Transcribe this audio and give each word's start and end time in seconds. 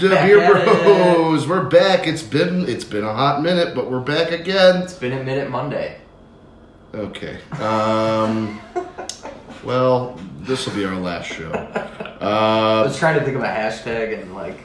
back, 0.00 0.26
Beer 0.26 0.56
it. 0.56 0.64
Bros. 0.64 1.46
We're 1.48 1.64
back. 1.68 2.06
It's 2.06 2.22
been 2.22 2.68
it's 2.68 2.84
been 2.84 3.04
a 3.04 3.12
hot 3.12 3.42
minute, 3.42 3.74
but 3.74 3.90
we're 3.90 4.00
back 4.00 4.30
again. 4.30 4.82
It's 4.82 4.94
been 4.94 5.12
a 5.12 5.22
minute 5.24 5.50
Monday. 5.50 5.98
Okay. 6.94 7.38
Um. 7.60 8.60
well, 9.64 10.18
this 10.40 10.66
will 10.66 10.74
be 10.74 10.84
our 10.84 10.96
last 10.96 11.26
show. 11.26 11.50
I 11.52 12.80
Uh, 12.80 12.84
was 12.84 12.98
trying 12.98 13.18
to 13.18 13.24
think 13.24 13.36
of 13.36 13.42
a 13.42 13.46
hashtag 13.46 14.20
and 14.22 14.34
like, 14.34 14.58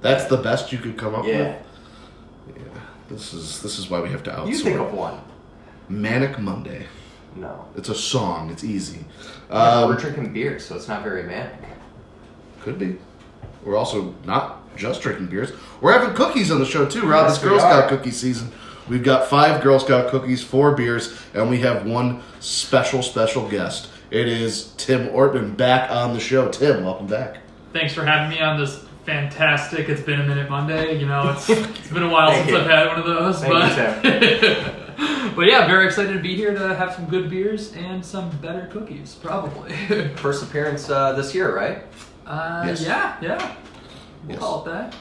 that's 0.00 0.24
the 0.26 0.36
best 0.36 0.72
you 0.72 0.78
could 0.78 0.96
come 0.98 1.14
up 1.14 1.24
yeah. 1.26 1.38
with. 1.38 2.56
Yeah. 2.56 2.62
This 3.08 3.32
is 3.34 3.62
this 3.62 3.78
is 3.78 3.88
why 3.90 4.00
we 4.00 4.10
have 4.10 4.22
to 4.24 4.30
outsource. 4.30 4.48
You 4.48 4.58
think 4.58 4.78
of 4.80 4.92
one? 4.92 5.20
Manic 5.88 6.38
Monday. 6.38 6.86
No. 7.34 7.66
It's 7.76 7.88
a 7.88 7.94
song. 7.94 8.50
It's 8.50 8.62
easy. 8.64 9.04
We're 9.50 9.56
Um, 9.56 9.96
drinking 9.96 10.32
beer, 10.34 10.58
so 10.58 10.74
it's 10.76 10.88
not 10.88 11.02
very 11.02 11.22
manic. 11.22 11.54
could 12.60 12.78
be. 12.78 12.98
We're 13.64 13.76
also 13.76 14.14
not 14.24 14.76
just 14.76 15.02
drinking 15.02 15.26
beers. 15.26 15.52
We're 15.80 15.92
having 15.92 16.14
cookies 16.14 16.50
on 16.50 16.58
the 16.58 16.66
show 16.66 16.86
too, 16.86 17.06
Rob. 17.06 17.26
Yes, 17.26 17.36
it's 17.36 17.44
we 17.44 17.50
Girl 17.50 17.58
Scout 17.60 17.88
cookie 17.88 18.10
season. 18.10 18.52
We've 18.88 19.04
got 19.04 19.28
five 19.28 19.62
Girl 19.62 19.78
Scout 19.78 20.10
cookies, 20.10 20.42
four 20.42 20.74
beers, 20.74 21.16
and 21.34 21.48
we 21.48 21.60
have 21.60 21.86
one 21.86 22.22
special, 22.40 23.02
special 23.02 23.48
guest. 23.48 23.88
It 24.10 24.28
is 24.28 24.72
Tim 24.76 25.08
Ortman 25.08 25.56
back 25.56 25.90
on 25.90 26.14
the 26.14 26.20
show. 26.20 26.48
Tim, 26.48 26.84
welcome 26.84 27.06
back. 27.06 27.38
Thanks 27.72 27.94
for 27.94 28.04
having 28.04 28.36
me 28.36 28.42
on 28.42 28.58
this 28.58 28.84
fantastic 29.04 29.88
It's 29.88 30.02
Been 30.02 30.20
a 30.20 30.26
Minute 30.26 30.50
Monday. 30.50 30.98
You 30.98 31.06
know, 31.06 31.30
it's 31.30 31.48
it's 31.50 31.90
been 31.90 32.02
a 32.02 32.10
while 32.10 32.32
since 32.34 32.50
you. 32.50 32.58
I've 32.58 32.66
had 32.66 32.86
one 32.88 32.98
of 32.98 33.06
those. 33.06 33.40
Thank 33.40 34.02
but 34.02 34.82
but 35.36 35.46
yeah, 35.46 35.66
very 35.66 35.86
excited 35.86 36.12
to 36.12 36.20
be 36.20 36.34
here 36.34 36.52
to 36.52 36.74
have 36.74 36.94
some 36.94 37.06
good 37.06 37.30
beers 37.30 37.72
and 37.72 38.04
some 38.04 38.30
better 38.38 38.68
cookies, 38.70 39.14
probably. 39.14 39.72
First 40.16 40.42
appearance 40.42 40.90
uh, 40.90 41.12
this 41.12 41.34
year, 41.34 41.54
right? 41.54 41.84
Uh, 42.26 42.62
Yes. 42.66 42.82
Yeah, 42.82 43.16
yeah. 43.20 43.54
We'll 44.24 44.30
Yes. 44.32 44.38
call 44.38 44.62
it 44.64 44.70
that. 44.72 44.94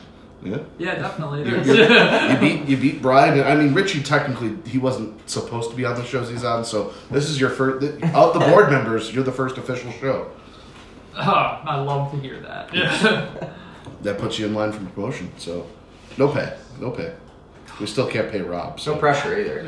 Yeah. 0.44 0.58
Yeah, 0.80 0.96
definitely. 0.96 1.42
it 1.42 1.48
You, 1.48 1.56
is. 1.58 1.68
you- 1.68 1.74
you 1.84 2.38
beat 2.40 2.68
you 2.70 2.78
beat 2.78 3.02
Brian. 3.02 3.40
I 3.46 3.56
mean, 3.56 3.74
Richie 3.76 4.02
technically 4.02 4.58
he 4.70 4.78
wasn't 4.80 5.30
supposed 5.30 5.70
to 5.70 5.76
be 5.76 5.86
on 5.86 5.96
the 5.96 6.04
shows 6.04 6.30
he's 6.30 6.44
on. 6.44 6.66
So 6.66 6.94
this 7.12 7.30
is 7.30 7.40
your 7.40 7.52
first 7.52 7.86
out 8.16 8.34
the 8.34 8.40
board 8.40 8.72
members. 8.76 9.14
You're 9.14 9.24
the 9.24 9.32
first 9.32 9.58
official 9.60 9.92
show. 9.92 10.32
Ah, 11.16 11.62
I 11.66 11.80
love 11.82 12.12
to 12.12 12.18
hear 12.20 12.40
that. 12.42 12.74
Yeah. 12.74 13.28
That 14.02 14.18
puts 14.18 14.40
you 14.40 14.48
in 14.48 14.56
line 14.56 14.72
for 14.72 14.84
promotion. 14.84 15.32
So 15.38 15.68
no 16.18 16.28
pay, 16.28 16.58
no 16.80 16.90
pay. 16.90 17.14
We 17.80 17.86
still 17.86 18.08
can't 18.08 18.32
pay 18.32 18.42
Rob. 18.42 18.80
So 18.80 18.94
No 18.94 19.00
pressure 19.00 19.38
either. 19.40 19.60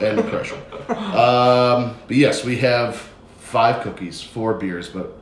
and 0.00 0.18
the 0.18 0.22
pressure. 0.24 0.56
Um, 0.90 1.96
but 2.06 2.16
yes, 2.16 2.44
we 2.44 2.58
have 2.58 2.96
five 3.38 3.82
cookies, 3.82 4.20
four 4.22 4.54
beers, 4.54 4.90
but 4.90 5.16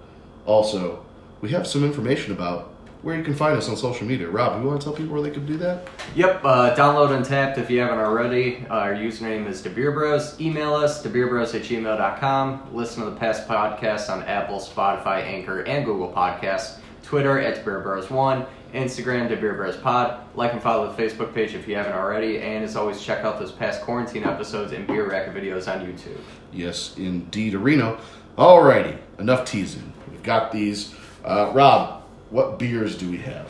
also 0.46 1.04
we 1.40 1.50
have 1.50 1.66
some 1.66 1.84
information 1.84 2.32
about 2.32 2.74
where 3.02 3.16
you 3.16 3.24
can 3.24 3.34
find 3.34 3.56
us 3.56 3.68
on 3.68 3.76
social 3.76 4.06
media. 4.06 4.28
Rob, 4.28 4.60
you 4.60 4.68
want 4.68 4.80
to 4.80 4.84
tell 4.84 4.94
people 4.94 5.14
where 5.14 5.22
they 5.22 5.30
can 5.30 5.46
do 5.46 5.56
that? 5.56 5.88
Yep, 6.14 6.42
uh, 6.44 6.74
download 6.76 7.18
Untappd 7.18 7.56
if 7.56 7.70
you 7.70 7.80
haven't 7.80 7.98
already. 7.98 8.66
Uh, 8.68 8.74
our 8.74 8.94
username 8.94 9.46
is 9.46 9.62
DeBeerBros. 9.62 10.38
Email 10.38 10.74
us, 10.74 11.02
DeBeerBros 11.02 11.54
at 11.54 11.62
gmail.com. 11.62 12.74
Listen 12.74 13.04
to 13.04 13.10
the 13.10 13.16
past 13.16 13.48
podcasts 13.48 14.10
on 14.10 14.22
Apple, 14.24 14.58
Spotify, 14.58 15.22
Anchor, 15.22 15.62
and 15.62 15.86
Google 15.86 16.12
Podcasts. 16.12 16.78
Twitter 17.02 17.38
at 17.40 17.64
DeBeerBros1. 17.64 18.46
Instagram, 18.74 19.28
DeBeerBrosPod. 19.30 20.20
Like 20.34 20.52
and 20.52 20.62
follow 20.62 20.92
the 20.92 21.02
Facebook 21.02 21.32
page 21.32 21.54
if 21.54 21.66
you 21.66 21.74
haven't 21.76 21.94
already. 21.94 22.38
And 22.38 22.62
as 22.62 22.76
always, 22.76 23.02
check 23.02 23.24
out 23.24 23.38
those 23.38 23.50
past 23.50 23.80
quarantine 23.80 24.24
episodes 24.24 24.72
and 24.72 24.86
beer 24.86 25.08
rack 25.08 25.34
videos 25.34 25.72
on 25.72 25.86
YouTube. 25.86 26.20
Yes, 26.52 26.96
indeed, 26.98 27.54
Reno. 27.54 27.98
Alrighty, 28.36 28.98
enough 29.18 29.44
teasing. 29.44 29.92
We've 30.10 30.22
got 30.22 30.52
these. 30.52 30.94
Uh, 31.24 31.50
Rob, 31.54 32.02
what 32.30 32.58
beers 32.58 32.96
do 32.96 33.10
we 33.10 33.18
have? 33.18 33.48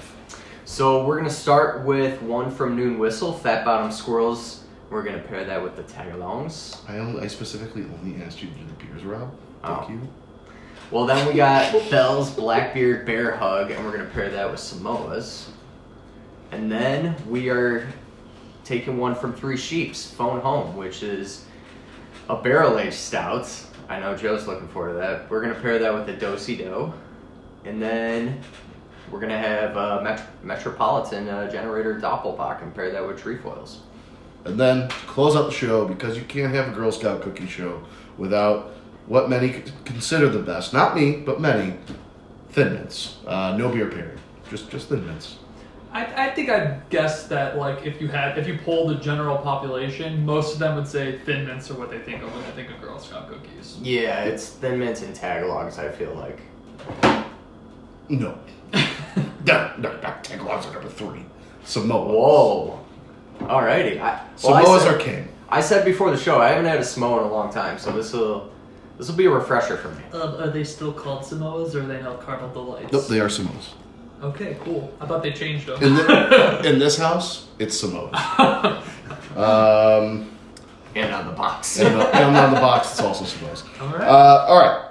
So 0.64 1.04
we're 1.04 1.16
gonna 1.16 1.30
start 1.30 1.84
with 1.84 2.20
one 2.22 2.50
from 2.50 2.76
Noon 2.76 2.98
Whistle, 2.98 3.32
Fat 3.32 3.64
Bottom 3.64 3.90
Squirrels. 3.92 4.64
We're 4.88 5.02
gonna 5.02 5.18
pair 5.18 5.44
that 5.44 5.62
with 5.62 5.76
the 5.76 5.82
Tagalongs. 5.82 6.78
I 6.88 6.98
only, 6.98 7.22
I 7.22 7.26
specifically 7.28 7.84
only 8.02 8.22
asked 8.22 8.42
you 8.42 8.48
to 8.48 8.54
do 8.54 8.60
the 8.66 8.84
beers, 8.84 9.04
Rob. 9.04 9.30
Thank 9.62 9.78
Oh. 9.82 9.88
you. 9.88 10.00
Well, 10.90 11.06
then 11.06 11.26
we 11.28 11.34
got 11.34 11.72
Bell's 11.90 12.30
Blackbeard 12.30 13.06
Bear 13.06 13.36
Hug, 13.36 13.70
and 13.70 13.84
we're 13.84 13.92
gonna 13.92 14.08
pair 14.10 14.28
that 14.30 14.50
with 14.50 14.58
Samoas. 14.58 15.46
And 16.50 16.70
then 16.70 17.14
we 17.28 17.48
are 17.50 17.86
taking 18.64 18.98
one 18.98 19.14
from 19.14 19.32
Three 19.32 19.56
Sheeps, 19.56 20.10
Phone 20.10 20.40
Home, 20.40 20.76
which 20.76 21.04
is 21.04 21.44
a 22.28 22.34
barrel 22.36 22.78
aged 22.78 22.94
stout. 22.94 23.48
I 23.88 24.00
know 24.00 24.16
Joe's 24.16 24.46
looking 24.48 24.68
forward 24.68 24.94
to 24.94 24.98
that. 24.98 25.30
We're 25.30 25.40
gonna 25.42 25.54
pair 25.54 25.78
that 25.78 25.94
with 25.94 26.06
the 26.06 26.14
Dosey 26.14 26.56
Do, 26.56 26.92
and 27.64 27.80
then 27.80 28.40
we're 29.10 29.20
gonna 29.20 29.38
have 29.38 29.76
uh, 29.76 30.00
Met- 30.02 30.44
Metropolitan 30.44 31.28
uh, 31.28 31.50
Generator 31.50 31.98
Doppelbock 31.98 32.62
and 32.62 32.74
pair 32.74 32.90
that 32.90 33.06
with 33.06 33.20
Trefoils. 33.20 33.80
And 34.44 34.58
then 34.58 34.88
to 34.88 34.94
close 35.06 35.36
out 35.36 35.46
the 35.46 35.52
show, 35.52 35.86
because 35.86 36.16
you 36.16 36.24
can't 36.24 36.54
have 36.54 36.68
a 36.68 36.70
Girl 36.72 36.90
Scout 36.90 37.20
cookie 37.22 37.46
show 37.46 37.82
without 38.16 38.72
what 39.06 39.28
many 39.28 39.62
consider 39.84 40.28
the 40.28 40.38
best, 40.38 40.72
not 40.72 40.94
me, 40.94 41.16
but 41.16 41.40
many, 41.40 41.76
Thin 42.50 42.72
Mints. 42.72 43.18
Uh, 43.26 43.56
no 43.56 43.68
beer 43.68 43.88
pairing, 43.90 44.18
just 44.48 44.70
just 44.70 44.88
Thin 44.88 45.06
Mints. 45.06 45.36
I, 45.92 46.28
I 46.28 46.30
think 46.30 46.48
I'd 46.48 46.88
guess 46.88 47.26
that 47.26 47.58
like 47.58 47.84
if 47.84 48.00
you 48.00 48.08
had 48.08 48.38
if 48.38 48.46
you 48.46 48.58
polled 48.64 48.90
the 48.90 48.94
general 48.94 49.36
population, 49.38 50.24
most 50.24 50.52
of 50.54 50.58
them 50.60 50.76
would 50.76 50.86
say 50.86 51.18
Thin 51.18 51.46
Mints 51.46 51.70
are 51.70 51.74
what 51.74 51.90
they 51.90 51.98
think 51.98 52.22
of 52.22 52.32
when 52.32 52.44
they 52.44 52.50
think 52.62 52.70
of 52.70 52.80
Girl 52.80 52.98
Scout 52.98 53.28
cookies. 53.28 53.78
Yeah, 53.82 54.24
it's 54.24 54.50
Thin 54.50 54.78
Mints 54.78 55.02
and 55.02 55.14
Tagalongs, 55.14 55.78
I 55.78 55.90
feel 55.90 56.14
like. 56.14 56.38
No. 58.10 58.36
no, 59.46 59.72
no, 59.78 60.00
not 60.02 60.24
Tagalongs 60.24 60.68
are 60.68 60.72
number 60.74 60.88
three. 60.88 61.24
Samoa. 61.64 62.04
Whoa. 62.06 62.80
Alrighty. 63.40 64.00
I, 64.00 64.20
well, 64.42 64.54
I 64.54 64.62
Samoa's 64.64 64.82
said, 64.82 64.94
are 64.94 64.98
king. 64.98 65.28
I 65.48 65.60
said 65.60 65.84
before 65.84 66.10
the 66.10 66.16
show, 66.16 66.40
I 66.40 66.48
haven't 66.48 66.66
had 66.66 66.80
a 66.80 66.84
Samoa 66.84 67.20
in 67.20 67.24
a 67.24 67.32
long 67.32 67.52
time, 67.52 67.78
so 67.78 67.90
this 67.92 68.12
will 68.12 68.50
this 68.98 69.08
will 69.08 69.16
be 69.16 69.26
a 69.26 69.30
refresher 69.30 69.76
for 69.76 69.88
me. 69.90 70.02
Um, 70.12 70.34
are 70.42 70.50
they 70.50 70.64
still 70.64 70.92
called 70.92 71.22
Samoas 71.22 71.74
or 71.74 71.82
are 71.82 71.86
they 71.86 72.02
now 72.02 72.16
Caramel 72.16 72.50
Delights? 72.52 72.92
Nope, 72.92 73.06
they 73.06 73.20
are 73.20 73.28
Samoas. 73.28 73.74
Okay, 74.22 74.58
cool. 74.64 74.92
I 75.00 75.06
thought 75.06 75.22
they 75.22 75.32
changed 75.32 75.66
them. 75.66 75.82
In, 75.82 75.94
the, 75.94 76.60
in 76.68 76.78
this 76.78 76.98
house, 76.98 77.46
it's 77.58 77.80
Samoas. 77.82 78.12
Um, 79.36 80.28
And 80.96 81.14
on 81.14 81.26
the 81.28 81.32
box. 81.32 81.78
and, 81.78 81.94
uh, 81.96 82.10
and 82.12 82.36
on 82.36 82.52
the 82.52 82.60
box, 82.60 82.90
it's 82.90 83.00
also 83.00 83.24
Samoas. 83.24 83.62
All 83.80 83.88
right. 83.96 84.06
Uh, 84.08 84.44
all 84.48 84.58
right. 84.58 84.89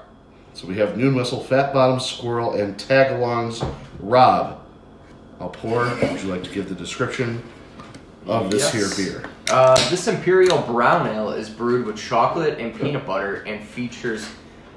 So 0.53 0.67
we 0.67 0.75
have 0.75 0.97
Noon 0.97 1.15
Whistle, 1.15 1.39
Fat 1.41 1.73
Bottom 1.73 1.99
Squirrel, 1.99 2.53
and 2.55 2.75
Tagalongs. 2.77 3.65
Rob, 3.99 4.59
I'll 5.39 5.49
pour. 5.49 5.85
Would 5.85 6.21
you 6.21 6.29
like 6.29 6.43
to 6.43 6.49
give 6.49 6.67
the 6.69 6.75
description 6.75 7.41
of 8.27 8.51
this 8.51 8.73
Yes. 8.73 8.97
here 8.97 9.05
beer? 9.21 9.29
Uh, 9.49 9.75
this 9.89 10.07
Imperial 10.07 10.59
Brown 10.63 11.07
Ale 11.07 11.31
is 11.31 11.49
brewed 11.49 11.85
with 11.85 11.97
chocolate 11.97 12.59
and 12.59 12.75
peanut 12.77 13.05
butter 13.05 13.43
and 13.47 13.63
features 13.63 14.27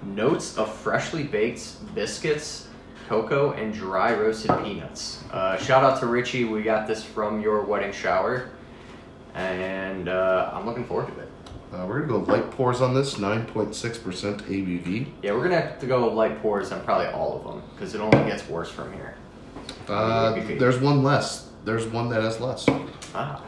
notes 0.02 0.56
of 0.56 0.72
freshly 0.72 1.24
baked 1.24 1.94
biscuits, 1.94 2.68
cocoa, 3.08 3.52
and 3.52 3.74
dry 3.74 4.14
roasted 4.14 4.50
peanuts. 4.62 5.22
Uh, 5.32 5.56
shout 5.56 5.82
out 5.84 5.98
to 6.00 6.06
Richie, 6.06 6.44
we 6.44 6.62
got 6.62 6.86
this 6.86 7.02
from 7.04 7.40
your 7.40 7.62
wedding 7.62 7.92
shower, 7.92 8.50
and 9.34 10.08
uh, 10.08 10.50
I'm 10.52 10.64
looking 10.66 10.84
forward 10.84 11.08
to 11.14 11.20
it. 11.20 11.28
Uh, 11.72 11.86
we're 11.86 12.00
gonna 12.00 12.24
go 12.24 12.32
light 12.32 12.50
pours 12.50 12.82
on 12.82 12.92
this, 12.92 13.18
nine 13.18 13.46
point 13.46 13.74
six 13.74 13.96
percent 13.96 14.44
ABV. 14.46 15.06
Yeah, 15.22 15.32
we're 15.32 15.44
gonna 15.44 15.60
have 15.60 15.78
to 15.80 15.86
go 15.86 16.12
light 16.12 16.42
pours 16.42 16.70
on 16.70 16.84
probably 16.84 17.06
all 17.06 17.38
of 17.38 17.44
them 17.44 17.62
because 17.74 17.94
it 17.94 18.00
only 18.00 18.18
gets 18.28 18.46
worse 18.46 18.70
from 18.70 18.92
here. 18.92 19.14
Uh, 19.88 20.34
there's 20.58 20.78
one 20.78 21.02
less. 21.02 21.48
There's 21.64 21.86
one 21.86 22.10
that 22.10 22.22
has 22.22 22.40
less. 22.40 22.66
Ah. 23.14 23.42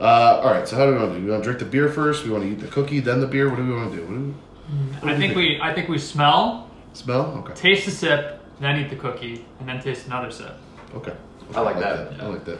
Uh, 0.00 0.02
all 0.42 0.50
right. 0.52 0.66
So 0.66 0.76
how 0.76 0.86
do 0.86 0.92
we 0.92 0.98
want 0.98 1.12
to 1.12 1.18
do? 1.18 1.24
We 1.24 1.30
want 1.30 1.44
to 1.44 1.46
drink 1.46 1.60
the 1.60 1.64
beer 1.64 1.88
first. 1.88 2.24
We 2.24 2.30
want 2.30 2.42
to 2.42 2.50
eat 2.50 2.58
the 2.58 2.68
cookie, 2.68 2.98
then 3.00 3.20
the 3.20 3.26
beer. 3.26 3.48
What 3.48 3.56
do 3.56 3.66
we 3.66 3.72
want 3.72 3.92
to 3.92 3.96
do? 3.96 4.02
What 4.02 4.14
do 4.14 5.06
we, 5.06 5.12
I 5.12 5.16
think 5.16 5.36
we 5.36 5.60
I 5.60 5.72
think 5.72 5.88
we 5.88 5.98
smell, 5.98 6.68
smell? 6.92 7.26
Okay. 7.38 7.54
taste 7.54 7.84
the 7.84 7.92
sip, 7.92 8.40
then 8.58 8.80
eat 8.80 8.90
the 8.90 8.96
cookie, 8.96 9.44
and 9.60 9.68
then 9.68 9.80
taste 9.80 10.06
another 10.06 10.32
sip. 10.32 10.54
Okay. 10.94 11.14
I 11.54 11.60
like 11.60 11.78
that. 11.78 12.20
I 12.20 12.26
like 12.26 12.44
that. 12.46 12.58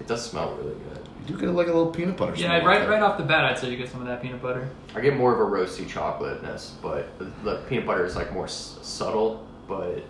It 0.00 0.06
does 0.06 0.28
smell 0.28 0.54
really 0.54 0.74
good. 0.74 1.03
You 1.26 1.34
do 1.34 1.40
get 1.40 1.50
like 1.50 1.68
a 1.68 1.72
little 1.72 1.90
peanut 1.90 2.16
butter. 2.16 2.34
Yeah, 2.36 2.58
right 2.58 2.80
like 2.80 2.88
right 2.88 3.02
off 3.02 3.16
the 3.18 3.24
bat, 3.24 3.44
I'd 3.44 3.58
say 3.58 3.70
you 3.70 3.76
get 3.76 3.88
some 3.90 4.00
of 4.02 4.06
that 4.08 4.20
peanut 4.20 4.42
butter. 4.42 4.68
I 4.94 5.00
get 5.00 5.16
more 5.16 5.32
of 5.32 5.40
a 5.40 5.42
roasty 5.42 5.88
chocolateness, 5.88 6.74
but 6.82 7.18
the, 7.18 7.24
the 7.44 7.56
peanut 7.68 7.86
butter 7.86 8.04
is 8.04 8.14
like 8.16 8.32
more 8.32 8.44
s- 8.44 8.78
subtle, 8.82 9.46
but 9.66 10.04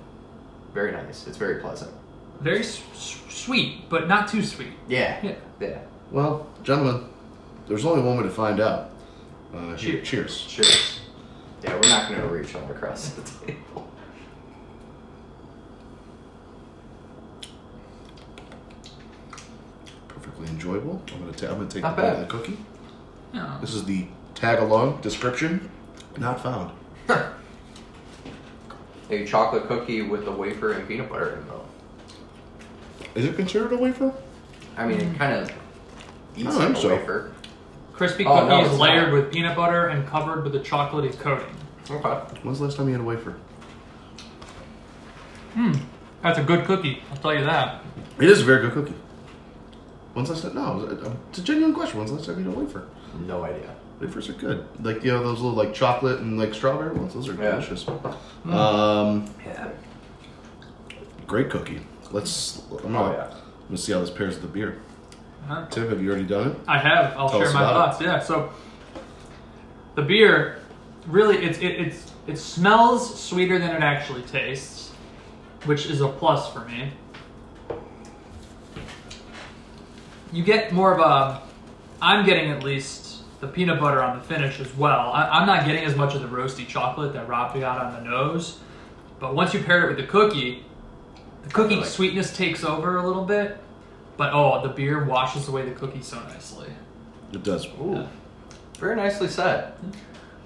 very 0.72 0.90
nice. 0.92 1.26
It's 1.28 1.36
very 1.36 1.60
pleasant. 1.60 1.92
Very 2.40 2.60
s- 2.60 2.82
s- 2.94 3.20
sweet, 3.28 3.88
but 3.88 4.08
not 4.08 4.26
too 4.28 4.42
sweet. 4.42 4.72
Yeah. 4.88 5.18
Yeah. 5.22 5.34
Yeah. 5.60 5.78
Well, 6.10 6.48
gentlemen, 6.64 7.04
there's 7.68 7.84
only 7.84 8.02
one 8.02 8.16
way 8.16 8.24
to 8.24 8.30
find 8.30 8.58
out. 8.60 8.90
Uh, 9.54 9.76
Cheers. 9.76 10.08
cheers. 10.08 10.46
Cheers. 10.48 11.00
Yeah, 11.62 11.74
we're 11.74 11.88
not 11.88 12.10
gonna 12.10 12.26
reach 12.26 12.54
all 12.56 12.68
across 12.70 13.10
the 13.10 13.22
table. 13.46 13.88
Perfectly 20.44 20.54
enjoyable. 20.54 21.02
I'm 21.12 21.20
gonna 21.20 21.32
ta- 21.32 21.46
I'm 21.48 21.54
gonna 21.58 21.68
take 21.70 21.82
Not 21.82 21.96
the 21.96 22.02
bite 22.02 22.08
of 22.08 22.16
bad. 22.18 22.28
the 22.28 22.30
cookie. 22.30 22.58
Yeah. 23.32 23.58
This 23.60 23.74
is 23.74 23.84
the 23.84 24.06
tag 24.34 24.58
along 24.60 25.00
description. 25.00 25.70
Not 26.18 26.40
found. 26.42 26.70
a 29.10 29.24
chocolate 29.26 29.66
cookie 29.66 30.02
with 30.02 30.26
a 30.26 30.30
wafer 30.32 30.72
and 30.72 30.86
peanut 30.88 31.08
butter 31.10 31.30
in 31.30 31.38
the 31.40 31.44
middle. 31.44 31.66
Is 33.14 33.24
it 33.24 33.36
considered 33.36 33.72
a 33.72 33.76
wafer? 33.76 34.12
I 34.76 34.86
mean, 34.86 35.00
it 35.00 35.18
kind 35.18 35.34
of 35.34 35.50
eats 36.36 36.48
I 36.48 36.50
like 36.50 36.58
think 36.66 36.76
a 36.76 36.80
so. 36.80 36.88
wafer. 36.96 37.32
Crispy 37.92 38.24
Oh, 38.26 38.46
no, 38.46 38.56
cookies 38.58 38.72
it's 38.72 38.80
layered 38.80 39.12
not. 39.12 39.22
with 39.22 39.32
peanut 39.32 39.56
butter 39.56 39.86
and 39.88 40.06
covered 40.06 40.42
with 40.44 40.54
a 40.56 40.60
chocolatey 40.60 41.16
coating. 41.18 41.54
Okay. 41.90 42.08
When's 42.42 42.58
the 42.58 42.64
last 42.64 42.76
time 42.76 42.86
you 42.88 42.92
had 42.94 43.00
a 43.02 43.04
wafer? 43.04 43.36
Hmm, 45.54 45.72
that's 46.22 46.38
a 46.38 46.42
good 46.42 46.64
cookie. 46.64 47.02
I'll 47.10 47.16
tell 47.18 47.34
you 47.34 47.44
that. 47.44 47.82
It 48.18 48.28
is 48.28 48.40
a 48.40 48.44
very 48.44 48.62
good 48.62 48.72
cookie. 48.72 48.94
When's 50.14 50.30
I 50.30 50.34
said? 50.34 50.54
No, 50.54 50.86
uh, 50.88 51.10
it's 51.28 51.38
a 51.38 51.42
genuine 51.42 51.74
question. 51.74 51.98
When's 51.98 52.12
I 52.12 52.16
said 52.18 52.36
time 52.36 52.44
you 52.44 52.50
had 52.50 52.56
a 52.56 52.60
wafer? 52.64 52.86
No 53.26 53.44
idea. 53.44 53.74
Wafers 54.00 54.28
are 54.28 54.32
good. 54.34 54.66
Like 54.82 55.04
you 55.04 55.12
know 55.12 55.22
those 55.22 55.40
little 55.40 55.56
like 55.56 55.74
chocolate 55.74 56.20
and 56.20 56.38
like 56.38 56.54
strawberry 56.54 56.94
ones. 56.94 57.14
Those 57.14 57.28
are 57.28 57.34
Yeah. 57.34 57.50
delicious. 57.52 57.82
Hmm. 57.84 58.52
Um, 58.54 59.24
Yeah. 59.44 59.68
great 61.26 61.50
cookie. 61.50 61.80
Let's. 62.10 62.62
I'm 62.70 62.74
Oh 62.74 62.78
gonna, 63.00 63.12
yeah. 63.12 63.24
I'm 63.24 63.66
gonna 63.68 63.78
see 63.78 63.92
how 63.92 64.00
this 64.00 64.10
pairs 64.10 64.34
with 64.34 64.42
the 64.42 64.48
beer. 64.48 64.80
Huh? 65.48 65.66
Tim, 65.70 65.88
have 65.88 66.00
you 66.02 66.08
already 66.10 66.26
done 66.26 66.52
it? 66.52 66.56
I 66.68 66.78
have. 66.78 67.16
I'll 67.16 67.28
Tell 67.28 67.40
share 67.40 67.52
my 67.52 67.62
about 67.62 67.98
thoughts. 67.98 68.00
Yeah. 68.02 68.18
So 68.20 68.50
the 69.94 70.02
beer, 70.02 70.60
really, 71.06 71.38
it's 71.38 71.58
it, 71.58 71.66
it's 71.72 72.12
it 72.26 72.38
smells 72.38 73.20
sweeter 73.20 73.58
than 73.58 73.70
it 73.70 73.82
actually 73.82 74.22
tastes, 74.22 74.90
which 75.64 75.86
is 75.86 76.00
a 76.00 76.08
plus 76.08 76.52
for 76.52 76.60
me. 76.60 76.92
You 80.34 80.42
get 80.42 80.72
more 80.72 80.92
of 80.92 80.98
a. 80.98 81.40
I'm 82.02 82.26
getting 82.26 82.50
at 82.50 82.62
least 82.64 83.22
the 83.40 83.46
peanut 83.46 83.80
butter 83.80 84.02
on 84.02 84.18
the 84.18 84.24
finish 84.24 84.58
as 84.58 84.74
well. 84.76 85.12
I, 85.12 85.28
I'm 85.28 85.46
not 85.46 85.64
getting 85.64 85.84
as 85.84 85.94
much 85.94 86.14
of 86.14 86.22
the 86.22 86.28
roasty 86.28 86.66
chocolate 86.66 87.12
that 87.12 87.28
Rob 87.28 87.58
got 87.58 87.80
on 87.80 87.92
the 88.02 88.10
nose, 88.10 88.58
but 89.20 89.34
once 89.34 89.54
you 89.54 89.62
pair 89.62 89.84
it 89.84 89.88
with 89.88 90.04
the 90.04 90.10
cookie, 90.10 90.64
the 91.44 91.50
cookie 91.50 91.76
Like- 91.76 91.86
sweetness 91.86 92.36
takes 92.36 92.64
over 92.64 92.96
a 92.96 93.06
little 93.06 93.24
bit. 93.24 93.58
But 94.16 94.32
oh, 94.32 94.60
the 94.62 94.68
beer 94.72 95.04
washes 95.04 95.48
away 95.48 95.68
the 95.68 95.74
cookie 95.74 96.02
so 96.02 96.20
nicely. 96.24 96.68
It 97.32 97.42
does. 97.42 97.66
Ooh. 97.80 98.06
Very 98.78 98.94
nicely 98.96 99.28
said. 99.28 99.72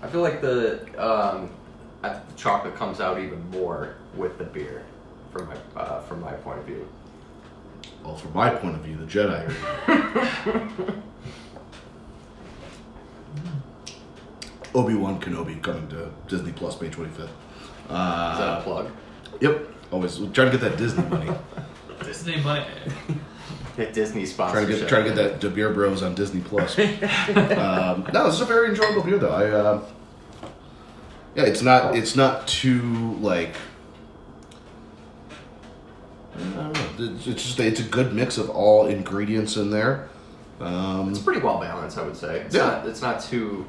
I 0.02 0.06
feel 0.06 0.20
like 0.22 0.40
the 0.40 0.80
um, 1.02 1.50
I 2.02 2.10
think 2.10 2.28
the 2.28 2.34
chocolate 2.34 2.76
comes 2.76 3.00
out 3.00 3.18
even 3.20 3.48
more 3.50 3.96
with 4.14 4.38
the 4.38 4.44
beer, 4.44 4.84
from 5.32 5.48
my 5.48 5.56
uh, 5.80 6.00
from 6.02 6.20
my 6.20 6.32
point 6.32 6.58
of 6.60 6.64
view. 6.66 6.86
Well, 8.04 8.16
from 8.16 8.32
my 8.32 8.50
point 8.50 8.76
of 8.76 8.82
view, 8.82 8.96
the 8.96 9.04
Jedi. 9.04 9.48
Are... 9.88 10.72
Obi 14.74 14.94
Wan 14.94 15.20
Kenobi 15.20 15.60
coming 15.62 15.88
to 15.88 16.10
Disney 16.28 16.52
Plus 16.52 16.80
May 16.80 16.88
25th. 16.88 17.18
Is 17.24 17.28
that 17.88 17.94
Uh, 17.94 18.58
a 18.60 18.62
plug? 18.62 18.90
yep. 19.40 19.68
Always 19.90 20.16
trying 20.16 20.50
to 20.50 20.58
get 20.58 20.60
that 20.60 20.76
Disney 20.76 21.04
money. 21.04 21.30
Disney 22.04 22.36
money. 22.42 22.66
Get 23.76 23.94
Disney 23.94 24.26
trying 24.26 24.66
to 24.66 24.72
get 24.72 24.88
trying 24.88 25.04
to 25.04 25.10
get 25.10 25.16
that 25.16 25.40
De 25.40 25.48
Beer 25.48 25.72
Bros 25.72 26.02
on 26.02 26.14
Disney 26.14 26.40
Plus. 26.40 26.78
um, 26.78 28.06
no, 28.12 28.26
this 28.26 28.34
is 28.34 28.40
a 28.40 28.44
very 28.44 28.68
enjoyable 28.70 29.02
beer 29.02 29.18
though. 29.18 29.30
I 29.30 29.48
uh, 29.50 29.82
yeah, 31.34 31.44
it's 31.44 31.62
not 31.62 31.96
it's 31.96 32.14
not 32.16 32.46
too 32.48 33.16
like 33.20 33.54
I 36.34 36.38
don't 36.40 36.72
know. 36.72 36.77
It's, 36.98 37.26
it's 37.26 37.42
just 37.42 37.60
it's 37.60 37.80
a 37.80 37.84
good 37.84 38.12
mix 38.14 38.38
of 38.38 38.50
all 38.50 38.86
ingredients 38.86 39.56
in 39.56 39.70
there. 39.70 40.08
Um, 40.60 41.10
It's 41.10 41.18
pretty 41.20 41.40
well 41.40 41.58
balanced, 41.60 41.98
I 41.98 42.02
would 42.02 42.16
say. 42.16 42.40
It's 42.40 42.54
Yeah. 42.54 42.66
not. 42.66 42.86
It's 42.86 43.02
not 43.02 43.20
too. 43.22 43.66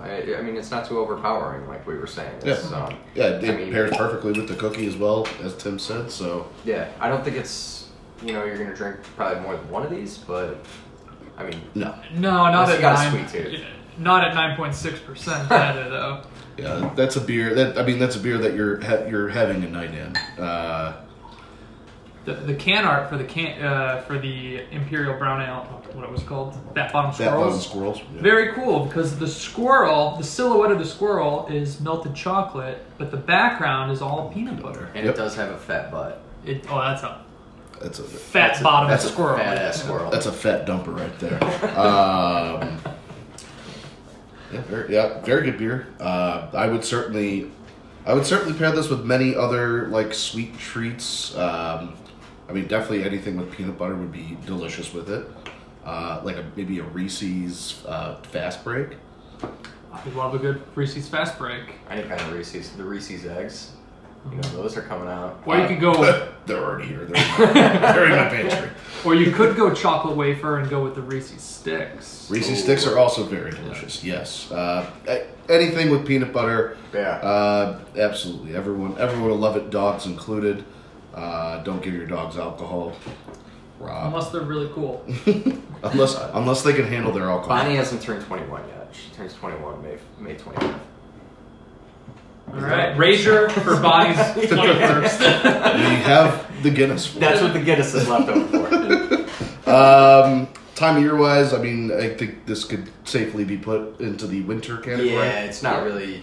I, 0.00 0.34
I 0.38 0.42
mean, 0.42 0.56
it's 0.56 0.70
not 0.70 0.86
too 0.86 0.98
overpowering, 0.98 1.66
like 1.68 1.86
we 1.86 1.94
were 1.96 2.06
saying. 2.06 2.30
It's, 2.42 2.70
Yeah. 2.70 2.76
um, 2.76 2.94
yeah, 3.14 3.24
it, 3.28 3.48
I 3.48 3.56
mean- 3.56 3.72
pairs 3.72 3.96
perfectly 3.96 4.32
with 4.32 4.46
the 4.48 4.54
cookie 4.54 4.86
as 4.86 4.94
well, 4.96 5.26
as 5.42 5.54
Tim 5.56 5.78
said. 5.78 6.10
So 6.10 6.46
yeah. 6.64 6.88
I 7.00 7.08
don't 7.08 7.24
think 7.24 7.36
it's. 7.36 7.88
You 8.24 8.32
know, 8.32 8.44
you're 8.44 8.56
gonna 8.56 8.74
drink 8.74 8.96
probably 9.16 9.40
more 9.42 9.56
than 9.56 9.70
one 9.70 9.82
of 9.82 9.90
these, 9.90 10.16
but 10.18 10.56
I 11.36 11.44
mean, 11.44 11.60
no, 11.74 11.94
No, 12.14 12.30
not 12.50 12.68
at 12.70 12.76
you 12.76 12.80
got 12.80 12.98
a 13.06 13.10
nine. 13.10 13.28
sweet 13.28 13.42
tooth. 13.44 13.60
Not 13.98 14.24
at 14.26 14.34
nine 14.34 14.56
point 14.56 14.74
six 14.74 14.98
percent 14.98 15.50
either, 15.52 15.88
though. 15.90 16.22
yeah, 16.56 16.90
that's 16.94 17.16
a 17.16 17.20
beer. 17.20 17.54
That 17.54 17.78
I 17.78 17.82
mean, 17.84 17.98
that's 17.98 18.16
a 18.16 18.18
beer 18.18 18.38
that 18.38 18.54
you're 18.54 18.80
ha- 18.82 19.04
you're 19.08 19.28
having 19.28 19.62
a 19.64 19.68
night 19.68 19.92
in. 19.94 20.16
Uh, 20.42 20.96
The, 22.26 22.34
the 22.34 22.54
can 22.54 22.84
art 22.84 23.08
for 23.08 23.16
the 23.16 23.24
can 23.24 23.62
uh, 23.64 24.02
for 24.02 24.18
the 24.18 24.60
Imperial 24.72 25.16
Brown 25.16 25.40
Ale, 25.40 25.62
what 25.94 26.04
it 26.04 26.10
was 26.10 26.22
called, 26.24 26.54
Fat 26.74 26.92
Bottom 26.92 27.12
Fat 27.12 27.30
bottom 27.34 27.58
Squirrels. 27.60 27.64
squirrels. 27.66 27.98
yeah. 28.14 28.20
Very 28.20 28.52
cool 28.52 28.84
because 28.86 29.16
the 29.18 29.28
squirrel, 29.28 30.16
the 30.18 30.24
silhouette 30.24 30.72
of 30.72 30.78
the 30.80 30.84
squirrel 30.84 31.46
is 31.48 31.80
melted 31.80 32.14
chocolate, 32.16 32.84
but 32.98 33.12
the 33.12 33.16
background 33.16 33.92
is 33.92 34.02
all 34.02 34.28
peanut 34.34 34.60
butter. 34.60 34.90
and 34.94 35.06
Yep. 35.06 35.14
it 35.14 35.16
does 35.16 35.36
have 35.36 35.50
a 35.50 35.56
fat 35.56 35.90
butt. 35.92 36.20
It, 36.44 36.64
oh, 36.68 36.80
that's 36.80 37.02
a 37.04 37.24
That's 37.80 37.98
a 38.00 38.02
fat 38.02 38.48
That's 38.48 38.60
a- 38.60 38.64
bottom 38.64 38.90
that's 38.90 39.04
a 39.04 39.08
squirrel. 39.08 39.36
fat 39.38 39.58
ass 39.58 39.82
squirrel. 39.84 40.10
That's 40.10 40.26
a 40.26 40.32
fat 40.32 40.66
dumper 40.66 40.96
right 40.98 41.18
there. 41.20 41.42
Um, 41.78 42.78
yeah, 44.52 44.60
very, 44.62 44.92
yeah, 44.94 45.20
very 45.22 45.42
good 45.44 45.58
beer. 45.58 45.86
Uh, 46.00 46.48
I 46.54 46.66
would 46.68 46.84
certainly, 46.84 47.50
I 48.04 48.14
would 48.14 48.26
certainly 48.26 48.56
pair 48.58 48.72
this 48.72 48.88
with 48.88 49.04
many 49.04 49.34
other 49.36 49.86
like 49.88 50.12
sweet 50.14 50.58
treats. 50.58 51.36
Um, 51.36 51.94
I 52.48 52.52
mean, 52.52 52.66
definitely 52.66 53.04
anything 53.04 53.36
with 53.36 53.50
peanut 53.52 53.76
butter 53.78 53.96
would 53.96 54.12
be 54.12 54.36
delicious 54.46 54.92
with 54.94 55.10
it. 55.10 55.26
Uh, 55.84 56.20
like 56.24 56.36
a 56.36 56.44
maybe 56.56 56.78
a 56.80 56.82
Reese's 56.82 57.84
uh, 57.86 58.16
fast 58.22 58.64
break. 58.64 58.96
I 59.92 60.08
love 60.10 60.34
a 60.34 60.38
good 60.38 60.62
Reese's 60.74 61.08
Fast 61.08 61.38
Break. 61.38 61.62
Any 61.88 62.02
kind 62.02 62.20
of 62.20 62.32
Reese's, 62.32 62.70
the 62.70 62.84
Reese's 62.84 63.24
eggs. 63.24 63.72
You 64.30 64.36
know, 64.36 64.48
those 64.62 64.76
are 64.76 64.82
coming 64.82 65.08
out. 65.08 65.40
Or 65.46 65.56
you 65.56 65.68
could 65.68 65.80
go, 65.80 65.94
They're 66.46 66.62
already 66.62 66.88
here. 66.88 67.04
They're 67.04 67.16
in 67.16 67.54
my, 67.54 67.92
they're 67.92 68.04
in 68.06 68.10
my 68.16 68.28
pantry. 68.28 68.70
or 69.04 69.14
you 69.14 69.30
could 69.30 69.56
go 69.56 69.72
chocolate 69.72 70.16
wafer 70.16 70.58
and 70.58 70.68
go 70.68 70.82
with 70.82 70.96
the 70.96 71.02
Reese's 71.02 71.42
sticks. 71.42 72.28
Reese's 72.28 72.58
Ooh. 72.58 72.62
sticks 72.62 72.86
are 72.86 72.98
also 72.98 73.22
very 73.22 73.52
delicious. 73.52 74.02
Yes, 74.02 74.50
uh, 74.50 74.90
a- 75.06 75.26
anything 75.48 75.90
with 75.90 76.06
peanut 76.06 76.32
butter. 76.32 76.76
Yeah. 76.92 77.10
Uh, 77.18 77.80
absolutely. 77.96 78.56
Everyone, 78.56 78.98
everyone 78.98 79.30
will 79.30 79.36
love 79.36 79.56
it. 79.56 79.70
Dogs 79.70 80.06
included. 80.06 80.64
Uh, 81.16 81.62
don't 81.62 81.82
give 81.82 81.94
your 81.94 82.06
dogs 82.06 82.36
alcohol. 82.36 82.92
Rob. 83.80 84.06
Unless 84.08 84.30
they're 84.30 84.42
really 84.42 84.68
cool. 84.74 85.04
unless, 85.82 86.16
unless 86.34 86.62
they 86.62 86.72
can 86.74 86.86
handle 86.86 87.12
their 87.12 87.24
alcohol. 87.30 87.56
Bonnie 87.58 87.76
hasn't 87.76 88.02
turned 88.02 88.24
21 88.24 88.68
yet. 88.68 88.88
She 88.92 89.10
turns 89.14 89.34
21 89.34 89.82
May 89.82 89.98
May 90.20 90.34
25th. 90.36 90.78
All 92.52 92.60
right, 92.60 92.96
Rager 92.96 93.50
for 93.50 93.80
Bonnie's 93.80 94.16
21st. 94.50 95.74
We 95.76 95.96
have 96.04 96.62
the 96.62 96.70
Guinness. 96.70 97.06
For 97.06 97.18
That's 97.18 97.40
it. 97.40 97.44
what 97.44 97.52
the 97.54 97.60
Guinness 97.60 97.92
is 97.94 98.08
left 98.08 98.28
over 98.28 98.46
for. 98.46 99.70
Um, 99.70 100.48
time 100.76 100.96
of 100.96 101.02
year 101.02 101.16
wise, 101.16 101.52
I 101.52 101.58
mean, 101.60 101.90
I 101.92 102.10
think 102.14 102.46
this 102.46 102.64
could 102.64 102.88
safely 103.04 103.44
be 103.44 103.56
put 103.56 104.00
into 104.00 104.26
the 104.26 104.42
winter 104.42 104.76
category. 104.76 105.10
yeah, 105.10 105.40
it's 105.40 105.62
not 105.62 105.82
really 105.82 106.22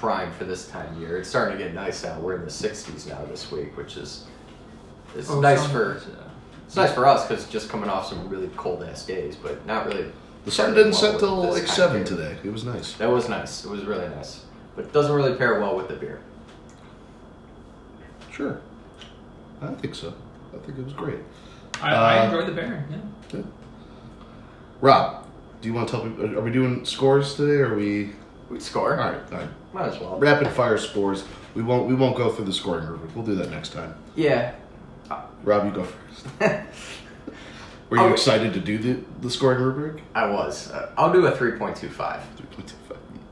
prime 0.00 0.32
for 0.32 0.44
this 0.44 0.68
time 0.68 0.94
of 0.94 1.00
year. 1.00 1.18
It's 1.18 1.28
starting 1.28 1.58
to 1.58 1.64
get 1.64 1.74
nice 1.74 2.04
out. 2.04 2.20
We're 2.20 2.36
in 2.36 2.44
the 2.44 2.50
60s 2.50 3.06
now 3.08 3.24
this 3.30 3.50
week, 3.50 3.76
which 3.76 3.96
is 3.96 4.24
it's 5.16 5.30
Oh, 5.30 5.40
nice 5.40 5.62
some- 5.62 5.70
for 5.70 6.00
it's 6.66 6.76
nice 6.76 6.92
for 6.92 7.06
us 7.06 7.26
because 7.26 7.46
just 7.48 7.68
coming 7.68 7.88
off 7.88 8.06
some 8.08 8.28
really 8.28 8.50
cold 8.56 8.82
ass 8.82 9.04
days, 9.06 9.36
but 9.36 9.64
not 9.66 9.86
really. 9.86 10.10
The 10.44 10.50
sun 10.50 10.74
didn't 10.74 10.92
well 10.92 11.00
set 11.00 11.12
with 11.12 11.20
till 11.20 11.50
like 11.52 11.66
seven 11.66 11.96
year. 11.98 12.04
today. 12.06 12.36
It 12.44 12.52
was 12.52 12.64
nice. 12.64 12.92
That 12.94 13.08
was 13.10 13.28
nice. 13.28 13.64
It 13.64 13.70
was 13.70 13.84
really 13.84 14.08
nice, 14.08 14.44
but 14.74 14.84
it 14.86 14.92
doesn't 14.92 15.12
really 15.14 15.34
pair 15.34 15.60
well 15.60 15.76
with 15.76 15.88
the 15.88 15.94
beer. 15.94 16.20
Sure. 18.30 18.60
I 19.62 19.68
think 19.74 19.94
so. 19.94 20.12
I 20.54 20.58
think 20.64 20.78
it 20.78 20.84
was 20.84 20.92
great. 20.92 21.18
I, 21.80 21.94
I 21.94 22.18
Uh, 22.18 22.24
enjoyed 22.26 22.46
the 22.48 22.52
beer. 22.52 22.84
Yeah. 23.32 23.40
Rob, 24.80 25.24
do 25.60 25.68
you 25.68 25.74
want 25.74 25.88
to 25.88 25.92
tell 25.96 26.02
people? 26.04 26.36
Are 26.38 26.42
we 26.42 26.50
doing 26.50 26.84
scores 26.84 27.34
today? 27.34 27.60
Or 27.60 27.72
are 27.72 27.76
we? 27.76 28.12
We 28.50 28.60
score. 28.60 28.92
All 29.00 29.10
right, 29.10 29.20
all 29.32 29.38
right. 29.38 29.48
Might 29.72 29.88
as 29.88 29.98
well. 30.00 30.18
Rapid 30.18 30.48
fire 30.48 30.78
scores. 30.78 31.24
We 31.54 31.62
won't. 31.62 31.86
We 31.88 31.94
won't 31.94 32.16
go 32.16 32.30
through 32.30 32.44
the 32.46 32.52
scoring 32.52 32.86
rubric. 32.86 33.14
We'll 33.16 33.24
do 33.24 33.34
that 33.36 33.50
next 33.50 33.72
time. 33.72 33.94
Yeah. 34.14 34.52
Rob, 35.44 35.64
you 35.66 35.70
go 35.72 35.84
first. 35.84 36.26
Were 37.90 37.98
you 37.98 38.02
Oh. 38.04 38.12
excited 38.12 38.52
to 38.54 38.60
do 38.60 38.78
the 38.78 39.00
the 39.20 39.30
scoring 39.30 39.60
rubric? 39.62 40.02
I 40.14 40.28
was. 40.30 40.70
Uh, 40.70 40.90
I'll 40.96 41.12
do 41.12 41.26
a 41.26 41.32
3.25. 41.32 41.36
Three 41.38 41.58
point 41.58 41.76
two 41.76 41.88
five. 41.88 42.22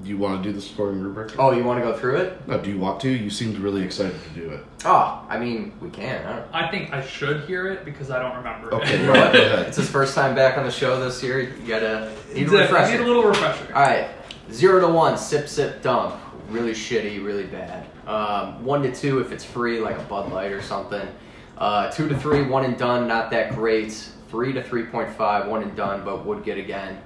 Do 0.02 0.11
you 0.11 0.18
want 0.18 0.42
to 0.42 0.49
do 0.49 0.54
the 0.54 0.61
scoring 0.61 1.00
rubric? 1.00 1.33
Oh, 1.38 1.52
you 1.52 1.64
want 1.64 1.83
to 1.83 1.90
go 1.90 1.97
through 1.97 2.16
it? 2.16 2.47
No, 2.47 2.59
do 2.61 2.71
you 2.71 2.78
want 2.78 3.00
to? 3.00 3.09
You 3.09 3.30
seemed 3.30 3.56
really 3.56 3.83
excited 3.83 4.14
to 4.23 4.40
do 4.40 4.50
it. 4.50 4.61
Oh, 4.85 5.25
I 5.30 5.38
mean, 5.38 5.73
we 5.80 5.88
can. 5.90 6.25
I 6.52 6.66
I 6.66 6.71
think 6.71 6.92
I 6.92 7.02
should 7.04 7.44
hear 7.47 7.66
it 7.73 7.85
because 7.87 8.11
I 8.11 8.18
don't 8.21 8.37
remember 8.37 8.73
Okay, 8.75 8.94
it. 8.97 9.00
You? 9.00 9.06
Go 9.06 9.12
ahead. 9.14 9.66
It's 9.66 9.78
his 9.78 9.88
first 9.90 10.14
time 10.14 10.35
back 10.35 10.59
on 10.59 10.64
the 10.64 10.71
show 10.71 11.00
this 11.00 11.23
year. 11.23 11.40
You 11.40 11.66
gotta 11.66 12.12
need 12.35 12.42
a 12.49 12.62
Exactly. 12.62 12.78
I 12.78 12.90
need 12.92 13.00
a 13.00 13.06
little 13.06 13.25
refresher. 13.25 13.66
All 13.75 13.80
right, 13.83 14.09
zero 14.52 14.80
to 14.80 14.88
one, 14.88 15.16
sip, 15.18 15.48
sip, 15.48 15.82
dump. 15.82 16.20
Really 16.48 16.72
shitty, 16.72 17.24
really 17.24 17.46
bad. 17.46 17.86
Um, 18.06 18.64
one 18.64 18.82
to 18.82 18.94
two 18.94 19.20
if 19.20 19.32
it's 19.32 19.44
free, 19.44 19.80
like 19.80 19.98
a 19.98 20.02
Bud 20.02 20.30
Light 20.30 20.52
or 20.52 20.60
something. 20.60 21.08
Uh, 21.56 21.90
two 21.90 22.08
to 22.08 22.18
three, 22.18 22.42
one 22.42 22.64
and 22.64 22.76
done, 22.76 23.08
not 23.08 23.30
that 23.30 23.54
great. 23.54 23.92
Three 24.28 24.52
to 24.52 24.62
three 24.62 24.84
point 24.84 25.10
five, 25.14 25.48
one 25.48 25.62
and 25.62 25.74
done, 25.76 26.04
but 26.04 26.26
would 26.26 26.44
get 26.44 26.58
again. 26.58 27.00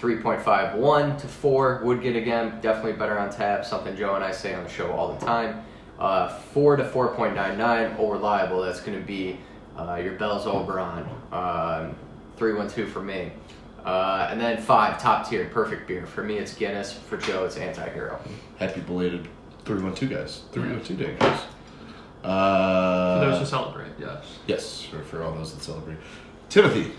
3.5, 0.00 0.76
one 0.76 1.16
to 1.18 1.26
four, 1.26 1.80
would 1.84 2.02
get 2.02 2.16
again. 2.16 2.60
Definitely 2.60 2.92
better 2.92 3.18
on 3.18 3.30
tap. 3.30 3.64
Something 3.64 3.96
Joe 3.96 4.14
and 4.14 4.24
I 4.24 4.30
say 4.30 4.54
on 4.54 4.64
the 4.64 4.70
show 4.70 4.90
all 4.92 5.12
the 5.14 5.24
time. 5.24 5.64
Uh, 5.98 6.28
four 6.28 6.76
to 6.76 6.84
four 6.84 7.14
point 7.14 7.34
nine 7.34 7.58
nine, 7.58 7.96
old 7.98 8.12
reliable. 8.12 8.62
That's 8.62 8.80
going 8.80 8.98
to 8.98 9.04
be 9.04 9.38
uh, 9.76 9.96
your 9.96 10.12
Bell's 10.12 10.46
Oberon. 10.46 11.08
Um, 11.32 11.96
three 12.36 12.54
one 12.54 12.68
two 12.68 12.86
for 12.86 13.02
me. 13.02 13.32
Uh, 13.84 14.28
and 14.30 14.40
then 14.40 14.58
five, 14.60 15.00
top 15.00 15.28
tier, 15.28 15.48
perfect 15.52 15.86
beer. 15.88 16.06
For 16.06 16.22
me, 16.22 16.36
it's 16.38 16.54
Guinness. 16.54 16.92
For 16.92 17.16
Joe, 17.16 17.44
it's 17.44 17.56
Anti-Hero. 17.56 18.18
Happy 18.58 18.80
belated 18.80 19.28
312 19.64 20.10
guys. 20.12 20.42
302 20.52 20.94
day 20.94 21.16
guys. 21.18 21.40
For 22.22 22.28
Uh, 22.28 23.20
those 23.20 23.38
who 23.38 23.46
celebrate, 23.46 23.92
yes. 23.98 24.38
yes, 24.46 24.82
for, 24.82 24.98
for 25.02 25.22
all 25.22 25.32
those 25.32 25.54
that 25.54 25.62
celebrate. 25.62 25.96
Timothy, 26.48 26.92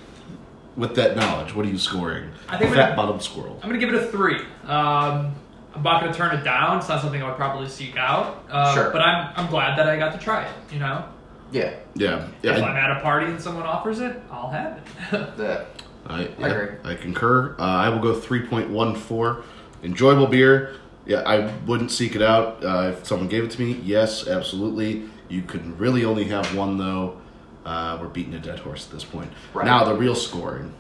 with 0.78 0.96
that 0.96 1.16
knowledge, 1.18 1.54
what 1.54 1.66
are 1.66 1.70
you 1.70 1.78
scoring? 1.78 2.32
I 2.48 2.58
think 2.58 2.74
Fat 2.74 2.90
we're- 2.90 2.96
bottom 2.96 3.20
squirrel. 3.20 3.60
I'm 3.62 3.70
gonna 3.70 3.80
give 3.80 3.94
it 3.94 4.02
a 4.02 4.08
three. 4.08 4.38
Um, 4.66 5.36
I'm 5.76 5.84
not 5.84 6.02
gonna 6.02 6.14
turn 6.14 6.34
it 6.36 6.44
down. 6.44 6.78
It's 6.78 6.88
not 6.90 7.02
something 7.02 7.22
I 7.22 7.28
would 7.28 7.36
probably 7.38 7.68
seek 7.68 7.98
out. 7.98 8.44
Uh, 8.50 8.74
Sure. 8.74 8.90
But 8.92 9.02
I'm 9.02 9.34
I'm 9.36 9.48
glad 9.50 9.78
that 9.78 9.88
I 9.90 9.98
got 9.98 10.14
to 10.14 10.18
try 10.20 10.44
it. 10.44 10.52
You 10.72 10.80
know, 10.80 11.04
Yeah, 11.52 11.74
Yeah, 11.96 12.28
yeah. 12.42 12.56
if 12.58 12.64
I- 12.64 12.68
I'm 12.68 12.76
at 12.78 12.98
a 12.98 13.02
party 13.02 13.26
and 13.28 13.42
someone 13.42 13.66
offers 13.66 14.00
it, 14.00 14.20
I'll 14.32 14.50
have 14.50 14.78
it. 14.78 14.84
the 15.38 15.66
I, 16.06 16.30
I 16.40 16.48
agree. 16.50 16.78
I 16.84 16.96
concur. 16.96 17.56
Uh, 17.60 17.64
I 17.64 17.90
will 17.90 18.00
go 18.00 18.14
3.14. 18.14 19.44
Enjoyable 19.84 20.28
beer. 20.28 20.76
Yeah, 21.06 21.24
I 21.26 21.52
wouldn't 21.66 21.92
seek 21.92 22.16
it 22.16 22.22
out. 22.22 22.64
Uh, 22.64 22.94
if 22.94 23.06
someone 23.08 23.28
gave 23.28 23.44
it 23.44 23.52
to 23.52 23.62
me, 23.62 23.74
yes, 23.84 24.28
absolutely. 24.28 25.10
You 25.28 25.42
can 25.42 25.78
really 25.78 26.06
only 26.06 26.26
have 26.26 26.54
one, 26.56 26.78
though. 26.78 27.18
Uh, 27.66 27.98
we're 28.00 28.08
beating 28.08 28.34
a 28.34 28.40
dead 28.40 28.60
horse 28.60 28.86
at 28.88 28.92
this 28.92 29.04
point. 29.04 29.32
Right. 29.54 29.66
Now, 29.66 29.84
the 29.84 29.94
real 29.94 30.16
scoring 30.16 30.74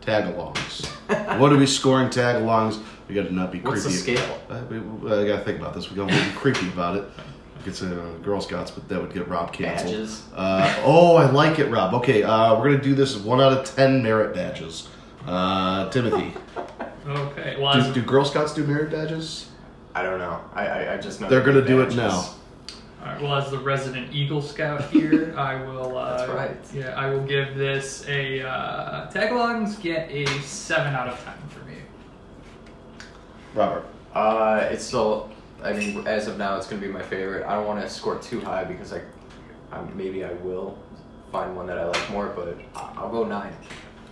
tag 0.00 0.24
alongs. 0.24 0.86
what 1.38 1.52
are 1.52 1.56
we 1.56 1.66
scoring 1.66 2.10
tag 2.10 2.42
alongs? 2.42 2.82
We 3.08 3.14
got 3.14 3.26
to 3.26 3.34
not 3.34 3.52
be 3.52 3.60
what's 3.60 3.84
the 3.84 3.90
creepy. 3.90 4.16
scale? 4.16 4.40
Uh, 4.48 4.62
we, 4.68 4.76
I 5.12 5.26
got 5.26 5.38
to 5.38 5.44
think 5.44 5.58
about 5.60 5.74
this. 5.74 5.90
We 5.90 5.96
don't 5.96 6.08
want 6.08 6.20
to 6.22 6.30
be 6.30 6.36
creepy 6.36 6.68
about 6.68 6.96
it. 6.96 7.04
It's 7.66 7.82
a 7.82 8.14
Girl 8.22 8.40
Scouts, 8.40 8.70
but 8.70 8.88
that 8.88 9.00
would 9.00 9.12
get 9.12 9.28
Rob 9.28 9.52
canceled. 9.52 9.92
Badges. 9.92 10.22
Uh, 10.34 10.82
oh, 10.84 11.16
I 11.16 11.30
like 11.30 11.58
it, 11.58 11.66
Rob. 11.70 11.94
Okay, 11.94 12.22
uh, 12.22 12.58
we're 12.58 12.64
gonna 12.70 12.82
do 12.82 12.94
this 12.94 13.16
one 13.16 13.40
out 13.40 13.52
of 13.52 13.64
ten 13.64 14.02
merit 14.02 14.34
badges. 14.34 14.88
Uh, 15.26 15.88
Timothy, 15.90 16.34
okay. 17.06 17.56
Well, 17.58 17.72
do, 17.72 17.78
as, 17.80 17.94
do 17.94 18.02
Girl 18.02 18.24
Scouts 18.24 18.52
do 18.54 18.64
merit 18.64 18.90
badges? 18.90 19.48
I 19.94 20.02
don't 20.02 20.18
know. 20.18 20.40
I 20.54 20.66
I, 20.66 20.94
I 20.94 20.96
just 20.98 21.20
know 21.20 21.28
They're 21.28 21.40
they 21.40 21.46
gonna 21.46 21.62
do 21.62 21.66
do 21.68 21.80
it 21.82 21.84
badges. 21.84 21.96
now. 21.96 22.10
all 22.10 23.06
right, 23.06 23.22
well, 23.22 23.34
as 23.36 23.50
the 23.50 23.58
resident 23.58 24.12
Eagle 24.12 24.42
Scout 24.42 24.82
here, 24.90 25.34
I 25.38 25.54
will. 25.64 25.96
Uh, 25.96 26.18
That's 26.18 26.30
right. 26.32 26.56
Yeah, 26.74 26.88
I 26.98 27.08
will 27.08 27.24
give 27.24 27.56
this 27.56 28.04
a 28.08 28.42
uh, 28.46 29.10
tagalongs 29.10 29.80
get 29.80 30.10
a 30.10 30.26
seven 30.42 30.94
out 30.94 31.08
of 31.08 31.24
ten 31.24 31.34
for 31.48 31.64
me. 31.66 31.76
Robert. 33.54 33.84
Uh, 34.14 34.68
it's 34.70 34.84
still. 34.84 35.30
I 35.64 35.72
mean, 35.72 36.06
as 36.06 36.28
of 36.28 36.36
now, 36.38 36.56
it's 36.56 36.66
gonna 36.66 36.82
be 36.82 36.88
my 36.88 37.02
favorite. 37.02 37.46
I 37.46 37.54
don't 37.54 37.66
want 37.66 37.80
to 37.80 37.88
score 37.88 38.18
too 38.18 38.40
high 38.40 38.64
because 38.64 38.92
I, 38.92 39.00
I 39.72 39.80
maybe 39.94 40.24
I 40.24 40.32
will 40.34 40.78
find 41.32 41.56
one 41.56 41.66
that 41.66 41.78
I 41.78 41.86
like 41.86 42.10
more, 42.10 42.26
but 42.36 42.56
I- 42.76 42.92
I'll 42.96 43.10
go 43.10 43.24
nine. 43.24 43.56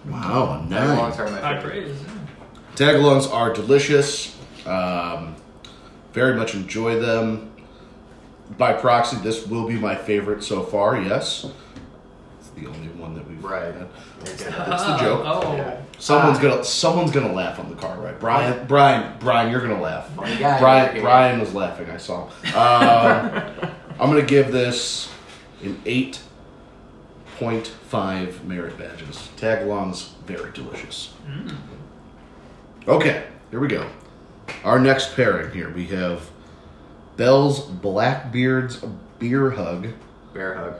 Wow, 0.08 0.64
Nine 0.68 0.88
long 0.96 1.08
nine. 1.10 1.12
term, 1.16 1.30
my 1.32 1.40
High 1.40 1.60
favorite. 1.60 1.84
praise. 1.84 1.96
Tagalongs 2.74 3.32
are 3.32 3.52
delicious. 3.52 4.36
Um, 4.66 5.36
very 6.12 6.34
much 6.34 6.54
enjoy 6.54 6.98
them. 6.98 7.50
By 8.58 8.72
proxy, 8.72 9.16
this 9.18 9.46
will 9.46 9.66
be 9.68 9.74
my 9.76 9.94
favorite 9.94 10.42
so 10.42 10.62
far. 10.62 11.00
Yes, 11.00 11.44
it's 11.44 11.71
the 12.62 12.68
only 12.70 12.88
one 12.88 13.14
that 13.14 13.28
we've 13.28 13.42
Right. 13.42 13.64
had. 13.74 13.88
Okay. 14.22 14.50
That's 14.68 14.84
the 14.84 14.96
joke. 14.98 15.22
Oh, 15.24 15.54
Yeah. 15.56 15.76
Someone's 15.98 16.38
Ah. 16.38 16.42
gonna 16.42 16.64
someone's 16.64 17.10
gonna 17.12 17.32
laugh 17.32 17.58
on 17.58 17.68
the 17.68 17.76
car 17.76 17.96
ride. 17.96 18.18
Brian, 18.18 18.64
Brian, 18.66 19.12
Brian, 19.20 19.50
you're 19.50 19.60
gonna 19.60 19.80
laugh. 19.80 20.08
Funny 20.16 20.36
guy 20.36 20.58
Brian, 20.58 20.84
over 20.86 20.92
here. 20.94 21.02
Brian 21.02 21.40
was 21.40 21.54
laughing. 21.54 21.88
I 21.90 21.96
saw. 21.96 22.26
Him. 22.42 22.54
Um, 22.56 23.42
I'm 24.00 24.10
gonna 24.10 24.22
give 24.22 24.50
this 24.52 25.08
an 25.62 25.80
eight 25.86 26.20
point 27.38 27.68
five 27.88 28.44
merit 28.44 28.76
badges. 28.78 29.28
Tagalongs 29.36 30.10
very 30.26 30.50
delicious. 30.52 31.12
Okay, 32.88 33.24
here 33.50 33.60
we 33.60 33.68
go. 33.68 33.86
Our 34.64 34.78
next 34.80 35.14
pairing 35.14 35.52
here 35.52 35.70
we 35.70 35.86
have 35.86 36.30
Bell's 37.16 37.60
Blackbeard's 37.60 38.82
Beer 39.18 39.50
Hug. 39.50 39.88
Bear 40.34 40.54
hug. 40.54 40.74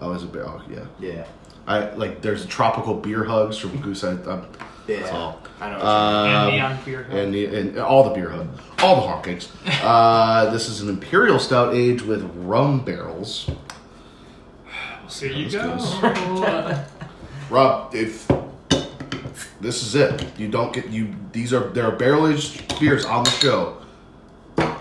Oh, 0.00 0.12
is 0.12 0.22
it 0.22 0.32
bear? 0.32 0.46
Oh, 0.48 0.62
yeah. 0.70 0.84
Yeah. 0.98 1.26
I 1.66 1.90
like. 1.94 2.22
There's 2.22 2.46
tropical 2.46 2.94
beer 2.94 3.24
hugs 3.24 3.58
from 3.58 3.80
Goose. 3.82 4.04
I, 4.04 4.12
I'm, 4.12 4.46
Yeah. 4.86 5.00
That's 5.00 5.10
all. 5.12 5.40
I 5.60 5.70
know. 5.70 5.78
What 5.78 5.84
you're 5.84 6.30
and 6.38 6.54
neon 6.54 6.78
beer. 6.84 7.00
and, 7.10 7.34
the, 7.34 7.44
and 7.46 7.78
all 7.78 8.04
the 8.04 8.10
beer 8.14 8.30
hug, 8.30 8.48
all 8.80 8.96
the 8.96 9.06
honkings. 9.30 9.48
uh, 9.82 10.50
this 10.50 10.68
is 10.68 10.80
an 10.80 10.88
imperial 10.88 11.38
stout 11.38 11.74
aged 11.74 12.02
with 12.02 12.22
rum 12.36 12.84
barrels. 12.84 13.50
Here 15.10 15.32
you 15.32 15.48
This 15.50 15.54
go. 15.54 16.84
Rob, 17.50 17.94
if 17.94 18.28
this 19.60 19.82
is 19.82 19.94
it, 19.94 20.38
you 20.38 20.48
don't 20.48 20.72
get 20.72 20.88
you. 20.90 21.14
These 21.32 21.52
are 21.52 21.68
there 21.70 21.86
are 21.86 21.96
barrel 21.96 22.28
aged 22.28 22.78
beers 22.78 23.04
on 23.04 23.24
the 23.24 23.30
show. 23.30 23.78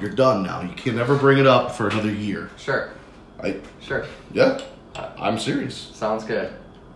You're 0.01 0.12
done 0.12 0.43
now. 0.43 0.62
You 0.62 0.75
can 0.75 0.95
never 0.95 1.15
bring 1.17 1.38
it 1.39 1.47
up 1.47 1.71
for 1.71 1.88
another 1.88 2.12
year. 2.12 2.50
Sure. 2.57 2.91
I 3.41 3.57
Sure. 3.79 4.05
yeah, 4.33 4.59
I- 4.98 5.12
I'm 5.27 5.38
serious. 5.38 5.75
Sounds 5.94 6.24
good. 6.24 6.51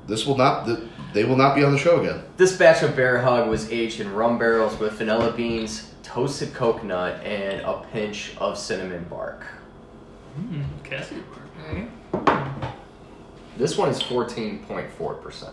This 0.07 0.25
will 0.25 0.37
not. 0.37 0.67
They 1.13 1.23
will 1.25 1.35
not 1.37 1.55
be 1.55 1.63
on 1.63 1.71
the 1.71 1.77
show 1.77 1.99
again. 2.01 2.23
This 2.37 2.55
batch 2.57 2.81
of 2.83 2.95
Bear 2.95 3.19
Hug 3.21 3.47
was 3.49 3.71
aged 3.71 3.99
in 4.01 4.11
rum 4.13 4.37
barrels 4.39 4.79
with 4.79 4.93
vanilla 4.93 5.31
beans, 5.31 5.93
toasted 6.03 6.53
coconut, 6.53 7.23
and 7.23 7.61
a 7.61 7.83
pinch 7.93 8.33
of 8.37 8.57
cinnamon 8.57 9.05
bark. 9.09 9.45
Mm, 10.39 10.63
Cassie 10.83 11.17
okay. 11.67 11.87
This 13.57 13.77
one 13.77 13.89
is 13.89 14.01
14.4%. 14.01 15.49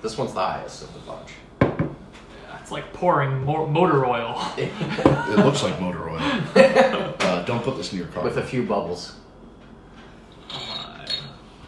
This 0.00 0.16
one's 0.16 0.32
the 0.32 0.40
highest 0.40 0.82
of 0.84 0.94
the 0.94 1.00
bunch. 1.00 1.30
Yeah, 1.60 2.58
It's 2.60 2.70
like 2.70 2.92
pouring 2.92 3.44
mo- 3.44 3.66
motor 3.66 4.06
oil. 4.06 4.40
It 4.56 5.36
looks 5.44 5.62
like 5.62 5.78
motor 5.80 6.08
oil. 6.10 6.20
Uh, 7.22 7.42
don't 7.44 7.62
put 7.64 7.76
this 7.76 7.92
in 7.92 7.98
your 7.98 8.08
car. 8.08 8.22
With 8.24 8.36
a 8.36 8.42
few 8.42 8.62
bubbles. 8.64 9.14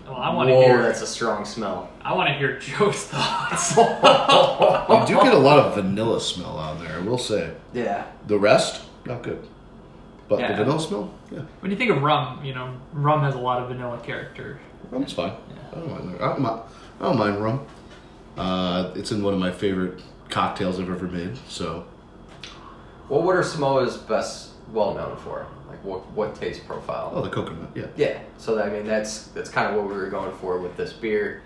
Well, 0.06 0.16
I 0.16 0.32
want 0.34 0.48
to 0.50 0.54
Whoa, 0.54 0.60
hear. 0.62 0.82
that's 0.82 1.00
a 1.00 1.06
strong 1.06 1.44
smell. 1.44 1.88
I 2.02 2.12
want 2.14 2.28
to 2.28 2.34
hear 2.34 2.58
Joe's 2.58 3.04
thoughts. 3.04 3.74
you 3.76 5.06
do 5.16 5.22
get 5.22 5.32
a 5.34 5.38
lot 5.38 5.58
of 5.58 5.74
vanilla 5.74 6.20
smell 6.20 6.58
out 6.58 6.78
there. 6.80 6.96
I 6.96 7.00
will 7.00 7.16
say. 7.18 7.54
Yeah. 7.72 8.04
The 8.26 8.38
rest, 8.38 8.82
not 9.06 9.22
good. 9.22 9.46
But 10.28 10.40
Yeah. 10.40 10.52
the 10.52 10.64
vanilla 10.64 10.80
smell, 10.80 11.14
yeah, 11.30 11.40
when 11.60 11.70
you 11.70 11.76
think 11.76 11.90
of 11.90 12.02
rum, 12.02 12.44
you 12.44 12.54
know, 12.54 12.74
rum 12.92 13.20
has 13.22 13.34
a 13.34 13.38
lot 13.38 13.62
of 13.62 13.68
vanilla 13.68 13.98
character. 14.02 14.58
rum's 14.90 15.12
fine. 15.12 15.32
Yeah. 15.50 15.56
I 15.72 15.74
don't 15.80 15.90
mind. 15.90 16.16
I 16.16 16.26
don't 16.28 16.40
mind, 16.40 16.60
I 17.00 17.04
don't 17.04 17.18
mind 17.18 17.42
rum. 17.42 17.66
Uh, 18.36 18.90
it's 18.94 19.12
in 19.12 19.22
one 19.22 19.32
of 19.34 19.40
my 19.40 19.52
favorite 19.52 20.02
cocktails 20.30 20.80
I've 20.80 20.90
ever 20.90 21.06
made. 21.06 21.36
So 21.48 21.84
Well, 23.08 23.22
what 23.22 23.36
are 23.36 23.42
Samoa's 23.42 23.96
best 23.98 24.50
well 24.74 24.94
known 24.94 25.16
for? 25.16 25.46
Like 25.68 25.82
what 25.84 26.10
what 26.12 26.34
taste 26.34 26.66
profile? 26.66 27.12
oh, 27.14 27.22
the 27.22 27.30
coconut, 27.30 27.70
yeah. 27.74 27.86
Yeah. 27.96 28.18
So 28.38 28.60
I 28.60 28.68
mean 28.68 28.84
that's 28.84 29.28
that's 29.28 29.48
kind 29.48 29.68
of 29.68 29.76
what 29.80 29.88
we 29.88 29.96
were 29.96 30.10
going 30.10 30.32
for 30.38 30.58
with 30.58 30.76
this 30.76 30.92
beer. 30.92 31.42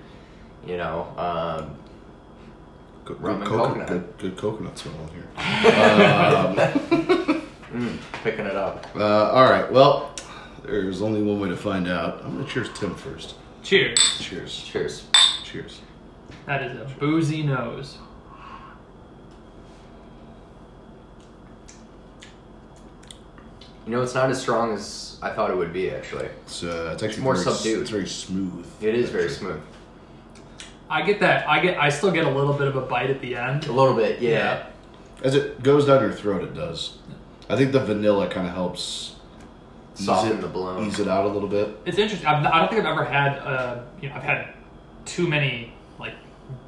You 0.66 0.76
know, 0.76 1.06
um, 1.16 1.76
Good, 3.04 3.20
Rum 3.22 3.38
good 3.38 3.48
and 3.48 3.56
coconut. 3.56 3.88
Good, 3.88 4.18
good 4.18 4.36
coconut 4.36 4.78
smell 4.78 4.94
in 5.02 5.08
here. 5.08 5.28
um, 5.38 6.56
mm, 7.72 7.98
picking 8.24 8.44
it 8.44 8.56
up. 8.56 8.86
uh, 8.96 9.30
all 9.30 9.44
right. 9.50 9.70
Well, 9.72 10.14
there's 10.64 11.00
only 11.00 11.22
one 11.22 11.40
way 11.40 11.48
to 11.48 11.56
find 11.56 11.88
out. 11.88 12.22
I'm 12.24 12.36
gonna 12.36 12.46
cheers 12.48 12.68
Tim 12.74 12.94
first. 12.94 13.34
Cheers. 13.62 13.98
Cheers. 14.20 14.62
Cheers. 14.62 15.06
Cheers. 15.44 15.80
That 16.44 16.62
is 16.62 16.76
a 16.78 16.84
boozy 16.98 17.42
nose. 17.42 17.96
You 23.88 23.96
know, 23.96 24.02
it's 24.02 24.14
not 24.14 24.28
as 24.28 24.38
strong 24.38 24.74
as 24.74 25.16
I 25.22 25.30
thought 25.30 25.50
it 25.50 25.56
would 25.56 25.72
be. 25.72 25.90
Actually, 25.90 26.26
It's 26.44 26.62
uh, 26.62 26.90
it's 26.92 27.02
actually 27.02 27.22
more 27.22 27.34
very, 27.34 27.46
s- 27.46 27.56
subdued. 27.56 27.80
It's 27.80 27.90
very 27.90 28.06
smooth. 28.06 28.66
it 28.82 28.94
is 28.94 29.08
very 29.08 29.30
smooth. 29.30 29.62
I 30.90 31.00
get 31.00 31.20
that. 31.20 31.48
I 31.48 31.58
get. 31.60 31.78
I 31.78 31.88
still 31.88 32.10
get 32.10 32.26
a 32.26 32.30
little 32.30 32.52
bit 32.52 32.68
of 32.68 32.76
a 32.76 32.82
bite 32.82 33.08
at 33.08 33.22
the 33.22 33.34
end. 33.34 33.66
A 33.66 33.72
little 33.72 33.94
bit, 33.96 34.20
yeah. 34.20 34.66
As 35.24 35.34
it 35.34 35.62
goes 35.62 35.86
down 35.86 36.02
your 36.02 36.12
throat, 36.12 36.42
it 36.44 36.52
does. 36.54 36.98
I 37.48 37.56
think 37.56 37.72
the 37.72 37.80
vanilla 37.80 38.28
kind 38.28 38.46
of 38.46 38.52
helps 38.52 39.16
ease 39.98 40.04
Soften 40.04 40.36
it, 40.36 40.40
the 40.42 40.48
blow. 40.48 40.82
ease 40.84 41.00
it 41.00 41.08
out 41.08 41.24
a 41.24 41.28
little 41.28 41.48
bit. 41.48 41.74
It's 41.86 41.96
interesting. 41.96 42.28
I've, 42.28 42.44
I 42.44 42.58
don't 42.58 42.68
think 42.68 42.82
I've 42.84 42.92
ever 42.92 43.04
had. 43.06 43.38
Uh, 43.38 43.80
you 44.02 44.10
know, 44.10 44.16
I've 44.16 44.22
had 44.22 44.48
too 45.06 45.26
many 45.26 45.72
like 45.98 46.12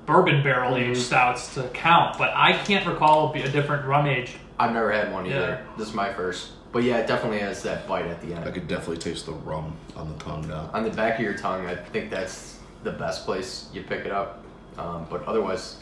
bourbon 0.06 0.42
barrel 0.42 0.76
aged 0.76 1.00
Mhm. 1.00 1.04
stouts 1.04 1.52
to 1.56 1.64
count, 1.74 2.16
but 2.16 2.30
I 2.34 2.54
can't 2.54 2.86
recall 2.86 3.30
a 3.34 3.48
different 3.50 3.84
rum 3.84 4.06
age. 4.06 4.36
I've 4.58 4.72
never 4.72 4.90
had 4.90 5.12
one 5.12 5.26
either. 5.26 5.62
Yeah. 5.66 5.76
This 5.76 5.88
is 5.88 5.94
my 5.94 6.10
first. 6.14 6.52
But 6.72 6.84
yeah, 6.84 6.98
it 6.98 7.06
definitely 7.06 7.40
has 7.40 7.62
that 7.64 7.88
bite 7.88 8.06
at 8.06 8.20
the 8.20 8.32
end. 8.34 8.44
I 8.44 8.50
could 8.52 8.68
definitely 8.68 8.98
taste 8.98 9.26
the 9.26 9.32
rum 9.32 9.76
on 9.96 10.08
the 10.08 10.18
tongue 10.22 10.46
now. 10.46 10.70
On 10.72 10.84
the 10.84 10.90
back 10.90 11.16
of 11.18 11.24
your 11.24 11.36
tongue, 11.36 11.66
I 11.66 11.74
think 11.74 12.10
that's 12.10 12.58
the 12.84 12.92
best 12.92 13.24
place 13.24 13.68
you 13.72 13.82
pick 13.82 14.06
it 14.06 14.12
up. 14.12 14.44
Um, 14.78 15.06
but 15.10 15.24
otherwise, 15.24 15.78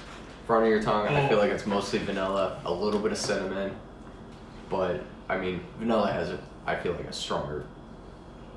front 0.47 0.65
of 0.65 0.71
your 0.71 0.83
tongue, 0.83 1.07
I 1.09 1.29
feel 1.29 1.37
like 1.39 1.51
it's 1.51 1.67
mostly 1.67 1.99
vanilla, 1.99 2.61
a 2.65 2.73
little 2.73 3.01
bit 3.01 3.13
of 3.13 3.19
cinnamon, 3.19 3.77
but 4.71 5.05
I 5.29 5.37
mean, 5.37 5.61
vanilla 5.79 6.11
has 6.11 6.31
a, 6.31 6.39
I 6.67 6.75
feel 6.75 6.93
like 6.95 7.05
a 7.05 7.13
stronger 7.13 7.67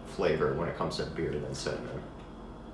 flavor 0.08 0.54
when 0.54 0.70
it 0.70 0.78
comes 0.78 0.98
to 0.98 1.06
beer 1.06 1.32
than 1.32 1.54
cinnamon. 1.54 2.02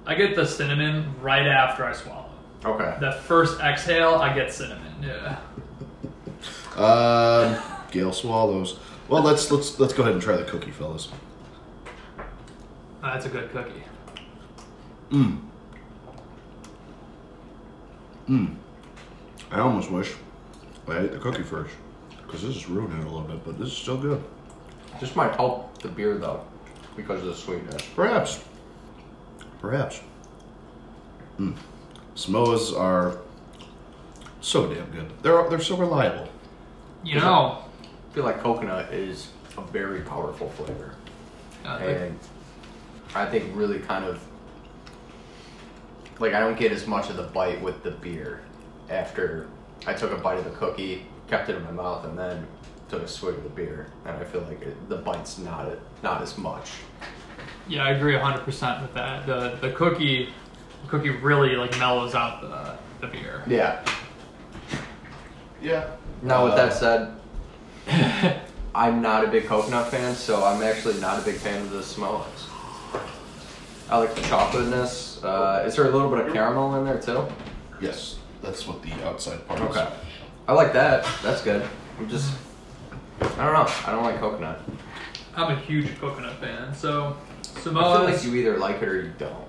I 0.06 0.14
get 0.16 0.36
the 0.36 0.46
cinnamon 0.46 1.16
right 1.20 1.48
after 1.48 1.84
I 1.84 1.94
swallow. 1.94 2.30
Okay. 2.64 2.96
The 3.00 3.12
first 3.12 3.60
exhale, 3.60 4.16
I 4.16 4.34
get 4.34 4.54
cinnamon. 4.54 4.94
Yeah. 5.02 5.40
Um, 6.76 7.58
Gail 7.92 8.14
swallows. 8.14 8.78
Well, 9.10 9.24
let's 9.24 9.50
let's 9.52 9.80
let's 9.80 9.94
go 9.94 10.04
ahead 10.04 10.14
and 10.14 10.22
try 10.22 10.36
the 10.36 10.44
cookie, 10.44 10.72
fellas. 10.72 11.10
Uh, 13.02 13.14
that's 13.14 13.26
a 13.26 13.30
good 13.30 13.50
cookie. 13.52 13.84
Mmm. 15.12 15.40
Mmm. 18.28 18.56
I 19.52 19.60
almost 19.60 19.90
wish 19.90 20.14
I 20.88 21.00
ate 21.00 21.12
the 21.12 21.20
cookie 21.20 21.44
first 21.44 21.74
because 22.26 22.42
this 22.42 22.56
is 22.58 22.68
ruining 22.68 23.00
it 23.00 23.06
a 23.06 23.10
little 23.10 23.22
bit, 23.22 23.44
but 23.46 23.58
this 23.58 23.70
is 23.70 23.78
still 23.78 23.98
good. 23.98 24.22
This 25.00 25.16
might 25.16 25.36
help 25.36 25.82
the 25.82 25.88
beer 25.88 26.18
though, 26.18 26.44
because 26.98 27.22
of 27.22 27.28
the 27.28 27.36
sweetness. 27.36 27.82
Perhaps. 27.96 28.44
Perhaps. 29.62 30.02
Mm. 31.40 31.56
Samoas 32.16 32.78
are 32.78 33.18
so 34.42 34.74
damn 34.74 34.90
good. 34.92 35.10
They're 35.22 35.48
they're 35.50 35.62
so 35.62 35.78
reliable. 35.78 36.28
You 37.04 37.20
know, 37.20 37.64
I 37.64 37.67
feel 38.18 38.26
like 38.26 38.40
coconut 38.40 38.92
is 38.92 39.30
a 39.60 39.62
very 39.62 40.02
powerful 40.02 40.50
flavor, 40.50 40.96
uh, 41.64 41.78
and 41.78 42.18
I 43.14 43.28
think 43.28 43.56
really 43.56 43.78
kind 43.78 44.04
of 44.04 44.20
like 46.18 46.34
I 46.34 46.40
don't 46.40 46.58
get 46.58 46.72
as 46.72 46.88
much 46.88 47.12
of 47.12 47.16
the 47.16 47.22
bite 47.22 47.62
with 47.62 47.84
the 47.84 47.92
beer 47.92 48.42
after 48.90 49.48
I 49.86 49.94
took 49.94 50.12
a 50.12 50.18
bite 50.18 50.40
of 50.40 50.46
the 50.46 50.58
cookie, 50.58 51.06
kept 51.28 51.50
it 51.50 51.58
in 51.58 51.64
my 51.64 51.70
mouth, 51.70 52.06
and 52.06 52.18
then 52.18 52.48
took 52.90 53.04
a 53.04 53.08
swig 53.08 53.36
of 53.36 53.44
the 53.44 53.50
beer, 53.50 53.86
and 54.06 54.18
I 54.18 54.24
feel 54.24 54.42
like 54.42 54.64
it, 54.64 54.90
the 54.90 54.98
bite's 54.98 55.38
not 55.38 55.70
not 56.02 56.24
as 56.24 56.40
much. 56.40 56.72
yeah, 57.68 57.84
I 57.84 57.92
agree 57.92 58.14
100% 58.14 58.82
with 58.82 58.96
that. 58.96 59.28
The 59.28 59.60
the 59.62 59.74
cookie, 59.74 60.34
the 60.82 60.90
cookie 60.90 61.12
really 61.12 61.56
like 61.56 61.78
mellows 61.78 62.16
out 62.16 62.42
the 62.42 62.80
the 63.00 63.14
beer. 63.14 63.44
Yeah. 63.46 63.86
Yeah. 65.62 65.92
Now, 66.24 66.46
with 66.46 66.54
Uh, 66.54 66.66
that 66.66 66.74
said, 66.74 67.18
I'm 68.76 69.02
not 69.02 69.24
a 69.26 69.28
big 69.28 69.46
coconut 69.46 69.90
fan, 69.92 70.16
so 70.16 70.44
I'm 70.44 70.62
actually 70.62 71.00
not 71.00 71.20
a 71.20 71.26
big 71.26 71.36
fan 71.36 71.62
of 71.62 71.72
the 71.72 71.80
Samoas. 71.80 72.26
I 73.90 73.98
like 73.98 74.14
the 74.16 74.22
chocolateness. 74.22 75.24
Uh, 75.24 75.64
is 75.66 75.76
there 75.76 75.86
a 75.88 75.90
little 75.92 76.10
bit 76.10 76.28
of 76.28 76.34
caramel 76.34 76.76
in 76.76 76.86
there 76.86 77.00
too? 77.00 77.26
Yes, 77.80 78.20
that's 78.42 78.68
what 78.68 78.82
the 78.82 78.92
outside 79.08 79.48
part 79.48 79.62
Okay. 79.62 79.70
is. 79.72 79.78
Okay. 79.78 79.94
I 80.48 80.54
like 80.54 80.74
that. 80.74 81.08
That's 81.24 81.42
good. 81.42 81.68
I'm 81.98 82.10
just, 82.10 82.34
I 83.22 83.26
don't 83.26 83.54
know. 83.54 83.68
I 83.86 83.92
don't 83.92 84.04
like 84.04 84.20
coconut. 84.20 84.60
I'm 85.36 85.56
a 85.56 85.60
huge 85.62 85.98
coconut 86.00 86.38
fan, 86.40 86.74
so 86.76 87.16
I 87.56 87.60
feel 87.62 87.74
like 87.74 88.24
you 88.24 88.36
either 88.36 88.58
like 88.58 88.82
it 88.82 88.88
or 88.90 89.02
you 89.02 89.14
don't. 89.18 89.46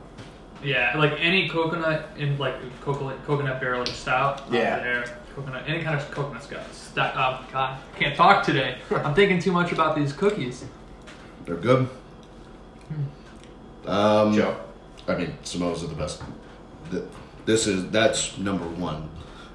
Yeah, 0.62 0.96
like 0.96 1.12
any 1.18 1.48
coconut 1.48 2.08
in 2.16 2.36
like 2.38 2.54
coconut 2.80 3.24
coconut 3.24 3.60
barrel 3.60 3.82
aged 3.82 3.94
stout. 3.94 4.42
I'm 4.48 4.54
Yeah. 4.54 4.78
there. 4.80 5.18
Coconut, 5.38 5.68
any 5.68 5.84
kind 5.84 6.00
of 6.00 6.10
coconut 6.10 6.42
stout. 6.42 6.74
Sta- 6.74 7.12
oh 7.14 7.46
God, 7.52 7.78
can't 7.96 8.16
talk 8.16 8.44
today. 8.44 8.78
I'm 8.90 9.14
thinking 9.14 9.38
too 9.38 9.52
much 9.52 9.70
about 9.70 9.94
these 9.94 10.12
cookies. 10.12 10.64
They're 11.44 11.54
good. 11.54 11.88
Um, 13.86 14.32
Joe. 14.34 14.58
I 15.06 15.14
mean, 15.14 15.38
Samoas 15.44 15.84
are 15.84 15.86
the 15.86 15.94
best. 15.94 16.22
This 17.46 17.68
is 17.68 17.88
that's 17.90 18.36
number 18.36 18.66
one 18.66 19.08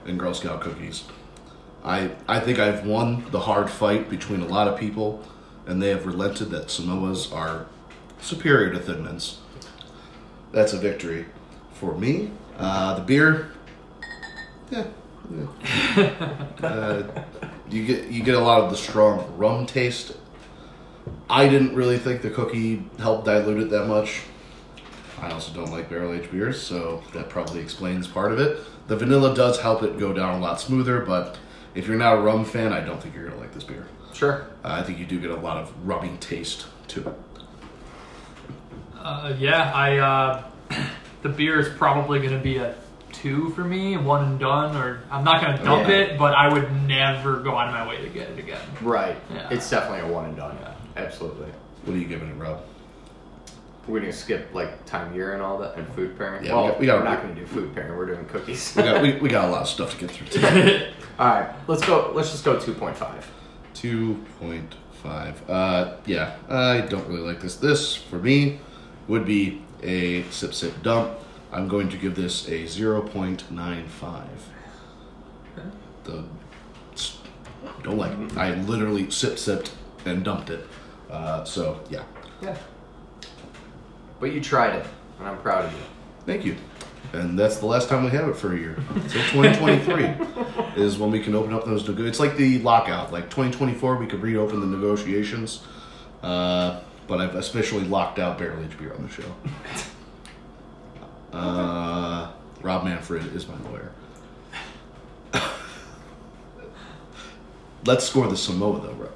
in 0.05 0.17
Girl 0.17 0.33
Scout 0.33 0.61
cookies. 0.61 1.03
I 1.83 2.11
I 2.29 2.39
think 2.39 2.59
I've 2.59 2.85
won 2.85 3.25
the 3.31 3.41
hard 3.41 3.69
fight 3.69 4.09
between 4.09 4.39
a 4.39 4.47
lot 4.47 4.69
of 4.69 4.79
people, 4.79 5.21
and 5.67 5.81
they 5.81 5.89
have 5.89 6.05
relented 6.05 6.49
that 6.51 6.67
Samoas 6.67 7.35
are 7.35 7.65
superior 8.21 8.71
to 8.71 8.79
Thin 8.79 9.03
Mints. 9.03 9.39
That's 10.53 10.71
a 10.71 10.77
victory 10.77 11.25
for 11.73 11.93
me. 11.93 12.31
Uh, 12.57 12.95
the 12.95 13.01
beer, 13.01 13.51
yeah, 14.71 14.79
yeah. 14.79 14.87
uh, 16.63 17.03
you 17.69 17.85
get 17.85 18.09
you 18.09 18.23
get 18.23 18.35
a 18.35 18.39
lot 18.39 18.61
of 18.61 18.69
the 18.69 18.77
strong 18.77 19.35
rum 19.37 19.65
taste. 19.65 20.17
I 21.29 21.47
didn't 21.47 21.75
really 21.75 21.97
think 21.97 22.21
the 22.21 22.29
cookie 22.29 22.85
helped 22.99 23.25
dilute 23.25 23.61
it 23.61 23.69
that 23.71 23.87
much. 23.87 24.21
I 25.19 25.31
also 25.31 25.53
don't 25.53 25.71
like 25.71 25.89
barrel 25.89 26.13
aged 26.13 26.31
beers, 26.31 26.61
so 26.61 27.01
that 27.13 27.29
probably 27.29 27.61
explains 27.61 28.07
part 28.07 28.31
of 28.31 28.39
it. 28.39 28.59
The 28.87 28.97
vanilla 28.97 29.33
does 29.33 29.59
help 29.61 29.81
it 29.83 29.97
go 29.97 30.11
down 30.11 30.35
a 30.35 30.39
lot 30.39 30.59
smoother, 30.59 30.99
but 31.01 31.37
if 31.73 31.87
you're 31.87 31.97
not 31.97 32.17
a 32.17 32.21
rum 32.21 32.43
fan, 32.43 32.73
I 32.73 32.81
don't 32.81 33.01
think 33.01 33.15
you're 33.15 33.29
gonna 33.29 33.39
like 33.39 33.53
this 33.53 33.63
beer. 33.63 33.87
Sure. 34.13 34.47
Uh, 34.63 34.77
I 34.79 34.83
think 34.83 34.99
you 34.99 35.05
do 35.05 35.19
get 35.19 35.31
a 35.31 35.35
lot 35.35 35.57
of 35.57 35.73
rummy 35.87 36.17
taste 36.19 36.67
to 36.89 37.07
it. 37.09 37.15
Uh, 38.95 39.33
yeah, 39.37 39.71
I 39.73 39.97
uh, 39.97 40.43
the 41.23 41.29
beer 41.29 41.59
is 41.59 41.69
probably 41.77 42.19
going 42.19 42.31
to 42.31 42.39
be 42.39 42.57
a 42.57 42.75
two 43.23 43.49
for 43.51 43.63
me, 43.63 43.97
one 43.97 44.25
and 44.25 44.39
done. 44.39 44.75
Or 44.75 45.01
I'm 45.09 45.23
not 45.23 45.41
going 45.41 45.57
to 45.57 45.63
dump 45.63 45.87
Yeah. 45.87 45.95
it, 45.95 46.19
but 46.19 46.33
I 46.35 46.51
would 46.51 46.71
never 46.87 47.39
go 47.39 47.57
out 47.57 47.69
of 47.69 47.73
my 47.73 47.87
way 47.87 48.01
to 48.01 48.09
get 48.09 48.29
it 48.29 48.37
again. 48.37 48.61
Right. 48.81 49.15
Yeah. 49.33 49.47
It's 49.49 49.67
definitely 49.69 50.09
a 50.09 50.13
one 50.13 50.25
and 50.25 50.35
done. 50.35 50.57
Yeah. 50.61 50.73
Absolutely. 50.97 51.47
What 51.85 51.95
are 51.95 51.99
you 51.99 52.05
giving 52.05 52.29
it, 52.29 52.33
Rob? 52.33 52.61
We're 53.87 53.99
gonna 53.99 54.13
skip 54.13 54.53
like 54.53 54.85
time 54.85 55.13
year 55.13 55.33
and 55.33 55.41
all 55.41 55.57
that 55.57 55.75
and 55.75 55.85
food 55.93 56.17
pairing. 56.17 56.45
Yeah, 56.45 56.55
we 56.55 56.69
got, 56.69 56.79
we 56.79 56.85
got 56.85 56.99
we're 56.99 57.03
not 57.03 57.21
gonna 57.21 57.35
do 57.35 57.45
food 57.45 57.75
pairing. 57.75 57.97
We're 57.97 58.05
doing 58.05 58.25
cookies. 58.27 58.73
We 58.77 58.83
got 58.83 59.01
we, 59.01 59.17
we 59.17 59.27
got 59.27 59.49
a 59.49 59.51
lot 59.51 59.63
of 59.63 59.67
stuff 59.67 59.91
to 59.91 59.97
get 59.97 60.11
through 60.11 60.27
today. 60.27 60.93
all 61.19 61.27
right, 61.27 61.53
let's 61.67 61.85
go. 61.85 62.09
Let's 62.15 62.31
just 62.31 62.45
go 62.45 62.57
two 62.57 62.73
point 62.73 62.95
five. 62.95 63.29
Two 63.73 64.23
point 64.39 64.73
five. 65.01 65.49
Uh, 65.49 65.97
yeah, 66.05 66.37
I 66.47 66.79
don't 66.79 67.05
really 67.09 67.27
like 67.27 67.41
this. 67.41 67.57
This 67.57 67.93
for 67.93 68.19
me 68.19 68.59
would 69.09 69.25
be 69.25 69.61
a 69.81 70.23
sip 70.29 70.53
sip 70.53 70.81
dump. 70.81 71.19
I'm 71.53 71.67
going 71.67 71.87
to 71.89 71.97
give 71.97 72.15
this 72.15 72.49
a 72.49 72.65
zero 72.65 73.01
point 73.01 73.49
nine 73.51 73.87
five. 73.87 74.27
The 76.03 76.25
don't 77.83 77.97
like. 77.97 78.11
it. 78.17 78.37
I 78.37 78.55
literally 78.55 79.09
sip 79.09 79.37
sipped 79.37 79.71
and 80.05 80.23
dumped 80.23 80.49
it. 80.49 80.65
Uh, 81.09 81.43
so 81.43 81.79
yeah, 81.89 82.03
Yeah. 82.41 82.57
But 84.19 84.33
you 84.33 84.41
tried 84.41 84.75
it, 84.75 84.85
and 85.19 85.27
I'm 85.27 85.37
proud 85.37 85.65
of 85.65 85.71
you. 85.71 85.79
thank 86.25 86.43
you. 86.43 86.55
And 87.13 87.37
that's 87.37 87.57
the 87.57 87.67
last 87.67 87.89
time 87.89 88.03
we 88.03 88.09
have 88.11 88.27
it 88.27 88.35
for 88.35 88.53
a 88.53 88.57
year. 88.57 88.75
Until 88.95 89.21
2023 89.45 90.03
is 90.83 90.97
when 90.97 91.11
we 91.11 91.19
can 91.19 91.35
open 91.35 91.53
up 91.53 91.63
those. 91.65 91.87
It's 91.87 92.19
like 92.19 92.35
the 92.37 92.57
lockout. 92.59 93.11
Like 93.13 93.25
2024, 93.25 93.97
we 93.97 94.07
could 94.07 94.21
reopen 94.21 94.59
the 94.59 94.65
negotiations. 94.65 95.61
Uh, 96.23 96.79
but 97.07 97.21
I've 97.21 97.35
especially 97.35 97.83
locked 97.83 98.17
out 98.17 98.39
barrel 98.39 98.63
aged 98.63 98.79
beer 98.79 98.93
on 98.95 99.03
the 99.03 99.09
show. 99.09 99.31
Uh, 101.33 102.31
Rob 102.61 102.83
Manfred 102.85 103.35
is 103.35 103.47
my 103.47 103.55
lawyer. 103.69 103.91
Let's 107.85 108.05
score 108.05 108.27
the 108.27 108.37
Samoa 108.37 108.79
though, 108.79 108.93
Rob. 108.93 109.11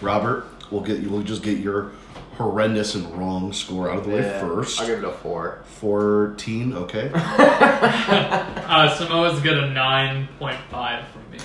Robert. 0.00 0.46
We'll 0.70 0.80
get 0.80 1.00
you. 1.00 1.10
We'll 1.10 1.22
just 1.22 1.42
get 1.42 1.58
your 1.58 1.92
horrendous 2.36 2.94
and 2.94 3.06
wrong 3.16 3.52
score 3.52 3.90
out 3.90 3.98
of 3.98 4.04
the 4.04 4.10
way 4.10 4.20
Yeah, 4.22 4.40
first. 4.40 4.80
I'll 4.80 4.86
give 4.86 4.98
it 5.00 5.04
a 5.04 5.12
four. 5.12 5.62
14, 5.80 6.72
okay. 6.74 7.10
Uh, 8.66 8.92
Samoa's 8.96 9.40
get 9.42 9.56
a 9.56 9.70
nine 9.70 10.28
point 10.38 10.58
five 10.70 11.06
from 11.08 11.30
me. 11.30 11.38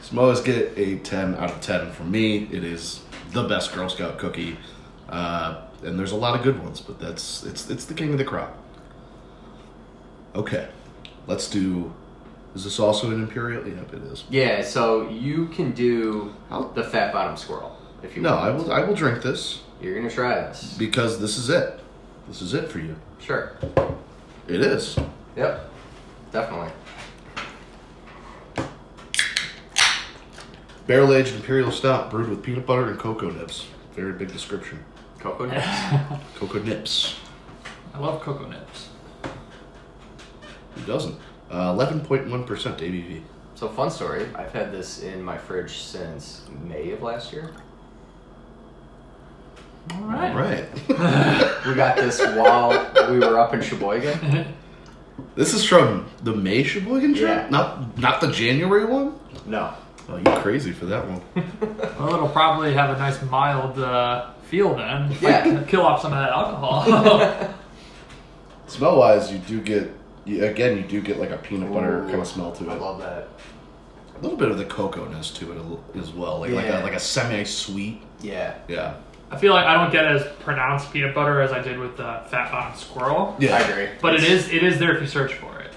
Samoa's 0.00 0.40
get 0.40 0.72
a 0.78 0.96
10 0.98 1.34
out 1.34 1.50
of 1.50 1.60
10 1.60 1.90
from 1.92 2.10
me. 2.10 2.44
It 2.52 2.62
is 2.62 3.00
the 3.32 3.42
best 3.42 3.74
Girl 3.74 3.88
Scout 3.88 4.18
cookie. 4.18 4.56
Uh, 5.08 5.62
and 5.82 5.98
there's 5.98 6.12
a 6.12 6.16
lot 6.16 6.36
of 6.38 6.44
good 6.44 6.62
ones, 6.62 6.80
but 6.80 7.00
that's 7.00 7.42
it's 7.44 7.68
it's 7.68 7.86
the 7.86 7.94
king 7.94 8.12
of 8.12 8.18
the 8.18 8.24
crop. 8.24 8.56
Okay. 10.34 10.68
Let's 11.26 11.48
do 11.48 11.92
Is 12.54 12.64
this 12.64 12.78
also 12.78 13.08
an 13.10 13.22
imperial? 13.22 13.66
Yep, 13.66 13.94
it 13.94 14.02
is. 14.04 14.24
Yeah, 14.30 14.62
so 14.62 15.08
you 15.08 15.46
can 15.48 15.72
do 15.72 16.34
How- 16.48 16.68
the 16.74 16.84
fat 16.84 17.12
bottom 17.12 17.36
squirrel 17.36 17.76
if 18.02 18.14
you 18.16 18.22
No, 18.22 18.30
want. 18.36 18.44
I 18.44 18.50
will 18.50 18.72
I 18.72 18.84
will 18.84 18.94
drink 18.94 19.22
this 19.22 19.62
You're 19.80 19.94
gonna 19.96 20.10
try 20.10 20.34
this. 20.34 20.76
because 20.78 21.18
this 21.20 21.36
is 21.38 21.50
it. 21.50 21.80
This 22.28 22.40
is 22.42 22.54
it 22.54 22.68
for 22.70 22.78
you. 22.78 22.94
Sure. 23.20 23.52
It 24.48 24.60
is. 24.60 24.96
Yep. 25.36 25.70
Definitely. 26.32 26.70
Barrel 30.86 31.14
aged 31.14 31.34
imperial 31.34 31.70
stout 31.72 32.10
brewed 32.10 32.28
with 32.28 32.42
peanut 32.42 32.66
butter 32.66 32.88
and 32.90 32.98
cocoa 32.98 33.30
nibs. 33.30 33.66
Very 33.94 34.12
big 34.12 34.30
description. 34.32 34.84
Cocoa 35.18 35.46
nips. 35.46 35.66
Cocoa 36.36 36.58
nips. 36.62 37.16
I 37.94 37.98
love 37.98 38.20
cocoa 38.20 38.46
nips. 38.48 38.90
Who 40.74 40.82
doesn't? 40.86 41.16
Uh, 41.50 41.72
11.1% 41.74 42.26
ABV. 42.46 43.22
so 43.54 43.68
fun 43.68 43.90
story. 43.90 44.26
I've 44.34 44.52
had 44.52 44.72
this 44.72 45.02
in 45.02 45.22
my 45.22 45.38
fridge 45.38 45.78
since 45.78 46.42
May 46.66 46.90
of 46.92 47.02
last 47.02 47.32
year. 47.32 47.50
All 49.92 50.00
right. 50.02 50.34
Right. 50.34 50.66
We 51.66 51.74
got 51.74 51.96
this 51.96 52.20
while 52.20 52.70
we 53.10 53.18
were 53.18 53.38
up 53.38 53.54
in 53.54 53.62
Sheboygan. 53.62 54.46
This 55.34 55.54
is 55.54 55.64
from 55.64 56.06
the 56.22 56.34
May 56.34 56.62
Sheboygan 56.62 57.14
trip, 57.14 57.28
Yeah. 57.28 57.48
not 57.50 57.96
not 57.98 58.20
the 58.20 58.30
January 58.30 58.84
one. 58.84 59.18
No. 59.46 59.72
Oh, 60.08 60.16
you 60.18 60.24
crazy 60.42 60.72
for 60.72 60.84
that 60.86 61.06
one? 61.08 61.22
Well, 61.98 62.14
it'll 62.14 62.28
probably 62.28 62.74
have 62.74 62.90
a 62.94 62.98
nice 62.98 63.22
mild 63.22 63.78
uh, 63.78 64.32
feel 64.50 64.74
then. 64.74 65.16
Yeah. 65.22 65.62
Kill 65.66 65.82
off 65.82 66.02
some 66.02 66.12
of 66.12 66.18
that 66.18 66.30
alcohol. 66.30 67.54
Smell 68.66 68.98
wise, 68.98 69.32
you 69.32 69.38
do 69.38 69.60
get 69.60 69.90
you, 70.24 70.44
again. 70.44 70.76
You 70.76 70.84
do 70.84 71.00
get 71.00 71.18
like 71.18 71.30
a 71.30 71.38
peanut 71.38 71.72
butter 71.72 72.04
Ooh, 72.04 72.08
kind 72.08 72.20
of 72.20 72.26
smell 72.26 72.52
to 72.52 72.64
it. 72.64 72.70
I 72.70 72.76
love 72.76 73.00
that. 73.00 73.28
A 74.16 74.20
little 74.20 74.38
bit 74.38 74.50
of 74.50 74.58
the 74.58 74.64
cocoa-ness 74.64 75.30
to 75.32 75.52
it 75.52 75.98
as 76.00 76.12
well, 76.12 76.40
like 76.40 76.52
like 76.52 76.68
a 76.68 76.80
like 76.80 76.94
a 76.94 77.00
semi-sweet. 77.00 78.00
Yeah. 78.22 78.56
Yeah. 78.68 78.94
I 79.30 79.36
feel 79.36 79.52
like 79.52 79.66
I 79.66 79.74
don't 79.74 79.90
get 79.90 80.04
as 80.04 80.24
pronounced 80.40 80.92
peanut 80.92 81.14
butter 81.14 81.40
as 81.40 81.50
I 81.50 81.60
did 81.60 81.78
with 81.78 81.96
the 81.96 82.22
fat 82.28 82.52
bottom 82.52 82.78
squirrel. 82.78 83.36
Yeah. 83.38 83.56
I 83.56 83.60
agree. 83.60 83.88
But 84.00 84.14
it 84.14 84.22
it 84.22 84.30
is 84.30 84.48
it 84.48 84.62
is 84.62 84.78
there 84.78 84.94
if 84.94 85.00
you 85.00 85.08
search 85.08 85.34
for 85.34 85.60
it. 85.60 85.72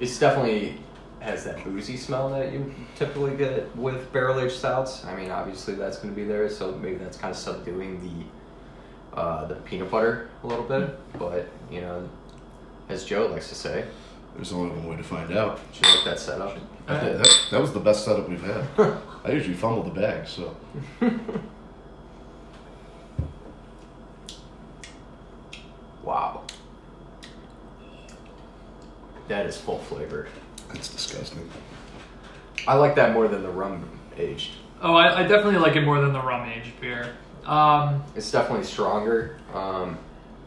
It's 0.00 0.18
definitely 0.18 0.78
has 1.20 1.44
that 1.44 1.64
boozy 1.64 1.96
smell 1.96 2.28
that 2.30 2.52
you 2.52 2.72
typically 2.94 3.34
get 3.36 3.74
with 3.76 4.12
barrel 4.12 4.38
aged 4.40 4.52
stouts. 4.52 5.04
I 5.04 5.16
mean, 5.16 5.30
obviously 5.30 5.74
that's 5.74 5.96
going 5.98 6.14
to 6.14 6.20
be 6.20 6.26
there, 6.26 6.48
so 6.50 6.72
maybe 6.72 6.96
that's 6.96 7.16
kind 7.16 7.30
of 7.30 7.36
subduing 7.36 8.00
the 8.02 9.18
uh, 9.18 9.46
the 9.46 9.54
peanut 9.54 9.90
butter 9.90 10.28
a 10.42 10.46
little 10.46 10.64
bit. 10.64 10.96
But 11.18 11.48
you 11.70 11.80
know, 11.80 12.08
as 12.88 13.04
Joe 13.04 13.26
likes 13.26 13.48
to 13.48 13.54
say, 13.54 13.84
There's 14.34 14.52
only 14.52 14.70
one 14.74 14.86
way 14.88 14.96
to 14.96 15.02
find 15.02 15.32
out. 15.36 15.60
do 15.72 15.88
you 15.88 15.94
like 15.96 16.04
that 16.04 16.18
setup? 16.18 16.56
I 16.88 17.00
did. 17.00 17.18
That, 17.18 17.46
that 17.50 17.60
was 17.60 17.72
the 17.72 17.80
best 17.80 18.04
setup 18.04 18.28
we've 18.28 18.42
had. 18.42 18.64
I 19.24 19.30
usually 19.32 19.54
fumble 19.54 19.82
the 19.82 19.90
bag, 20.00 20.26
so 20.28 20.54
Wow, 26.02 26.42
that 29.28 29.46
is 29.46 29.56
full 29.56 29.78
flavored. 29.78 30.28
That's 30.72 30.88
disgusting. 30.90 31.48
I 32.68 32.74
like 32.74 32.94
that 32.96 33.12
more 33.14 33.26
than 33.28 33.42
the 33.42 33.50
rum 33.50 33.88
aged. 34.18 34.52
Oh, 34.82 34.94
I, 34.94 35.20
I 35.20 35.22
definitely 35.22 35.58
like 35.60 35.76
it 35.76 35.82
more 35.82 36.00
than 36.00 36.12
the 36.12 36.20
rum 36.20 36.46
aged 36.48 36.78
beer. 36.80 37.14
Um, 37.46 38.02
It's 38.14 38.30
definitely 38.30 38.64
stronger. 38.66 39.38
Um, 39.54 39.98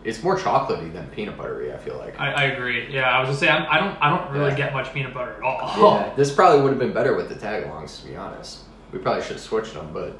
it's 0.07 0.23
more 0.23 0.37
chocolatey 0.37 0.91
than 0.93 1.05
peanut 1.09 1.37
buttery. 1.37 1.73
I 1.73 1.77
feel 1.77 1.97
like. 1.97 2.17
I, 2.19 2.31
I 2.31 2.43
agree. 2.45 2.87
Yeah, 2.91 3.09
I 3.09 3.19
was 3.19 3.27
gonna 3.27 3.37
say 3.39 3.49
I'm, 3.49 3.67
I 3.69 3.77
don't 3.79 3.97
I 4.01 4.09
don't 4.09 4.31
really 4.31 4.51
Yeah. 4.51 4.55
get 4.57 4.73
much 4.73 4.93
peanut 4.93 5.13
butter 5.13 5.33
at 5.33 5.43
all. 5.43 5.99
Yeah, 5.99 6.13
this 6.15 6.31
probably 6.33 6.61
would 6.61 6.69
have 6.69 6.79
been 6.79 6.93
better 6.93 7.13
with 7.15 7.27
the 7.29 7.35
tagalongs, 7.35 8.01
to 8.01 8.07
be 8.07 8.15
honest. 8.15 8.59
We 8.93 8.99
probably 8.99 9.21
should 9.23 9.33
have 9.33 9.41
switched 9.41 9.73
them, 9.73 9.89
but 9.93 10.15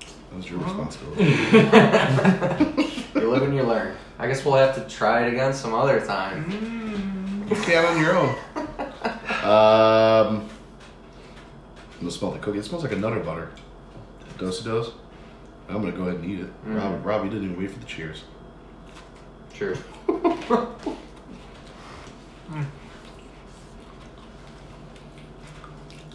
That 0.00 0.36
was 0.36 0.50
your 0.50 0.58
responsibility. 0.58 1.22
you 3.14 3.30
live 3.30 3.42
and 3.44 3.54
you 3.54 3.62
learn. 3.62 3.94
I 4.18 4.26
guess 4.26 4.44
we'll 4.44 4.56
have 4.56 4.74
to 4.74 4.82
try 4.92 5.24
it 5.26 5.32
again 5.32 5.54
some 5.54 5.72
other 5.72 6.04
time. 6.04 6.50
Mm. 6.50 7.48
you 7.50 7.56
can 7.62 7.84
on 7.84 8.00
your 8.02 8.16
own. 8.16 8.34
Um, 9.38 10.46
I'm 11.94 12.00
gonna 12.00 12.10
smell 12.10 12.32
the 12.32 12.38
cookie. 12.40 12.58
It 12.58 12.64
smells 12.64 12.82
like 12.82 12.92
a 12.92 12.96
nutter 12.96 13.20
butter. 13.20 13.50
Dos 14.36 14.60
dos. 14.62 14.92
I'm 15.68 15.80
gonna 15.80 15.92
go 15.92 16.02
ahead 16.02 16.16
and 16.16 16.24
eat 16.30 16.40
it. 16.40 16.64
Mm. 16.66 16.76
Rob, 16.76 17.06
Rob, 17.06 17.24
you 17.24 17.30
didn't 17.30 17.44
even 17.46 17.58
wait 17.58 17.70
for 17.70 17.78
the 17.78 17.86
cheers. 17.86 18.24
True. 19.58 19.76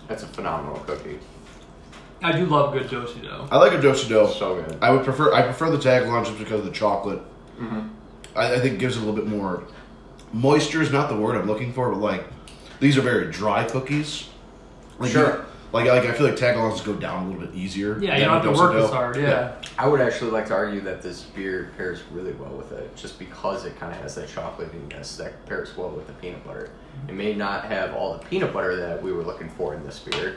That's 0.08 0.24
a 0.24 0.28
phenomenal 0.28 0.78
cookie. 0.82 1.20
I 2.22 2.32
do 2.32 2.46
love 2.46 2.74
good 2.74 2.88
dosi 2.88 3.22
dough. 3.24 3.48
I 3.52 3.58
like 3.58 3.74
a 3.74 3.82
dos 3.82 4.08
dough. 4.08 4.28
So 4.32 4.62
good. 4.62 4.78
I 4.82 4.92
would 4.92 5.04
prefer. 5.04 5.34
I 5.34 5.42
prefer 5.42 5.70
the 5.70 5.78
tag 5.78 6.08
lunch 6.08 6.28
just 6.28 6.40
because 6.40 6.60
of 6.60 6.66
the 6.66 6.72
chocolate. 6.72 7.20
Mhm. 7.60 7.90
I, 8.36 8.56
I 8.56 8.60
think 8.60 8.76
it 8.76 8.80
gives 8.80 8.96
it 8.96 9.00
a 9.04 9.06
little 9.06 9.16
bit 9.16 9.28
more 9.28 9.64
moisture. 10.32 10.82
Is 10.82 10.92
not 10.92 11.10
the 11.10 11.18
word 11.18 11.36
I'm 11.36 11.48
looking 11.48 11.74
for, 11.74 11.90
but 11.92 12.00
like 12.00 12.26
these 12.80 12.98
are 12.98 13.02
very 13.02 13.30
dry 13.32 13.66
cookies. 13.66 14.30
Like 15.00 15.12
Sure. 15.12 15.46
You- 15.74 15.80
like 15.92 16.04
like 16.04 16.10
I 16.10 16.14
feel 16.14 16.28
like 16.28 16.36
tagalongs 16.36 16.84
go 16.84 16.94
down 16.94 17.24
a 17.24 17.28
little 17.30 17.42
bit 17.48 17.56
easier. 17.56 17.98
Yeah, 18.00 18.18
you 18.18 18.26
don't 18.26 18.34
have 18.34 18.44
to 18.44 18.52
work 18.60 18.76
as 18.76 18.90
hard. 18.90 19.16
Yeah. 19.18 19.54
I 19.78 19.88
would 19.88 20.02
actually 20.02 20.32
like 20.32 20.46
to 20.48 20.54
argue 20.54 20.82
that 20.82 21.02
this 21.02 21.22
beer 21.22 21.72
pairs 21.78 22.02
really 22.12 22.34
well 22.34 22.52
with 22.52 22.72
it, 22.72 22.96
just 22.96 23.18
because 23.20 23.66
it 23.66 23.80
kind 23.80 23.92
of 23.94 24.00
has 24.02 24.16
that 24.16 24.30
chocolatiness 24.30 25.18
that 25.18 25.46
pairs 25.48 25.76
well 25.76 25.90
with 25.90 26.08
the 26.08 26.14
peanut 26.14 26.46
butter. 26.46 26.70
It 27.08 27.14
may 27.16 27.34
not 27.34 27.66
have 27.66 27.94
all 27.96 28.14
the 28.18 28.20
peanut 28.26 28.54
butter 28.54 28.76
that 28.76 29.02
we 29.02 29.12
were 29.12 29.24
looking 29.24 29.50
for 29.50 29.74
in 29.74 29.84
this 29.84 30.00
beer, 30.00 30.36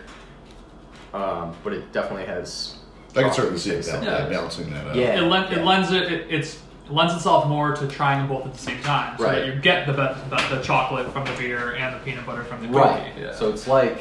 um, 1.12 1.55
but 1.62 1.72
it 1.72 1.92
definitely 1.92 2.27
has. 2.27 2.77
I 3.14 3.22
can 3.22 3.33
certainly 3.33 3.59
see 3.59 3.70
it 3.70 3.79
chocolatey 3.81 3.85
taste 3.85 3.90
bal- 3.92 4.01
in 4.01 4.05
Yeah. 4.07 4.29
balancing 4.29 4.70
that 4.70 4.87
out. 4.88 4.94
Yeah. 4.96 5.18
It, 5.18 5.22
len- 5.22 5.53
it 5.53 5.64
lends 5.64 5.90
it, 5.92 6.03
it 6.12 6.27
it's 6.31 6.57
it 6.87 6.92
lends 6.92 7.14
itself 7.14 7.46
more 7.49 7.75
to 7.75 7.88
trying 7.88 8.18
them 8.18 8.29
both 8.29 8.46
at 8.46 8.53
the 8.53 8.59
same 8.59 8.81
time, 8.83 9.16
so 9.18 9.25
Right. 9.25 9.35
that 9.40 9.46
you 9.46 9.61
get 9.61 9.87
the, 9.87 9.92
be- 9.92 10.37
the 10.37 10.57
the 10.57 10.62
chocolate 10.62 11.11
from 11.12 11.25
the 11.25 11.33
beer 11.33 11.75
and 11.75 11.94
the 11.94 11.99
peanut 12.01 12.25
butter 12.27 12.44
from 12.44 12.61
the 12.62 12.68
cookie. 12.68 12.79
Right. 12.79 13.12
Yeah. 13.18 13.35
So 13.35 13.49
it's 13.51 13.66
like 13.66 13.99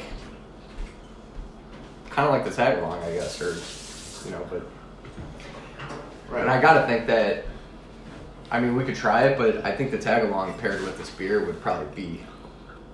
kind 2.15 2.27
of 2.27 2.33
like 2.33 2.45
the 2.45 2.51
tag 2.51 2.79
along, 2.79 3.03
I 3.03 3.11
guess, 3.11 3.41
or 3.41 3.55
you 4.25 4.31
know, 4.35 4.47
but 4.49 4.65
and 6.39 6.49
I 6.49 6.61
gotta 6.61 6.87
think 6.87 7.07
that 7.07 7.45
I 8.49 8.59
mean 8.59 8.75
we 8.75 8.83
could 8.85 8.95
try 8.95 9.25
it, 9.27 9.37
but 9.37 9.63
I 9.65 9.75
think 9.75 9.91
the 9.91 9.97
tag 9.97 10.23
along 10.23 10.57
paired 10.57 10.81
with 10.81 10.97
this 10.97 11.09
beer 11.09 11.45
would 11.45 11.61
probably 11.61 11.93
be 11.95 12.21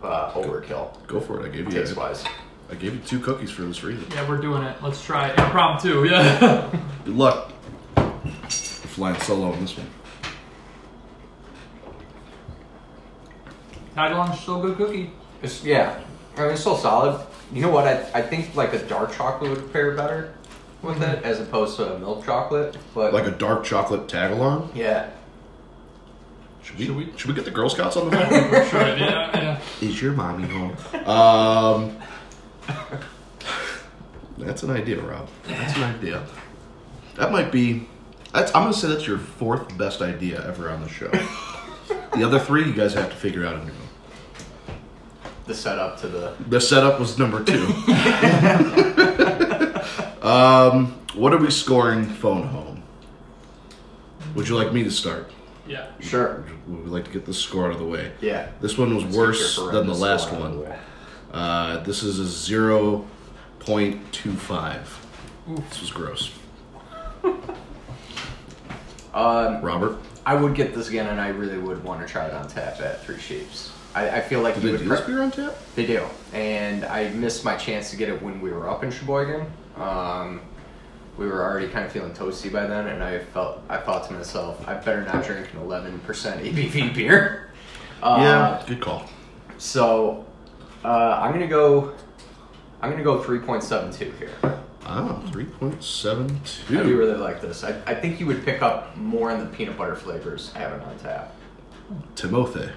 uh, 0.02 0.32
overkill 0.32 0.92
Go 1.08 1.20
for 1.22 1.40
it. 1.40 1.46
I 1.46 1.50
gave 1.50 1.66
you. 1.66 1.72
taste 1.72 1.96
wise. 1.96 2.24
I 2.70 2.76
gave 2.76 2.94
you 2.96 3.00
two 3.02 3.20
cookies 3.20 3.52
for 3.52 3.62
this 3.64 3.84
reason. 3.84 4.06
yeah, 4.12 4.28
we're 4.28 4.38
doing 4.40 4.64
it. 4.64 4.82
Let's 4.82 5.04
try 5.04 5.28
it. 5.30 5.38
Impromptu. 5.38 6.06
Yeah. 6.06 6.70
Good 7.06 7.16
luck. 7.16 7.52
You're 7.98 8.10
flying 8.50 9.20
solo 9.22 9.52
on 9.52 9.60
this 9.62 9.78
one. 9.78 9.88
Tagalong's 13.96 14.40
still 14.40 14.64
a 14.64 14.68
good 14.68 14.78
cookie. 14.78 15.12
It's, 15.44 15.64
yeah, 15.66 16.00
I 16.38 16.42
mean 16.44 16.52
it's 16.52 16.62
still 16.62 16.78
solid. 16.78 17.20
You 17.54 17.62
know 17.62 17.70
what? 17.70 17.86
I 17.88 18.10
I 18.14 18.22
think 18.22 18.56
like 18.56 18.74
a 18.74 18.80
dark 18.80 19.14
chocolate 19.14 19.52
would 19.52 19.72
pair 19.74 19.92
better 19.96 20.34
with 20.82 21.02
it 21.04 21.24
as 21.24 21.40
opposed 21.40 21.76
to 21.78 21.94
a 21.96 22.00
milk 22.00 22.26
chocolate. 22.26 22.78
But 22.96 23.14
Like 23.14 23.26
a 23.28 23.32
dark 23.32 23.64
chocolate 23.64 24.08
tag 24.08 24.32
along. 24.32 24.72
yeah, 24.74 25.10
Should 26.64 26.78
we, 26.80 26.86
Should 26.86 26.96
we- 26.96 27.14
should 27.18 27.28
we 27.30 27.34
get 27.36 27.46
the 27.46 27.52
Girl 27.52 27.70
Scouts 27.70 27.98
on 27.98 28.10
the 28.10 28.18
phone? 28.18 28.70
Sure. 28.70 28.98
Yeah. 28.98 29.38
Yeah. 29.38 29.60
Is 29.82 30.02
your 30.02 30.14
mommy 30.14 30.48
home? 30.48 30.76
Um, 31.08 31.98
that's 34.38 34.64
an 34.64 34.72
idea, 34.72 35.00
Rob. 35.02 35.28
That's 35.48 35.76
an 35.78 35.84
idea. 35.84 36.26
That 37.16 37.32
might 37.32 37.52
be. 37.52 37.88
That's, 38.34 38.54
I'm 38.56 38.64
gonna 38.64 38.74
say 38.74 38.88
that's 38.88 39.06
your 39.06 39.18
fourth 39.18 39.78
best 39.78 40.02
idea 40.02 40.44
ever 40.48 40.70
on 40.70 40.82
the 40.82 40.90
show. 40.90 41.10
the 42.16 42.24
other 42.24 42.40
three, 42.40 42.64
you 42.66 42.74
guys 42.74 42.94
have 42.94 43.10
to 43.10 43.16
figure 43.16 43.46
out 43.46 43.56
on 43.56 43.66
your 43.68 43.76
own. 43.76 43.81
The 45.52 45.58
setup 45.58 46.00
to 46.00 46.08
the 46.08 46.34
The 46.48 46.62
setup 46.62 47.00
was 47.00 47.20
number 47.20 47.44
two. 47.44 47.66
um, 50.28 50.94
what 51.14 51.34
are 51.34 51.38
we 51.38 51.52
scoring 51.52 52.06
phone 52.06 52.48
home? 52.48 52.84
Would 54.36 54.48
you 54.48 54.56
like 54.56 54.72
me 54.72 54.86
to 54.86 54.92
start? 54.92 55.30
Yeah. 55.68 55.88
sure. 56.00 56.46
Would 56.68 56.86
we 56.86 56.90
like 56.90 57.04
to 57.06 57.12
get 57.12 57.26
the 57.26 57.34
score 57.34 57.66
out 57.66 57.74
of 57.74 57.80
the 57.80 57.86
way? 57.86 58.14
Yeah. 58.22 58.48
This 58.62 58.78
one 58.78 58.96
was 58.96 59.04
Let's 59.04 59.18
worse 59.18 59.58
than 59.58 59.88
the 59.88 59.94
last 59.94 60.28
score 60.28 60.40
out 60.40 60.46
of 60.46 60.54
the 60.54 60.60
one. 60.62 60.80
Uh, 61.32 61.84
this 61.84 62.04
is 62.04 62.20
a 62.20 62.24
0.25. 62.24 64.80
This 65.70 65.82
was 65.82 65.92
gross. 65.92 66.32
Um, 69.14 69.62
Robert, 69.62 69.98
I 70.26 70.36
would 70.36 70.56
get 70.56 70.74
this 70.74 70.88
again, 70.88 71.08
and 71.08 71.20
I 71.20 71.28
really 71.28 71.58
would 71.58 71.84
want 71.84 72.00
to 72.06 72.12
try 72.12 72.28
it 72.28 72.34
on 72.34 72.48
tap 72.48 72.80
at 72.80 73.04
Three 73.04 73.20
Sheeps. 73.20 73.74
I, 73.94 74.10
I 74.10 74.22
feel 74.22 74.42
like 74.42 74.56
did 74.56 74.64
you 74.64 74.78
they 74.78 74.88
would 74.88 75.00
do 75.00 75.06
beer 75.08 75.22
on 75.22 75.32
tap? 75.32 75.56
They 75.76 75.86
do, 75.86 76.04
and 76.34 76.86
I 76.86 77.10
missed 77.10 77.44
my 77.44 77.56
chance 77.58 77.90
to 77.92 77.98
get 77.98 78.10
it 78.10 78.22
when 78.22 78.40
we 78.42 78.52
were 78.52 78.70
up 78.70 78.84
in 78.84 78.92
Sheboygan. 78.92 79.46
Um, 79.76 80.42
we 81.18 81.28
were 81.28 81.44
already 81.44 81.68
kind 81.68 81.86
of 81.86 81.92
feeling 81.92 82.14
toasty 82.14 82.52
by 82.52 82.66
then, 82.68 82.88
and 82.88 83.04
I 83.04 83.20
felt 83.20 83.62
I 83.70 83.78
thought 83.78 84.08
to 84.08 84.14
myself, 84.14 84.66
I 84.68 84.76
better 84.76 85.04
not 85.04 85.26
drink 85.26 85.54
an 85.54 85.60
11% 85.60 86.00
ABV 86.02 86.94
beer. 86.96 87.52
Uh, 88.02 88.18
yeah, 88.20 88.64
good 88.66 88.82
call. 88.82 89.06
So 89.58 90.26
uh, 90.84 91.20
I'm 91.22 91.34
gonna 91.34 91.48
go. 91.48 91.94
I'm 92.82 92.90
gonna 92.90 93.04
go 93.04 93.22
3.72 93.22 94.18
here. 94.18 94.32
Ah, 94.84 95.22
3.72. 95.28 96.80
I 96.80 96.84
do 96.84 96.98
really 96.98 97.18
like 97.18 97.40
this. 97.42 97.64
I, 97.64 97.80
I 97.86 97.94
think 97.94 98.20
you 98.20 98.26
would 98.26 98.44
pick 98.44 98.64
up 98.64 98.98
more 98.98 99.32
in 99.32 99.40
the 99.40 99.46
peanut 99.46 99.78
butter 99.78 99.96
flavors 99.96 100.52
having 100.54 100.82
on 100.82 100.98
tap. 100.98 101.36
Timothy. 102.16 102.70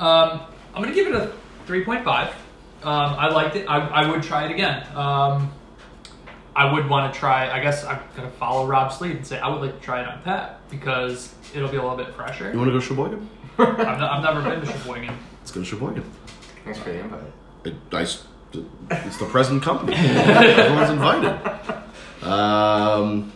Um, 0.00 0.40
I'm 0.74 0.82
gonna 0.82 0.94
give 0.94 1.06
it 1.08 1.14
a 1.14 1.32
3.5. 1.66 2.28
Um, 2.28 2.34
I 2.82 3.28
liked 3.28 3.56
it. 3.56 3.66
I, 3.68 3.78
I 3.86 4.10
would 4.10 4.22
try 4.22 4.46
it 4.46 4.50
again. 4.50 4.86
Um, 4.96 5.52
I 6.56 6.72
would 6.72 6.88
want 6.88 7.12
to 7.12 7.18
try. 7.20 7.50
I 7.50 7.60
guess 7.60 7.84
I'm 7.84 8.00
gonna 8.16 8.30
follow 8.30 8.66
Rob's 8.66 9.00
lead 9.00 9.16
and 9.16 9.26
say 9.26 9.38
I 9.38 9.48
would 9.48 9.60
like 9.60 9.78
to 9.78 9.84
try 9.84 10.00
it 10.00 10.08
on 10.08 10.22
tap 10.24 10.60
because 10.70 11.34
it'll 11.54 11.68
be 11.68 11.76
a 11.76 11.82
little 11.82 11.96
bit 11.96 12.14
fresher. 12.14 12.50
You 12.50 12.58
want 12.58 12.68
to 12.68 12.72
go 12.72 12.80
Sheboygan? 12.80 13.28
I've, 13.58 13.78
no, 13.98 14.06
I've 14.06 14.22
never 14.22 14.42
been 14.42 14.60
to 14.60 14.66
Sheboygan. 14.66 15.14
Let's 15.40 15.52
go 15.52 15.60
to 15.60 15.66
Sheboygan. 15.66 16.04
Thanks 16.64 16.78
for 16.80 16.90
the 16.90 17.00
invite. 17.00 17.20
It, 17.64 17.74
I 17.92 18.02
s- 18.02 18.24
it's 18.90 19.18
the 19.18 19.26
present 19.26 19.62
company. 19.62 19.94
Everyone's 19.96 20.90
invited. 20.90 21.30
Um, 22.26 23.32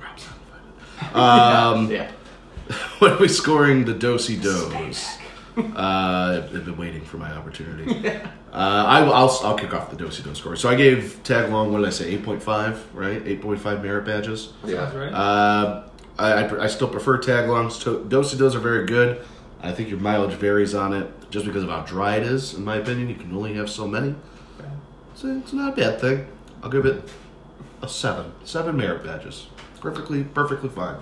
Rob's 0.00 0.26
not 0.26 0.38
invited. 0.42 1.14
Um, 1.14 1.90
yeah. 1.90 2.10
what 2.98 3.12
are 3.12 3.18
we 3.18 3.28
scoring 3.28 3.84
the 3.84 3.94
dosey 3.94 4.36
dos? 4.36 5.18
Uh, 5.78 6.42
I've 6.44 6.64
been 6.64 6.76
waiting 6.76 7.04
for 7.04 7.18
my 7.18 7.30
opportunity. 7.32 8.08
uh, 8.08 8.20
I, 8.52 9.02
will 9.02 9.12
I'll, 9.12 9.40
I'll 9.42 9.56
kick 9.58 9.74
off 9.74 9.90
the 9.90 9.96
Dosey 9.96 10.22
Do 10.22 10.34
score. 10.34 10.56
So 10.56 10.68
I 10.68 10.74
gave 10.74 11.20
Tag 11.24 11.50
Long, 11.50 11.72
what 11.72 11.78
did 11.78 11.86
I 11.86 11.90
say, 11.90 12.16
8.5, 12.16 12.78
right? 12.94 13.24
8.5 13.24 13.82
merit 13.82 14.04
badges. 14.04 14.52
Sounds 14.62 14.94
right. 14.94 15.12
Uh, 15.12 15.88
I, 16.18 16.32
I, 16.44 16.64
I 16.64 16.66
still 16.66 16.88
prefer 16.88 17.18
tag 17.18 17.48
longs. 17.48 17.78
To, 17.80 18.04
Dosey 18.08 18.36
Dos 18.38 18.54
are 18.54 18.60
very 18.60 18.86
good. 18.86 19.24
I 19.60 19.72
think 19.72 19.88
your 19.88 19.98
mileage 19.98 20.34
varies 20.34 20.74
on 20.74 20.92
it 20.92 21.08
just 21.30 21.46
because 21.46 21.62
of 21.62 21.70
how 21.70 21.80
dry 21.82 22.16
it 22.16 22.24
is, 22.24 22.54
in 22.54 22.64
my 22.64 22.76
opinion. 22.76 23.08
You 23.08 23.14
can 23.14 23.34
only 23.34 23.54
have 23.54 23.70
so 23.70 23.86
many. 23.86 24.14
Okay. 24.58 24.70
It's, 25.38 25.52
not 25.52 25.72
a 25.72 25.76
bad 25.76 26.00
thing. 26.00 26.26
I'll 26.62 26.70
give 26.70 26.86
it 26.86 27.08
a 27.82 27.88
7. 27.88 28.32
7 28.44 28.76
merit 28.76 29.04
badges. 29.04 29.48
Perfectly, 29.80 30.24
perfectly 30.24 30.68
fine. 30.68 30.96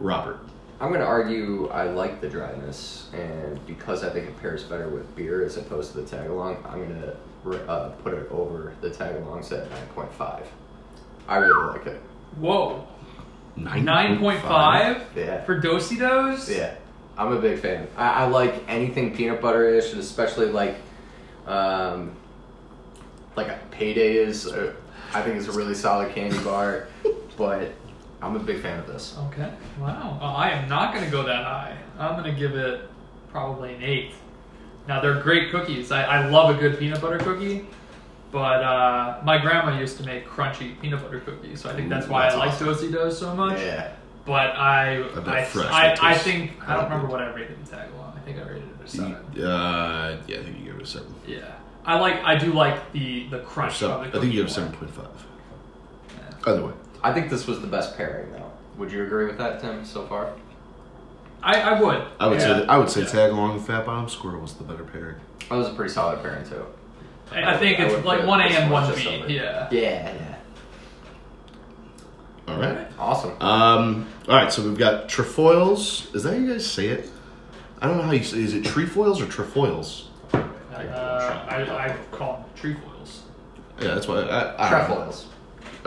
Robert. 0.00 0.40
I'm 0.80 0.88
going 0.88 1.00
to 1.00 1.06
argue 1.06 1.68
I 1.68 1.84
like 1.90 2.20
the 2.20 2.28
dryness, 2.28 3.08
and 3.12 3.64
because 3.66 4.04
I 4.04 4.10
think 4.10 4.28
it 4.28 4.38
pairs 4.40 4.62
better 4.62 4.88
with 4.88 5.14
beer 5.16 5.44
as 5.44 5.56
opposed 5.56 5.92
to 5.92 6.00
the 6.02 6.06
tag 6.08 6.30
along, 6.30 6.64
I'm 6.68 6.78
going 6.88 7.02
to 7.02 7.68
uh, 7.68 7.88
put 8.02 8.14
it 8.14 8.30
over 8.30 8.72
the 8.80 8.90
tag 8.90 9.16
alongs 9.16 9.50
at 9.50 9.68
9.5. 9.96 10.44
I 11.26 11.36
really 11.38 11.66
like 11.72 11.86
it. 11.86 12.00
Whoa. 12.38 12.86
9.5. 13.58 14.18
9.5 14.20 15.04
Yeah. 15.16 15.44
for 15.44 15.60
Dosey 15.60 15.96
Dos? 15.98 16.48
Yeah, 16.48 16.74
I'm 17.16 17.32
a 17.32 17.40
big 17.40 17.58
fan. 17.58 17.88
I, 17.96 18.10
I 18.10 18.26
like 18.28 18.62
anything 18.68 19.16
peanut 19.16 19.40
butter-ish, 19.40 19.90
and 19.92 20.00
especially 20.00 20.46
like, 20.46 20.76
um, 21.46 22.12
like 23.34 23.48
a 23.48 23.58
payday 23.72 24.14
is. 24.16 24.46
uh 24.46 24.74
I 25.12 25.22
think 25.22 25.36
it's 25.36 25.48
a 25.48 25.52
really 25.52 25.74
solid 25.74 26.14
candy 26.14 26.38
bar, 26.44 26.86
but 27.38 27.72
I'm 28.20 28.34
a 28.36 28.40
big 28.40 28.60
fan 28.60 28.80
of 28.80 28.86
this. 28.86 29.16
Okay. 29.28 29.50
Wow. 29.80 30.18
Uh, 30.20 30.24
I 30.34 30.50
am 30.50 30.68
not 30.68 30.92
going 30.92 31.04
to 31.04 31.10
go 31.10 31.22
that 31.22 31.44
high. 31.44 31.76
I'm 31.98 32.20
going 32.20 32.32
to 32.32 32.38
give 32.38 32.54
it 32.56 32.88
probably 33.30 33.74
an 33.74 33.82
8. 33.82 34.12
Now, 34.88 35.00
they're 35.00 35.20
great 35.20 35.50
cookies. 35.50 35.92
I, 35.92 36.02
I 36.02 36.28
love 36.28 36.56
a 36.56 36.58
good 36.58 36.78
peanut 36.78 37.00
butter 37.00 37.18
cookie. 37.18 37.66
But 38.30 38.62
uh, 38.62 39.20
my 39.24 39.38
grandma 39.38 39.78
used 39.78 39.96
to 39.98 40.04
make 40.04 40.26
crunchy 40.28 40.78
peanut 40.80 41.02
butter 41.02 41.20
cookies, 41.20 41.62
so 41.62 41.70
I 41.70 41.74
think 41.74 41.88
that's 41.88 42.08
why 42.08 42.22
that's 42.24 42.34
I 42.34 42.38
like 42.38 42.48
awesome. 42.50 42.92
Dosey 42.92 43.12
so 43.12 43.34
much. 43.34 43.58
Yeah, 43.58 43.92
But 44.26 44.54
I, 44.54 45.02
I 45.02 45.20
bet 45.20 45.56
I, 45.56 45.94
I, 45.94 46.10
I 46.10 46.18
think 46.18 46.52
I 46.68 46.74
don't 46.74 46.84
remember 46.84 47.06
what 47.06 47.22
I 47.22 47.32
rated 47.32 47.64
the 47.64 47.70
tag 47.70 47.90
along. 47.94 48.18
I 48.18 48.20
think 48.20 48.38
I 48.38 48.42
rated 48.42 48.64
it 48.64 48.84
a 48.84 48.88
seven. 48.88 49.14
Uh, 49.14 50.20
yeah, 50.26 50.40
I 50.40 50.42
think 50.42 50.58
you 50.58 50.64
gave 50.66 50.74
it 50.74 50.82
a 50.82 50.86
7. 50.86 51.14
Yeah, 51.26 51.52
I 51.86 51.98
like. 51.98 52.22
I 52.22 52.36
do 52.36 52.52
like 52.52 52.92
the 52.92 53.28
the 53.28 53.38
crunch. 53.40 53.78
So, 53.78 53.92
of 53.92 54.12
the 54.12 54.18
I 54.18 54.20
think 54.20 54.34
you 54.34 54.44
gave 54.44 54.54
it 54.54 54.60
more. 54.60 54.68
7.5. 54.68 55.08
Yeah. 56.10 56.52
Either 56.52 56.66
way. 56.66 56.72
I 57.02 57.12
think 57.12 57.30
this 57.30 57.46
was 57.46 57.60
the 57.60 57.66
best 57.66 57.96
pairing, 57.96 58.32
though. 58.32 58.50
Would 58.78 58.90
you 58.92 59.02
agree 59.04 59.26
with 59.26 59.38
that, 59.38 59.60
Tim? 59.60 59.84
So 59.84 60.06
far, 60.06 60.32
I, 61.42 61.60
I 61.60 61.80
would. 61.80 62.02
I 62.20 62.26
would 62.28 62.40
say 62.40 62.48
that, 62.48 62.70
I 62.70 62.78
would 62.78 62.90
say 62.90 63.00
Yeah. 63.02 63.06
tag 63.06 63.30
along 63.32 63.52
and 63.56 63.66
Fat 63.66 63.86
Bottom 63.86 64.08
Squirrel 64.08 64.40
was 64.40 64.54
the 64.54 64.64
better 64.64 64.84
pairing. 64.84 65.16
that 65.48 65.54
was 65.56 65.68
a 65.68 65.72
pretty 65.74 65.92
solid 65.92 66.20
pairing 66.22 66.44
too. 66.48 66.64
I, 67.32 67.54
I 67.54 67.56
think 67.58 67.78
I 67.78 67.84
it's 67.84 67.94
would 67.94 68.04
like 68.04 68.20
put 68.20 68.28
one 68.28 68.40
A 68.40 68.48
this 68.48 68.56
and 68.58 68.70
one 68.70 68.82
one 68.84 68.92
just 68.92 69.04
B. 69.04 69.16
over. 69.16 69.30
Yeah. 69.30 69.68
Yeah, 69.70 70.14
yeah. 70.14 70.34
All 72.48 72.58
right. 72.58 72.86
Awesome. 72.98 73.30
Um, 73.42 74.06
all 74.28 74.36
right, 74.36 74.50
so 74.52 74.62
we've 74.62 74.78
got 74.78 75.08
trefoils. 75.08 76.12
Is 76.14 76.22
that 76.22 76.32
how 76.32 76.38
you 76.38 76.52
guys 76.52 76.66
say 76.66 76.88
it? 76.88 77.10
I 77.80 77.86
don't 77.86 77.98
know 77.98 78.04
how 78.04 78.12
you 78.12 78.24
say. 78.24 78.38
Is 78.38 78.54
it 78.54 78.64
trefoils 78.64 79.20
or 79.20 79.26
trefoils? 79.26 80.08
Uh, 80.32 80.38
I, 81.48 81.62
I 81.62 81.96
call 82.10 82.34
them 82.34 82.44
trefoils. 82.56 83.22
Yeah, 83.80 83.94
that's 83.94 84.08
what 84.08 84.30
I, 84.30 84.54
I 84.58 84.70
don't 84.70 84.88
know. 84.88 84.94
Trefoils. 84.96 85.26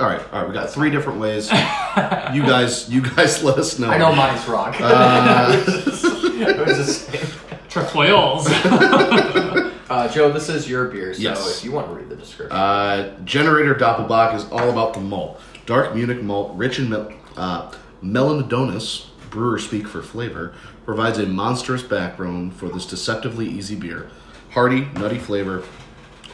All 0.01 0.07
right, 0.07 0.21
all 0.33 0.39
right. 0.41 0.47
We 0.47 0.53
got 0.53 0.69
three 0.71 0.89
different 0.89 1.19
ways. 1.19 1.49
you 1.51 2.41
guys, 2.43 2.89
you 2.89 3.01
guys, 3.01 3.43
let 3.43 3.57
us 3.59 3.77
know. 3.77 3.89
I 3.89 3.97
know 3.97 4.13
mine's 4.15 4.47
wrong. 4.47 4.73
Uh, 4.79 5.63
it 5.67 6.67
was 6.67 6.77
the 6.77 6.85
same. 6.85 7.27
Trefoils. 7.69 8.47
Uh, 9.91 10.07
Joe, 10.07 10.31
this 10.31 10.47
is 10.47 10.69
your 10.69 10.85
beer, 10.87 11.13
so 11.13 11.21
Yes. 11.21 11.57
if 11.57 11.65
you 11.65 11.73
want 11.73 11.85
to 11.89 11.93
read 11.93 12.07
the 12.07 12.15
description. 12.15 12.55
Uh, 12.57 13.13
Generator 13.25 13.75
Doppelbock 13.75 14.33
is 14.35 14.45
all 14.45 14.69
about 14.69 14.93
the 14.93 15.01
malt. 15.01 15.41
Dark 15.65 15.93
Munich 15.93 16.23
malt, 16.23 16.55
rich 16.55 16.79
in 16.79 16.87
mel- 16.87 17.11
uh, 17.35 17.69
melanoidins, 18.01 19.07
brewer 19.29 19.59
speak 19.59 19.89
for 19.89 20.01
flavor, 20.01 20.53
provides 20.85 21.17
a 21.17 21.25
monstrous 21.25 21.83
backbone 21.83 22.51
for 22.51 22.69
this 22.69 22.85
deceptively 22.85 23.45
easy 23.49 23.75
beer. 23.75 24.09
Hearty, 24.51 24.85
nutty 24.95 25.19
flavor. 25.19 25.61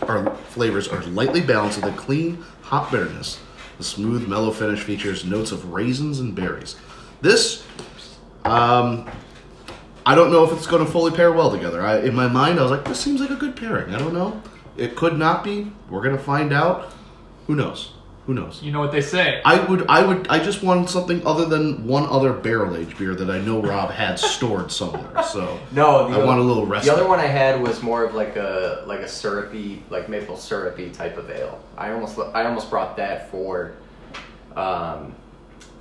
Our 0.04 0.36
flavors 0.36 0.88
are 0.88 1.02
lightly 1.06 1.42
balanced 1.42 1.82
with 1.84 1.92
a 1.92 1.98
clean 1.98 2.44
hop 2.62 2.92
bitterness. 2.92 3.40
The 3.78 3.84
smooth, 3.84 4.28
mellow 4.28 4.52
finish 4.52 4.82
features 4.82 5.24
notes 5.24 5.52
of 5.52 5.72
raisins 5.72 6.20
and 6.20 6.34
berries. 6.34 6.76
This, 7.22 7.66
um, 8.44 9.10
I 10.06 10.16
don't 10.16 10.32
know 10.32 10.44
if 10.44 10.52
it's 10.52 10.68
going 10.68 10.86
to 10.86 10.92
fully 10.92 11.12
pair 11.12 11.32
well 11.32 11.52
together. 11.52 11.82
I, 11.82 12.00
in 12.00 12.16
my 12.16 12.28
mind, 12.28 12.60
I 12.60 12.64
was 12.64 12.72
like, 12.72 12.86
this 12.86 13.00
seems 13.00 13.22
like 13.22 13.30
a 13.30 13.36
good 13.36 13.56
pairing. 13.56 13.94
I 13.94 14.00
don't 14.00 14.14
know. 14.14 14.42
It 14.78 14.96
could 14.96 15.18
not 15.18 15.44
be. 15.44 15.72
We're 15.90 16.02
going 16.02 16.18
to 16.18 16.24
find 16.24 16.54
out. 16.54 16.94
Who 17.48 17.56
knows? 17.56 17.94
Who 18.28 18.34
knows? 18.34 18.62
you 18.62 18.74
know 18.74 18.82
what 18.82 18.92
they 18.92 19.00
say. 19.00 19.42
I 19.46 19.58
would, 19.58 19.88
I 19.88 20.06
would, 20.06 20.28
I 20.28 20.44
just 20.44 20.62
wanted 20.62 20.90
something 20.90 21.26
other 21.26 21.46
than 21.46 21.88
one 21.88 22.04
other 22.08 22.34
barrel 22.34 22.76
aged 22.76 22.98
beer 22.98 23.16
that 23.16 23.30
I 23.30 23.40
know 23.40 23.62
Rob 23.62 23.90
had 23.90 24.20
stored 24.20 24.70
somewhere. 24.70 25.24
So 25.24 25.58
no, 25.72 26.10
the 26.10 26.20
I 26.20 26.26
want 26.26 26.40
a 26.40 26.44
little 26.44 26.58
little 26.66 26.82
The 26.82 26.92
other 26.92 27.08
one 27.08 27.20
I 27.20 27.28
had 27.28 27.62
was 27.62 27.82
more 27.82 28.04
of 28.04 28.16
like 28.16 28.36
a 28.36 28.84
like 28.86 29.00
a 29.00 29.08
syrupy, 29.08 29.84
like 29.90 30.10
maple 30.10 30.38
syrupy 30.38 30.90
type 30.90 31.18
of 31.18 31.30
ale. 31.30 31.64
I 31.78 31.92
almost 31.92 32.20
I 32.20 32.46
almost 32.46 32.70
brought 32.70 32.98
that 32.98 33.32
for, 33.32 33.76
um, 34.56 35.16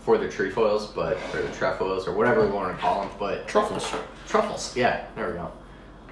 for 0.01 0.19
the 0.19 0.29
trefoils, 0.29 0.87
but 0.89 1.19
or 1.35 1.43
the 1.43 1.53
trefoils 1.53 2.07
or 2.07 2.15
whatever 2.15 2.45
we 2.45 2.53
want 2.53 2.75
to 2.75 2.81
call 2.81 3.03
them. 3.03 3.11
But 3.19 3.49
truffles. 3.49 3.93
truffles, 4.29 4.77
yeah, 4.77 5.07
there 5.17 5.29
we 5.29 5.35
go. 5.35 5.51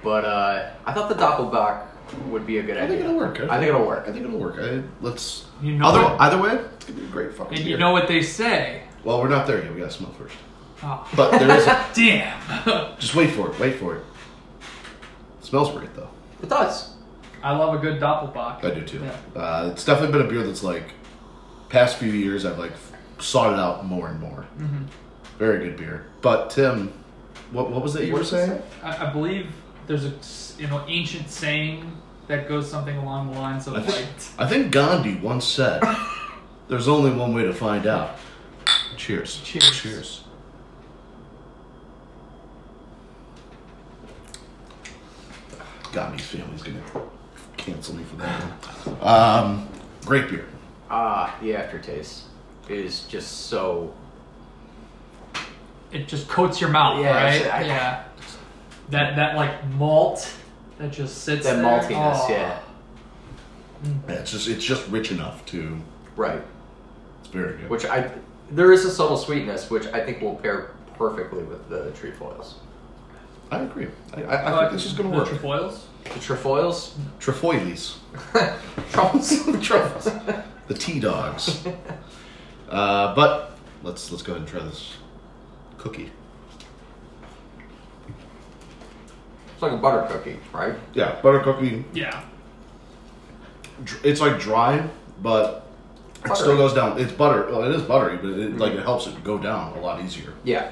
But 0.03 0.25
uh, 0.25 0.71
I 0.85 0.93
thought 0.93 1.09
the 1.09 1.15
doppelbock 1.15 1.87
would 2.29 2.45
be 2.45 2.57
a 2.59 2.63
good 2.63 2.77
idea. 2.77 2.83
I 2.83 2.87
think 2.87 3.01
it'll 3.01 3.15
work. 3.15 3.39
I 3.41 3.57
think 3.59 3.69
it'll 3.69 3.85
work. 3.85 4.05
I 4.07 4.11
think 4.11 4.25
it'll 4.25 4.39
work. 4.39 4.55
I, 4.59 4.81
let's. 5.01 5.45
You 5.61 5.77
know 5.77 5.85
Other, 5.87 6.01
what? 6.03 6.21
either 6.21 6.41
way, 6.41 6.51
it's 6.55 6.85
gonna 6.85 6.99
be 6.99 7.05
a 7.05 7.09
great 7.09 7.33
fucking 7.33 7.53
And 7.57 7.63
beer. 7.65 7.73
you 7.73 7.77
know 7.77 7.91
what 7.91 8.07
they 8.07 8.21
say. 8.21 8.83
well, 9.03 9.21
we're 9.21 9.29
not 9.29 9.47
there 9.47 9.63
yet. 9.63 9.73
We 9.73 9.79
gotta 9.79 9.91
smell 9.91 10.11
first. 10.11 10.35
Oh, 10.83 11.07
But 11.15 11.31
there 11.39 11.49
is. 11.57 11.65
A, 11.67 11.85
damn. 11.95 12.97
just 12.99 13.15
wait 13.15 13.31
for 13.31 13.49
it. 13.51 13.59
Wait 13.59 13.75
for 13.75 13.95
it. 13.95 14.03
smells 15.41 15.71
great 15.71 15.93
though. 15.95 16.09
It 16.41 16.49
does. 16.49 16.91
I 17.43 17.55
love 17.55 17.75
a 17.75 17.77
good 17.77 17.99
doppelbock. 18.01 18.63
I 18.63 18.71
do 18.73 18.81
too. 18.85 19.01
Yeah. 19.03 19.39
Uh, 19.41 19.69
it's 19.71 19.85
definitely 19.85 20.17
been 20.17 20.27
a 20.27 20.29
beer 20.29 20.43
that's 20.43 20.63
like 20.63 20.91
past 21.69 21.97
few 21.97 22.11
years 22.11 22.45
I've 22.45 22.57
like 22.59 22.73
sought 23.19 23.53
it 23.53 23.59
out 23.59 23.85
more 23.85 24.09
and 24.09 24.19
more. 24.19 24.45
Mm-hmm. 24.59 24.83
Very 25.37 25.59
good 25.69 25.77
beer. 25.77 26.05
But 26.21 26.49
Tim, 26.49 26.91
what 27.51 27.69
what 27.71 27.81
was 27.83 27.93
that 27.93 28.05
you 28.05 28.13
What 28.13 28.19
were 28.19 28.25
saying? 28.25 28.61
I, 28.83 29.07
I 29.07 29.13
believe 29.13 29.47
there's 29.87 30.05
a 30.05 30.15
s- 30.15 30.55
you 30.59 30.67
know 30.67 30.83
ancient 30.87 31.29
saying 31.29 31.94
that 32.27 32.47
goes 32.47 32.69
something 32.69 32.97
along 32.97 33.31
the 33.33 33.39
lines 33.39 33.67
of 33.67 33.73
I 33.73 33.77
like 33.79 33.85
think, 33.89 34.07
I 34.39 34.47
think 34.47 34.71
Gandhi 34.71 35.15
once 35.15 35.45
said, 35.45 35.81
"There's 36.67 36.87
only 36.87 37.11
one 37.11 37.33
way 37.33 37.43
to 37.43 37.53
find 37.53 37.85
out." 37.87 38.17
Cheers. 38.97 39.41
Cheers. 39.43 39.71
Cheers. 39.71 40.21
Gandhi's 45.91 46.25
family's 46.25 46.63
gonna 46.63 46.81
cancel 47.57 47.95
me 47.95 48.03
for 48.03 48.15
that. 48.17 48.41
One. 48.41 49.07
Um, 49.07 49.69
great 50.05 50.29
beer. 50.29 50.45
Ah, 50.89 51.35
the 51.41 51.55
aftertaste 51.55 52.23
is 52.69 53.01
just 53.05 53.47
so. 53.47 53.93
it 55.91 56.07
just 56.07 56.27
coats 56.27 56.59
your 56.59 56.69
mouth, 56.69 57.01
Yeah, 57.01 57.23
right? 57.23 57.53
I- 57.53 57.65
yeah. 57.65 58.03
That 58.89 59.15
that 59.15 59.35
like 59.35 59.65
malt 59.71 60.31
that 60.77 60.91
just 60.91 61.23
sits 61.23 61.45
That 61.45 61.55
there. 61.55 61.63
maltiness, 61.63 62.19
Oh. 62.23 62.27
yeah. 62.29 62.59
Yeah, 64.07 64.15
it's 64.15 64.31
just 64.31 64.47
it's 64.47 64.63
just 64.65 64.87
rich 64.89 65.11
enough 65.11 65.45
to. 65.47 65.77
Right. 66.15 66.41
It's 67.19 67.29
very 67.29 67.57
good. 67.57 67.69
Which 67.69 67.85
I. 67.85 68.09
There 68.51 68.71
is 68.71 68.85
a 68.85 68.91
subtle 68.91 69.17
sweetness, 69.17 69.69
which 69.69 69.85
I 69.87 70.03
think 70.05 70.21
will 70.21 70.35
pair 70.35 70.71
perfectly 70.97 71.43
with 71.43 71.67
the 71.69 71.91
trefoils. 71.91 72.55
I 73.51 73.59
agree. 73.61 73.87
I, 74.15 74.23
I, 74.23 74.57
I 74.57 74.59
think 74.61 74.71
this 74.73 74.85
is 74.85 74.93
gonna 74.93 75.09
the 75.11 75.17
work. 75.17 75.27
Trefoils. 75.27 75.85
The 76.05 76.19
trefoils? 76.19 76.95
Trefoilies. 77.19 77.97
Truffles. 78.91 79.61
Truffles. 79.65 80.09
the 80.67 80.73
T 80.73 80.99
dogs. 80.99 81.65
Uh, 82.69 83.13
but 83.13 83.57
let's 83.83 84.09
let's 84.11 84.23
go 84.23 84.33
ahead 84.33 84.41
and 84.41 84.49
try 84.49 84.63
this 84.63 84.93
cookie. 85.77 86.11
It's 89.53 89.54
like 89.65 89.73
a 89.73 89.81
butter 89.81 90.07
cookie, 90.11 90.39
right? 90.53 90.75
Yeah, 90.93 91.19
butter 91.21 91.39
cookie. 91.39 91.83
Yeah. 91.93 92.23
Dr- 93.83 94.05
It's 94.05 94.21
like 94.21 94.39
dry, 94.39 94.87
but 95.21 95.67
it 96.17 96.21
Buttery. 96.29 96.35
still 96.37 96.57
goes 96.57 96.73
down. 96.73 96.99
It's 96.99 97.11
butter. 97.11 97.47
Well, 97.51 97.63
it 97.63 97.75
is 97.75 97.81
buttery, 97.83 98.17
but 98.17 98.29
it, 98.29 98.57
like 98.57 98.73
it 98.73 98.83
helps 98.83 99.07
it 99.07 99.23
go 99.23 99.37
down 99.37 99.73
a 99.77 99.81
lot 99.81 100.01
easier. 100.03 100.33
Yeah. 100.43 100.71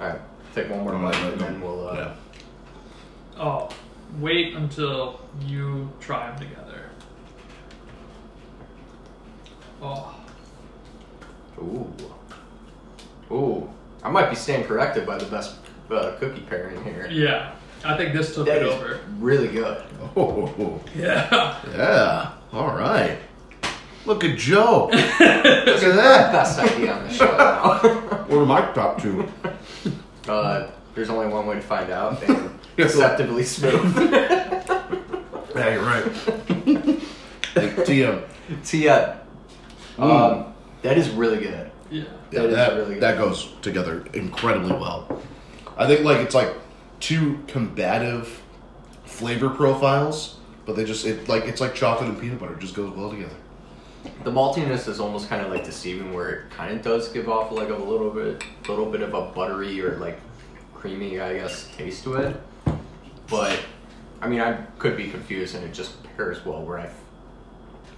Alright. 0.00 0.20
Take 0.54 0.70
one 0.70 0.80
more 0.80 0.94
I'm 0.94 1.02
bite 1.02 1.14
and 1.16 1.40
then 1.40 1.60
we'll. 1.60 1.88
Uh, 1.88 1.94
yeah. 1.94 2.14
Oh, 3.38 3.68
wait 4.20 4.54
until 4.54 5.20
you 5.46 5.90
try 6.00 6.30
them 6.30 6.38
together. 6.38 6.90
Oh, 9.82 10.14
Ooh. 11.58 11.92
Ooh. 13.30 13.70
I 14.02 14.10
might 14.10 14.30
be 14.30 14.36
staying 14.36 14.64
corrected 14.66 15.04
by 15.06 15.18
the 15.18 15.26
best 15.26 15.56
uh, 15.90 16.12
cookie 16.18 16.40
pairing 16.42 16.82
here. 16.84 17.08
yeah. 17.10 17.52
I 17.86 17.96
think 17.96 18.12
this 18.14 18.34
took 18.34 18.46
That 18.46 18.58
it 18.58 18.66
is 18.66 18.74
over. 18.74 19.00
really 19.18 19.48
good. 19.48 19.82
Oh, 20.16 20.80
Yeah. 20.94 21.56
yeah. 21.74 22.32
All 22.52 22.74
right. 22.74 23.18
Look 24.04 24.24
at 24.24 24.38
Joe. 24.38 24.86
Look 24.92 25.00
at 25.02 25.16
that. 25.20 26.32
Best 26.32 26.58
idea 26.58 26.92
on 26.94 27.04
the 27.04 27.12
show 27.12 27.36
now. 27.36 27.78
What 28.26 28.38
are 28.38 28.46
my 28.46 28.60
top 28.72 29.00
two? 29.00 29.28
uh, 30.28 30.66
there's 30.94 31.10
only 31.10 31.28
one 31.28 31.46
way 31.46 31.54
to 31.56 31.60
find 31.60 31.90
out. 31.90 32.22
And 32.24 32.50
Yes. 32.76 32.92
deceptively 32.92 33.42
smooth. 33.44 33.96
Yeah, 33.96 35.72
you're 35.72 35.82
right. 35.82 36.04
Like, 37.56 37.76
TM. 37.86 38.22
Tia, 38.64 39.20
um, 39.98 40.52
that 40.82 40.98
is 40.98 41.08
really 41.10 41.38
good. 41.38 41.70
Yeah. 41.90 42.02
Yeah, 42.30 42.40
That 42.42 42.44
is 42.50 42.54
that, 42.54 42.74
really 42.74 42.94
good. 42.94 43.02
that 43.02 43.16
goes 43.18 43.48
together 43.62 44.04
incredibly 44.12 44.72
well. 44.72 45.20
I 45.78 45.86
think 45.86 46.04
like 46.04 46.18
it's 46.18 46.34
like 46.34 46.52
two 47.00 47.42
combative 47.46 48.42
flavor 49.04 49.48
profiles, 49.48 50.38
but 50.64 50.76
they 50.76 50.84
just 50.84 51.06
it 51.06 51.28
like 51.28 51.44
it's 51.44 51.60
like 51.60 51.74
chocolate 51.74 52.08
and 52.10 52.20
peanut 52.20 52.38
butter 52.38 52.54
it 52.54 52.60
just 52.60 52.74
goes 52.74 52.94
well 52.96 53.10
together. 53.10 53.36
The 54.24 54.30
maltiness 54.30 54.88
is 54.88 55.00
almost 55.00 55.28
kind 55.28 55.44
of 55.44 55.50
like 55.50 55.64
deceiving, 55.64 56.12
where 56.12 56.30
it 56.30 56.50
kind 56.50 56.76
of 56.76 56.82
does 56.82 57.08
give 57.08 57.28
off 57.28 57.50
like 57.52 57.70
a 57.70 57.76
little 57.76 58.10
bit, 58.10 58.42
little 58.68 58.86
bit 58.86 59.02
of 59.02 59.14
a 59.14 59.22
buttery 59.32 59.80
or 59.82 59.96
like 59.98 60.20
creamy, 60.74 61.20
I 61.20 61.34
guess, 61.34 61.68
taste 61.76 62.04
to 62.04 62.14
it. 62.14 62.40
But 63.28 63.58
I 64.20 64.28
mean, 64.28 64.40
I 64.40 64.54
could 64.78 64.96
be 64.96 65.08
confused, 65.08 65.54
and 65.54 65.64
it 65.64 65.72
just 65.72 66.02
pairs 66.16 66.44
well 66.44 66.62
where 66.62 66.78
I 66.78 66.90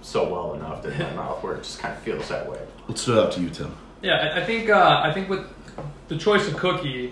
so 0.01 0.29
well 0.29 0.53
enough 0.53 0.85
in 0.85 0.97
my 0.97 1.13
mouth 1.15 1.43
where 1.43 1.55
it 1.55 1.63
just 1.63 1.79
kind 1.79 1.95
of 1.95 2.01
feels 2.01 2.29
that 2.29 2.49
way. 2.49 2.59
What 2.85 2.97
stood 2.97 3.17
out 3.17 3.31
to 3.33 3.41
you, 3.41 3.49
Tim? 3.49 3.75
Yeah, 4.01 4.33
I, 4.35 4.45
think 4.45 4.69
uh, 4.69 5.01
I 5.03 5.11
think 5.13 5.29
with 5.29 5.45
the 6.07 6.17
choice 6.17 6.47
of 6.47 6.57
cookie, 6.57 7.09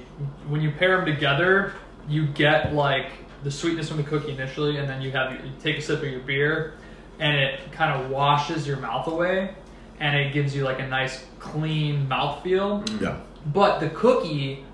when 0.48 0.62
you 0.62 0.72
pair 0.72 0.98
them 0.98 1.06
together, 1.06 1.74
you 2.08 2.28
get 2.28 2.74
like 2.74 3.12
the 3.44 3.52
sweetness 3.52 3.90
from 3.90 3.98
the 3.98 4.04
cookie 4.04 4.32
initially, 4.32 4.78
and 4.78 4.90
then 4.90 5.02
you 5.02 5.12
have 5.12 5.34
you 5.34 5.52
take 5.62 5.78
a 5.78 5.82
sip 5.82 6.02
of 6.02 6.10
your 6.10 6.22
beer, 6.22 6.74
and 7.20 7.36
it 7.36 7.72
kind 7.72 8.00
of 8.00 8.10
washes 8.10 8.66
your 8.66 8.78
mouth 8.78 9.08
away, 9.08 9.54
and 10.00 10.16
it 10.16 10.34
gives 10.34 10.56
you 10.56 10.64
like 10.64 10.80
a 10.80 10.88
nice 10.88 11.24
clean 11.40 12.08
mouthfeel. 12.08 13.02
Yeah. 13.02 13.20
But 13.46 13.80
the 13.80 13.90
cookie 13.90 14.66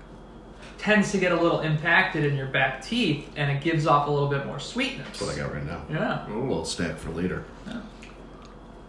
tends 0.78 1.12
to 1.12 1.18
get 1.18 1.32
a 1.32 1.40
little 1.40 1.60
impacted 1.60 2.24
in 2.24 2.36
your 2.36 2.46
back 2.46 2.82
teeth, 2.82 3.28
and 3.36 3.50
it 3.50 3.62
gives 3.62 3.86
off 3.86 4.06
a 4.06 4.10
little 4.10 4.28
bit 4.28 4.46
more 4.46 4.58
sweetness. 4.58 5.06
That's 5.08 5.20
what 5.22 5.34
I 5.34 5.38
got 5.38 5.54
right 5.54 5.66
now. 5.66 5.82
Yeah. 5.90 6.26
A 6.26 6.38
little 6.38 6.64
snack 6.64 6.96
for 6.96 7.10
later. 7.10 7.44
Yeah. 7.66 7.80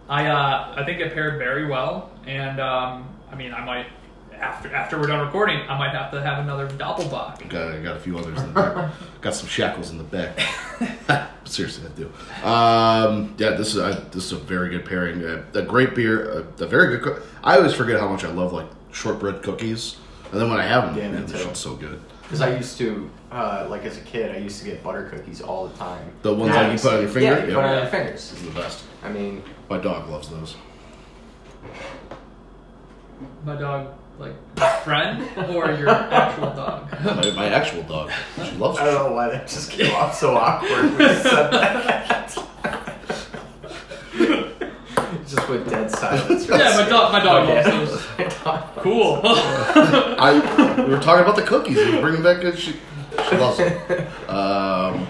I 0.08 0.26
uh, 0.26 0.74
I 0.76 0.84
think 0.84 1.00
it 1.00 1.14
paired 1.14 1.38
very 1.38 1.66
well, 1.66 2.10
and 2.26 2.60
um, 2.60 3.15
I 3.30 3.34
mean, 3.34 3.52
I 3.52 3.64
might 3.64 3.86
after 4.32 4.74
after 4.74 4.98
we're 5.00 5.06
done 5.06 5.24
recording, 5.24 5.60
I 5.68 5.78
might 5.78 5.92
have 5.94 6.10
to 6.12 6.20
have 6.22 6.38
another 6.44 6.68
Doppelbock. 6.68 7.48
Got 7.48 7.72
I 7.74 7.80
got 7.82 7.96
a 7.96 8.00
few 8.00 8.18
others 8.18 8.40
in 8.42 8.52
there. 8.54 8.92
got 9.20 9.34
some 9.34 9.48
shackles 9.48 9.90
in 9.90 9.98
the 9.98 10.04
back. 10.04 10.38
Seriously, 11.44 11.88
I 11.88 11.96
do. 11.96 12.06
Um, 12.46 13.34
yeah, 13.38 13.50
this 13.50 13.68
is 13.68 13.76
a, 13.76 14.04
this 14.10 14.24
is 14.26 14.32
a 14.32 14.36
very 14.36 14.68
good 14.68 14.84
pairing. 14.84 15.22
A, 15.24 15.44
a 15.58 15.62
great 15.62 15.94
beer, 15.94 16.30
a, 16.58 16.62
a 16.64 16.66
very 16.66 16.88
good. 16.98 17.02
Co- 17.02 17.22
I 17.44 17.56
always 17.56 17.72
forget 17.72 17.98
how 18.00 18.08
much 18.08 18.24
I 18.24 18.30
love 18.30 18.52
like 18.52 18.66
shortbread 18.92 19.42
cookies, 19.42 19.96
and 20.32 20.40
then 20.40 20.50
when 20.50 20.58
I 20.60 20.64
have 20.66 20.86
them, 20.86 20.96
Yeah, 20.98 21.08
me 21.08 21.14
man, 21.18 21.26
this 21.26 21.40
too. 21.40 21.46
shit's 21.46 21.60
so 21.60 21.74
good. 21.76 22.00
Because 22.22 22.40
I 22.40 22.56
used 22.56 22.76
to, 22.78 23.08
uh, 23.30 23.68
like 23.70 23.84
as 23.84 23.96
a 23.96 24.00
kid, 24.00 24.34
I 24.34 24.38
used 24.38 24.58
to 24.58 24.64
get 24.64 24.82
butter 24.82 25.08
cookies 25.08 25.40
all 25.40 25.68
the 25.68 25.76
time. 25.78 26.10
The 26.22 26.34
ones 26.34 26.52
Yeah, 26.52 26.62
that 26.64 26.72
you 26.72 26.78
put 26.80 26.94
on 26.94 27.00
your 27.02 27.08
finger. 27.10 27.26
Yeah, 27.26 27.38
you 27.46 27.54
put 27.54 27.64
it 27.64 27.68
on 27.68 27.76
your 27.82 27.86
fingers. 27.86 28.30
This 28.32 28.40
is 28.42 28.42
the 28.48 28.60
best. 28.60 28.84
I 29.04 29.08
mean, 29.10 29.42
My 29.70 29.78
dog 29.78 30.08
loves 30.10 30.28
those. 30.28 30.56
My 33.44 33.56
dog, 33.56 33.88
like 34.18 34.34
friend 34.82 35.22
or 35.54 35.70
your 35.72 35.88
actual 35.90 36.52
dog? 36.54 36.90
My, 37.04 37.30
my 37.32 37.46
actual 37.48 37.82
dog, 37.84 38.10
she 38.36 38.50
loves 38.52 38.78
I 38.78 38.84
don't 38.86 39.10
know 39.10 39.14
why 39.14 39.28
that 39.30 39.48
just 39.48 39.70
came 39.70 39.94
off 39.94 40.14
so 40.14 40.36
awkward 40.36 40.70
when 40.70 40.92
you 41.00 41.14
said 41.16 41.50
that. 41.50 42.32
just 45.26 45.48
with 45.48 45.68
dead 45.68 45.90
silence. 45.90 46.48
yeah, 46.48 46.76
my 46.82 46.88
dog. 46.88 47.12
My 47.12 47.22
dog 47.22 47.48
Yeah. 47.48 47.68
loves 47.78 47.90
those. 47.90 48.18
My 48.18 48.24
dog. 48.44 48.76
Cool. 48.76 49.20
I 49.24 50.84
we 50.86 50.94
were 50.94 51.00
talking 51.00 51.22
about 51.22 51.36
the 51.36 51.42
cookies. 51.42 51.76
We 51.76 51.94
were 51.96 52.00
bringing 52.00 52.22
back 52.22 52.40
good. 52.40 52.58
She, 52.58 52.72
she 53.28 53.36
loves 53.36 53.58
them. 53.58 54.06
Um, 54.28 55.06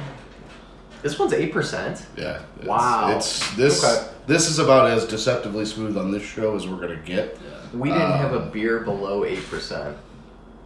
This 1.02 1.18
one's 1.18 1.32
eight 1.32 1.52
percent. 1.52 2.06
Yeah. 2.16 2.42
It's, 2.58 2.66
Wow. 2.66 3.16
It's 3.16 3.54
this. 3.56 3.84
Okay. 3.84 4.12
This 4.26 4.48
is 4.50 4.58
about 4.58 4.90
as 4.90 5.06
deceptively 5.06 5.64
smooth 5.64 5.96
on 5.96 6.10
this 6.10 6.24
show 6.24 6.56
as 6.56 6.66
we're 6.66 6.80
gonna 6.80 6.96
get. 6.96 7.38
We 7.72 7.90
didn't 7.90 8.12
have 8.12 8.32
a 8.32 8.42
Um, 8.42 8.50
beer 8.50 8.80
below 8.80 9.24
eight 9.24 9.48
percent. 9.50 9.96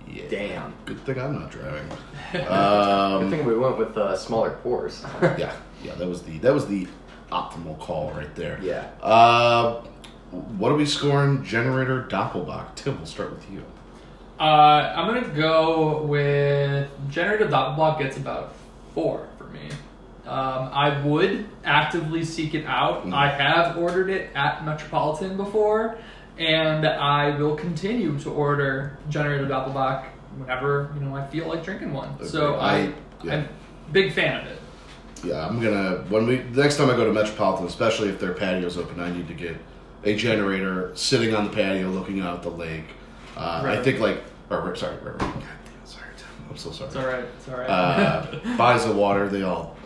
Yeah. 0.08 0.24
Damn. 0.28 0.74
Good 0.86 1.04
thing 1.04 1.20
I'm 1.20 1.38
not 1.38 1.50
driving. 1.50 1.86
Good 2.32 2.40
Um, 2.48 3.30
thing 3.30 3.44
we 3.44 3.56
went 3.56 3.78
with 3.78 3.96
uh, 3.96 4.16
smaller 4.16 4.50
pours. 4.62 5.04
yeah. 5.22 5.52
Yeah. 5.84 5.94
That 5.94 6.08
was 6.08 6.22
the 6.22 6.38
that 6.38 6.52
was 6.52 6.66
the 6.66 6.88
optimal 7.30 7.78
call 7.78 8.10
right 8.12 8.34
there. 8.34 8.58
yeah. 8.62 8.88
Uh, 9.02 9.82
what 10.30 10.70
are 10.72 10.76
we 10.76 10.86
scoring? 10.86 11.42
Generator 11.44 12.06
Doppelbock. 12.08 12.74
Tim, 12.76 12.96
we'll 12.96 13.06
start 13.06 13.30
with 13.30 13.50
you. 13.50 13.62
Uh, 14.38 14.92
I'm 14.96 15.06
gonna 15.14 15.28
go 15.34 16.02
with 16.02 16.88
Generator 17.10 17.46
Doppelbock 17.46 17.98
gets 17.98 18.16
about 18.16 18.52
four 18.94 19.26
for 19.38 19.44
me. 19.44 19.60
Um, 20.26 20.70
I 20.72 21.00
would 21.04 21.48
actively 21.64 22.24
seek 22.24 22.54
it 22.54 22.64
out. 22.66 23.04
Mm. 23.06 23.12
I 23.12 23.28
have 23.28 23.76
ordered 23.76 24.08
it 24.10 24.30
at 24.34 24.64
Metropolitan 24.64 25.36
before, 25.36 25.98
and 26.40 26.87
I 26.87 27.37
will 27.37 27.55
continue 27.55 28.18
to 28.20 28.31
order 28.31 28.98
Generator 29.11 29.46
Doppelbock 29.46 30.07
whenever 30.38 30.90
you 30.94 31.00
know 31.00 31.14
I 31.14 31.26
feel 31.29 31.46
like 31.46 31.62
drinking 31.64 31.92
one. 31.92 32.24
So 32.26 32.55
Okay. 32.55 32.61
I, 32.64 32.76
I- 32.79 32.92
yeah. 33.22 33.35
I'm 33.35 33.40
a 33.44 33.92
big 33.92 34.12
fan 34.14 34.40
of 34.40 34.46
it. 34.46 34.59
Yeah, 35.22 35.46
I'm 35.46 35.61
gonna 35.61 36.05
when 36.09 36.26
we 36.26 36.37
the 36.38 36.62
next 36.62 36.79
time 36.79 36.88
I 36.88 36.96
go 36.96 37.05
to 37.05 37.12
Metropolitan, 37.12 37.66
especially 37.66 38.09
if 38.09 38.18
their 38.18 38.33
patio's 38.33 38.79
open, 38.79 38.98
I 39.00 39.12
need 39.12 39.29
to 39.29 39.35
get 39.35 39.57
a 40.05 40.16
generator 40.16 40.92
sitting 40.94 41.35
on 41.35 41.44
the 41.44 41.50
patio 41.50 41.88
looking 41.90 42.20
out 42.20 42.42
the 42.42 42.48
lake. 42.50 42.87
Uh, 43.37 43.62
I 43.66 43.83
think 43.83 44.00
like 44.00 44.22
or 44.48 44.74
sorry, 44.74 44.96
river. 44.96 45.18
God 45.18 45.35
damn, 45.35 45.85
sorry. 45.85 46.07
I'm 46.48 46.57
so 46.57 46.70
sorry. 46.72 46.88
It's 46.88 46.96
all 46.96 47.07
right. 47.07 47.24
It's 47.37 47.48
all 47.50 47.57
right. 47.59 47.68
Uh, 47.68 48.26
buys 48.57 48.87
the 48.87 48.92
water. 48.92 49.29
They 49.29 49.42
all 49.42 49.76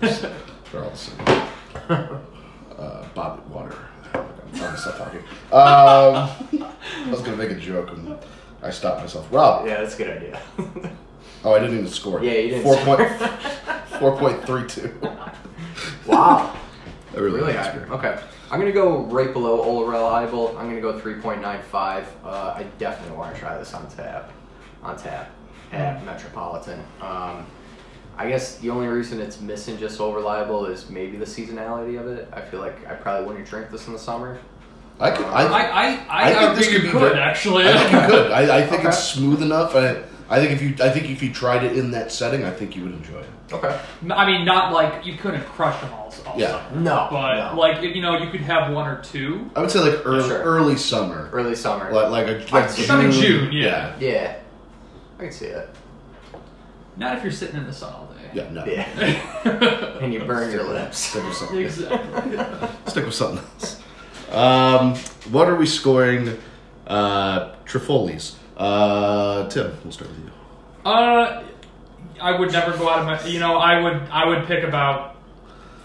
they're 0.00 0.82
all 0.84 0.90
the 0.90 0.96
same. 0.96 1.16
Uh, 1.88 3.04
Bob 3.14 3.48
water. 3.48 3.76
I'm 4.54 4.76
stop 4.76 4.98
talking. 4.98 5.20
Um, 5.52 6.70
I 7.06 7.10
was 7.10 7.20
gonna 7.22 7.36
make 7.36 7.50
a 7.50 7.54
joke 7.54 7.90
and 7.92 8.16
I 8.62 8.70
stopped 8.70 9.00
myself. 9.00 9.26
Rob. 9.30 9.66
Yeah, 9.66 9.80
that's 9.80 9.94
a 9.94 9.98
good 9.98 10.16
idea. 10.16 10.40
Oh, 11.42 11.54
I 11.54 11.58
didn't 11.58 11.78
even 11.78 11.88
score. 11.88 12.22
Yeah, 12.22 12.32
you 12.32 12.48
didn't 12.50 12.64
Four 12.64 12.76
score. 12.78 12.96
point 12.98 13.08
four 13.98 14.16
point 14.18 14.44
three 14.44 14.66
two. 14.68 14.94
wow. 16.06 16.54
I 17.14 17.16
really, 17.18 17.40
Really 17.40 17.54
high. 17.54 17.70
Okay. 17.90 18.20
I'm 18.50 18.58
gonna 18.60 18.72
go 18.72 19.04
right 19.04 19.32
below 19.32 19.62
Old 19.62 19.88
Reliable. 19.88 20.48
I'm 20.58 20.68
gonna 20.68 20.80
go 20.82 21.00
3.95. 21.00 22.04
Uh, 22.24 22.28
I 22.56 22.64
definitely 22.78 23.16
want 23.16 23.34
to 23.34 23.40
try 23.40 23.56
this 23.56 23.72
on 23.72 23.88
tap, 23.88 24.30
on 24.82 24.96
tap 24.98 25.30
at 25.72 26.04
Metropolitan. 26.04 26.80
Um, 27.00 27.46
I 28.20 28.28
guess 28.28 28.56
the 28.58 28.68
only 28.68 28.86
reason 28.86 29.18
it's 29.18 29.40
missing 29.40 29.78
just 29.78 29.96
so 29.96 30.12
Reliable 30.12 30.66
is 30.66 30.90
maybe 30.90 31.16
the 31.16 31.24
seasonality 31.24 31.98
of 31.98 32.06
it. 32.06 32.28
I 32.34 32.42
feel 32.42 32.60
like 32.60 32.86
I 32.86 32.92
probably 32.92 33.26
wouldn't 33.26 33.48
drink 33.48 33.70
this 33.70 33.86
in 33.86 33.94
the 33.94 33.98
summer. 33.98 34.38
I 34.98 35.10
could. 35.10 35.24
I, 35.24 35.44
uh, 35.44 35.48
I, 35.48 35.62
I, 35.62 36.06
I, 36.10 36.30
I 36.30 36.34
think 36.34 36.58
this 36.58 36.66
could 36.66 36.74
you 36.74 36.82
be 36.82 36.88
could 36.90 37.00
very- 37.00 37.18
actually. 37.18 37.66
I 37.66 37.72
think 37.78 37.92
you 37.92 38.08
could. 38.08 38.30
I, 38.30 38.58
I 38.58 38.66
think 38.66 38.84
it's 38.84 39.02
smooth 39.02 39.40
enough. 39.42 39.74
I, 39.74 40.02
I 40.28 40.38
think 40.38 40.52
if 40.52 40.60
you, 40.60 40.74
I 40.84 40.90
think 40.90 41.08
if 41.08 41.22
you 41.22 41.32
tried 41.32 41.64
it 41.64 41.78
in 41.78 41.92
that 41.92 42.12
setting, 42.12 42.44
I 42.44 42.50
think 42.50 42.76
you 42.76 42.82
would 42.82 42.92
enjoy 42.92 43.20
it. 43.20 43.26
Okay. 43.54 43.80
I 44.10 44.26
mean, 44.26 44.44
not 44.44 44.74
like 44.74 45.06
you 45.06 45.14
couldn't 45.16 45.44
crush 45.46 45.80
them 45.80 45.90
all. 45.94 46.14
all 46.26 46.38
Yeah. 46.38 46.68
summer. 46.68 46.80
No. 46.82 47.08
But 47.10 47.52
no. 47.54 47.58
like 47.58 47.82
you 47.82 48.02
know, 48.02 48.18
you 48.18 48.30
could 48.30 48.42
have 48.42 48.70
one 48.70 48.86
or 48.86 49.00
two. 49.02 49.50
I 49.56 49.60
would 49.62 49.70
say 49.70 49.78
like 49.80 50.04
early, 50.04 50.28
Sure. 50.28 50.42
early 50.42 50.76
summer, 50.76 51.30
early 51.32 51.54
summer. 51.54 51.90
like 51.90 52.10
like 52.10 52.26
a 52.26 52.42
I'd 52.42 52.52
like 52.52 52.68
say- 52.68 52.82
Starting 52.82 53.12
June, 53.12 53.50
yeah. 53.50 53.96
yeah. 53.98 54.36
I 55.18 55.22
can 55.22 55.32
see 55.32 55.46
it. 55.46 55.70
Not 56.96 57.16
if 57.16 57.22
you're 57.22 57.32
sitting 57.32 57.56
in 57.56 57.66
the 57.66 57.72
sun 57.72 57.94
all 57.94 58.06
day. 58.06 58.09
Yeah, 58.34 58.50
no. 58.50 58.64
Yeah. 58.64 59.98
and 60.00 60.12
you 60.12 60.20
burn 60.20 60.52
your 60.52 60.64
lips. 60.64 60.98
Stick 60.98 61.24
with 61.24 61.34
something. 61.34 61.58
exactly. 61.64 62.38
Stick 62.86 63.04
with 63.04 63.14
something 63.14 63.38
else. 63.38 63.82
Um, 64.30 64.94
what 65.32 65.48
are 65.48 65.56
we 65.56 65.66
scoring? 65.66 66.38
Uh, 66.86 67.54
Trifoli's. 67.64 68.36
Uh, 68.56 69.48
Tim, 69.48 69.76
we'll 69.82 69.92
start 69.92 70.10
with 70.10 70.18
you. 70.20 70.30
uh, 70.84 71.42
I 72.20 72.38
would 72.38 72.52
never 72.52 72.76
go 72.76 72.88
out 72.88 72.98
of 73.00 73.06
my. 73.06 73.28
You 73.28 73.40
know, 73.40 73.56
I 73.56 73.80
would. 73.80 73.96
I 74.10 74.26
would 74.26 74.46
pick 74.46 74.62
about 74.64 75.16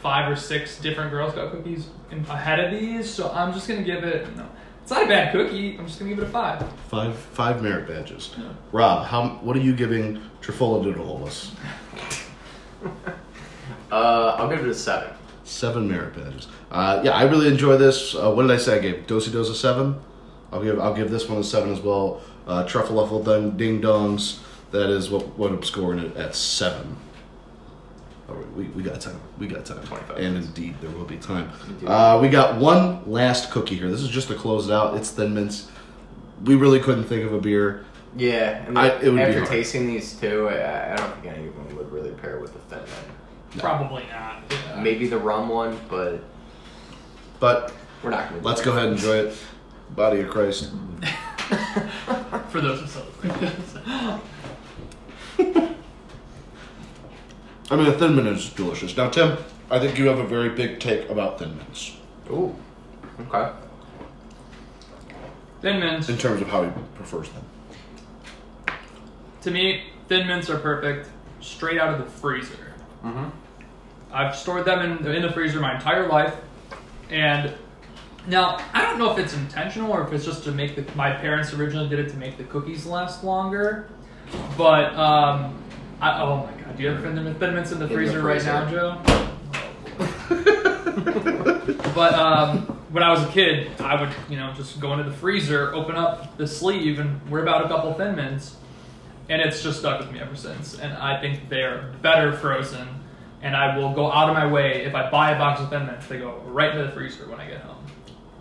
five 0.02 0.32
or 0.32 0.36
six 0.36 0.80
different 0.80 1.10
Girl 1.12 1.32
Scout 1.32 1.52
cookies 1.52 1.88
in, 2.12 2.20
ahead 2.26 2.60
of 2.60 2.72
these. 2.72 3.10
So 3.10 3.32
I'm 3.32 3.54
just 3.54 3.68
gonna 3.68 3.84
give 3.84 4.04
it. 4.04 4.36
No, 4.36 4.46
it's 4.82 4.92
not 4.92 5.04
a 5.04 5.08
bad 5.08 5.32
cookie. 5.32 5.78
I'm 5.78 5.88
just 5.88 5.98
gonna 6.00 6.10
give 6.12 6.20
it 6.20 6.28
a 6.28 6.30
five. 6.30 6.64
Five 6.90 7.16
five 7.16 7.64
merit 7.64 7.88
badges. 7.88 8.36
Yeah. 8.38 8.50
Rob, 8.72 9.06
how 9.08 9.30
what 9.42 9.56
are 9.56 9.62
you 9.62 9.76
giving 9.76 10.22
Trifola 10.42 10.84
Noodles? 10.84 11.52
Uh, 13.92 14.36
I'll 14.38 14.50
give 14.50 14.60
it 14.60 14.68
a 14.68 14.74
seven. 14.74 15.14
Seven 15.44 15.88
merit 15.88 16.16
badges. 16.16 16.48
Uh, 16.72 17.02
yeah, 17.04 17.12
I 17.12 17.24
really 17.24 17.48
enjoy 17.48 17.78
this. 17.78 18.16
Uh, 18.16 18.32
what 18.32 18.42
did 18.42 18.52
I 18.52 18.58
say? 18.58 18.78
I 18.78 18.80
gave 18.80 19.08
Dosey 19.08 19.32
Dos 19.32 19.48
a 19.48 19.56
seven. 19.56 19.96
I'll 20.52 20.62
give 20.62 20.80
I'll 20.80 20.94
give 20.94 21.12
this 21.12 21.30
one 21.30 21.40
a 21.40 21.44
seven 21.44 21.72
as 21.72 21.80
well. 21.80 22.22
Uh, 22.48 22.66
Truffle 22.66 23.24
Ding, 23.24 23.56
ding 23.56 23.82
Dongs. 23.82 24.40
That 24.72 24.90
is 24.90 25.10
what 25.10 25.38
what 25.38 25.52
I'm 25.52 25.64
scoring 25.64 26.00
it 26.00 26.18
at 26.18 26.36
seven. 26.36 26.98
All 28.28 28.36
right, 28.36 28.52
we, 28.54 28.66
we 28.70 28.82
got 28.82 29.00
time. 29.00 29.22
We 29.38 29.48
got 29.48 29.66
time. 29.66 29.84
25 29.86 30.18
And 30.18 30.38
indeed, 30.38 30.76
there 30.82 30.90
will 30.90 31.06
be 31.06 31.18
time. 31.18 31.52
Uh, 31.86 32.18
we 32.20 32.28
got 32.28 32.60
one 32.60 33.10
last 33.10 33.52
cookie 33.52 33.76
here. 33.76 33.90
This 33.90 34.02
is 34.02 34.10
just 34.10 34.30
to 34.30 34.36
close 34.36 34.68
it 34.68 34.74
out. 34.74 34.98
It's 34.98 35.12
Thin 35.12 35.36
Mints. 35.36 35.70
We 36.44 36.56
really 36.56 36.80
couldn't 36.80 37.04
think 37.04 37.24
of 37.24 37.34
a 37.34 37.40
beer. 37.40 37.86
Yeah, 38.16 38.64
and 38.66 38.78
I- 38.80 38.88
it 39.00 39.04
would 39.06 39.16
be 39.16 39.22
after 39.22 39.40
hard. 39.40 39.50
tasting 39.52 39.88
these 39.88 40.14
two, 40.14 40.48
I, 40.48 40.94
I 40.94 40.96
don't 40.96 41.14
think 41.22 41.26
anyone 41.36 41.76
would 41.76 41.92
really 41.92 42.12
pair 42.12 42.40
with 42.40 42.54
the 42.54 42.60
thin 42.60 42.80
mint. 42.80 43.60
Probably 43.62 44.04
not. 44.12 44.42
Yeah. 44.50 44.74
Uh, 44.74 44.82
Maybe 44.82 45.08
the 45.08 45.18
rum 45.18 45.50
one, 45.50 45.80
but 45.90 46.22
But 47.40 47.74
we're 48.04 48.10
not 48.12 48.30
going 48.30 48.42
to. 48.42 48.48
let's 48.48 48.62
go 48.62 48.72
ahead 48.72 48.86
and 48.86 48.94
enjoy 48.98 49.18
it. 49.18 49.38
Body 49.92 50.22
of 50.22 50.30
Christ. 50.30 50.72
For 52.50 52.62
those 52.62 52.80
who 52.82 52.88
celebrate. 52.88 53.52
I 57.72 57.76
mean, 57.76 57.88
a 57.88 57.94
Thin 57.94 58.16
Mint 58.16 58.28
is 58.28 58.50
delicious. 58.50 58.96
Now, 58.96 59.10
Tim, 59.10 59.38
I 59.72 59.80
think 59.80 59.98
you 59.98 60.06
have 60.08 60.20
a 60.20 60.24
very 60.28 60.50
big 60.50 60.80
take 60.80 61.10
about 61.10 61.40
Thin 61.40 61.58
Mints 61.58 61.98
Ooh, 62.30 62.56
okay. 63.22 63.52
Thin 65.62 65.80
mints. 65.80 66.10
in 66.10 66.18
terms 66.18 66.42
of 66.42 66.50
how 66.50 66.64
he 66.64 66.70
prefers 66.96 67.30
them. 67.30 67.44
To 69.46 69.52
me, 69.52 69.84
thin 70.08 70.26
mints 70.26 70.50
are 70.50 70.58
perfect 70.58 71.08
straight 71.40 71.80
out 71.80 71.94
of 71.94 72.00
the 72.04 72.12
freezer. 72.12 72.74
Mm-hmm. 73.04 73.30
I've 74.12 74.36
stored 74.36 74.66
them 74.66 74.80
in, 74.80 75.06
in 75.06 75.22
the 75.22 75.32
freezer 75.32 75.60
my 75.60 75.76
entire 75.76 76.08
life, 76.08 76.34
and 77.12 77.54
now 78.26 78.58
I 78.74 78.82
don't 78.82 78.98
know 78.98 79.12
if 79.12 79.20
it's 79.20 79.36
intentional 79.36 79.92
or 79.92 80.02
if 80.02 80.12
it's 80.14 80.26
just 80.26 80.46
to 80.46 80.52
make 80.52 80.76
the. 80.76 80.84
My 80.96 81.12
parents 81.12 81.54
originally 81.54 81.88
did 81.88 82.00
it 82.00 82.10
to 82.10 82.18
make 82.18 82.40
the 82.40 82.44
cookies 82.46 82.88
last 82.88 83.24
longer, 83.24 83.88
but 84.58 84.96
um, 84.96 85.62
I, 86.02 86.24
oh 86.24 86.38
my 86.38 86.64
god, 86.64 86.76
do 86.76 86.82
you 86.82 86.90
have 86.90 87.04
thin, 87.04 87.36
thin 87.36 87.54
mints 87.54 87.72
in 87.72 87.78
the 87.78 87.86
the 87.86 87.94
freezer 87.94 88.24
right 88.24 88.44
now, 88.44 88.68
Joe? 88.68 89.00
but 91.94 92.16
um, 92.16 92.62
when 92.90 93.04
I 93.04 93.12
was 93.12 93.22
a 93.22 93.28
kid, 93.28 93.80
I 93.80 94.02
would 94.02 94.10
you 94.28 94.38
know 94.38 94.52
just 94.54 94.80
go 94.80 94.94
into 94.94 95.08
the 95.08 95.16
freezer, 95.16 95.72
open 95.76 95.96
up 95.96 96.36
the 96.36 96.48
sleeve, 96.48 96.98
and 96.98 97.22
whip 97.30 97.48
out 97.48 97.64
a 97.64 97.68
couple 97.68 97.94
thin 97.94 98.16
mints 98.16 98.56
and 99.30 99.42
it's 99.42 99.62
just 99.64 99.80
stuck 99.80 100.00
with 100.00 100.12
me 100.12 100.20
ever 100.20 100.36
since. 100.36 100.80
And 100.80 100.94
I 100.94 101.20
think 101.20 101.50
they're 101.50 101.92
better 102.02 102.34
frozen. 102.34 102.88
And 103.42 103.56
I 103.56 103.78
will 103.78 103.94
go 103.94 104.12
out 104.12 104.30
of 104.30 104.36
my 104.36 104.48
way 104.52 104.84
if 104.86 104.96
I 104.96 105.10
buy 105.12 105.32
a 105.32 105.38
box 105.38 105.62
of 105.62 105.70
Thin 105.70 105.86
Mints, 105.86 106.08
they 106.08 106.18
go 106.18 106.38
right 106.48 106.72
into 106.72 106.86
the 106.86 106.92
freezer 106.92 107.28
when 107.30 107.40
I 107.40 107.48
get 107.48 107.62
home. 107.62 107.84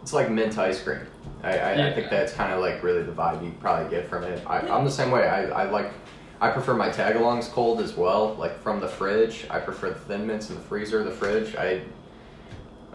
It's 0.01 0.13
like 0.15 0.31
mint 0.31 0.57
ice 0.59 0.83
cream. 0.83 1.01
I, 1.43 1.59
I, 1.59 1.89
I 1.89 1.93
think 1.93 2.09
that's 2.09 2.33
kind 2.33 2.53
of 2.55 2.61
like 2.61 2.83
really 2.83 3.03
the 3.03 3.13
vibe 3.13 3.45
you 3.45 3.53
probably 3.61 3.91
get 3.91 4.09
from 4.09 4.25
it. 4.25 4.43
I, 4.47 4.61
I'm 4.61 4.85
the 4.85 4.91
same 4.91 5.11
way. 5.11 5.27
I, 5.29 5.45
I 5.65 5.71
like. 5.71 5.93
I 6.41 6.51
prefer 6.51 6.75
my 6.75 6.89
tagalongs 6.89 7.49
cold 7.51 7.81
as 7.81 7.95
well, 7.97 8.35
like 8.35 8.61
from 8.63 8.81
the 8.81 8.89
fridge. 8.89 9.47
I 9.51 9.61
prefer 9.61 9.91
the 9.91 9.99
thin 9.99 10.27
mints 10.27 10.49
in 10.51 10.57
the 10.57 10.61
freezer, 10.63 11.03
the 11.05 11.11
fridge. 11.11 11.55
I 11.57 11.83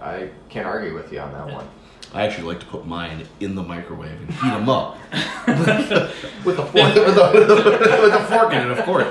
I 0.02 0.30
can't 0.50 0.66
argue 0.66 0.94
with 0.96 1.12
you 1.12 1.20
on 1.20 1.32
that 1.34 1.48
Yeah. 1.48 1.56
one. 1.56 1.68
I 2.14 2.26
actually 2.26 2.48
like 2.48 2.60
to 2.62 2.66
put 2.66 2.86
mine 2.88 3.28
in 3.40 3.54
the 3.56 3.62
microwave 3.62 4.20
and 4.20 4.32
heat 4.32 4.50
them 4.50 4.68
up. 4.70 4.98
With 5.48 5.66
the 6.58 6.64
with, 6.74 7.18
a, 7.18 8.02
with 8.04 8.14
a 8.14 8.26
fork 8.30 8.54
in 8.54 8.62
it, 8.72 8.78
of 8.78 8.84
course. 8.86 9.08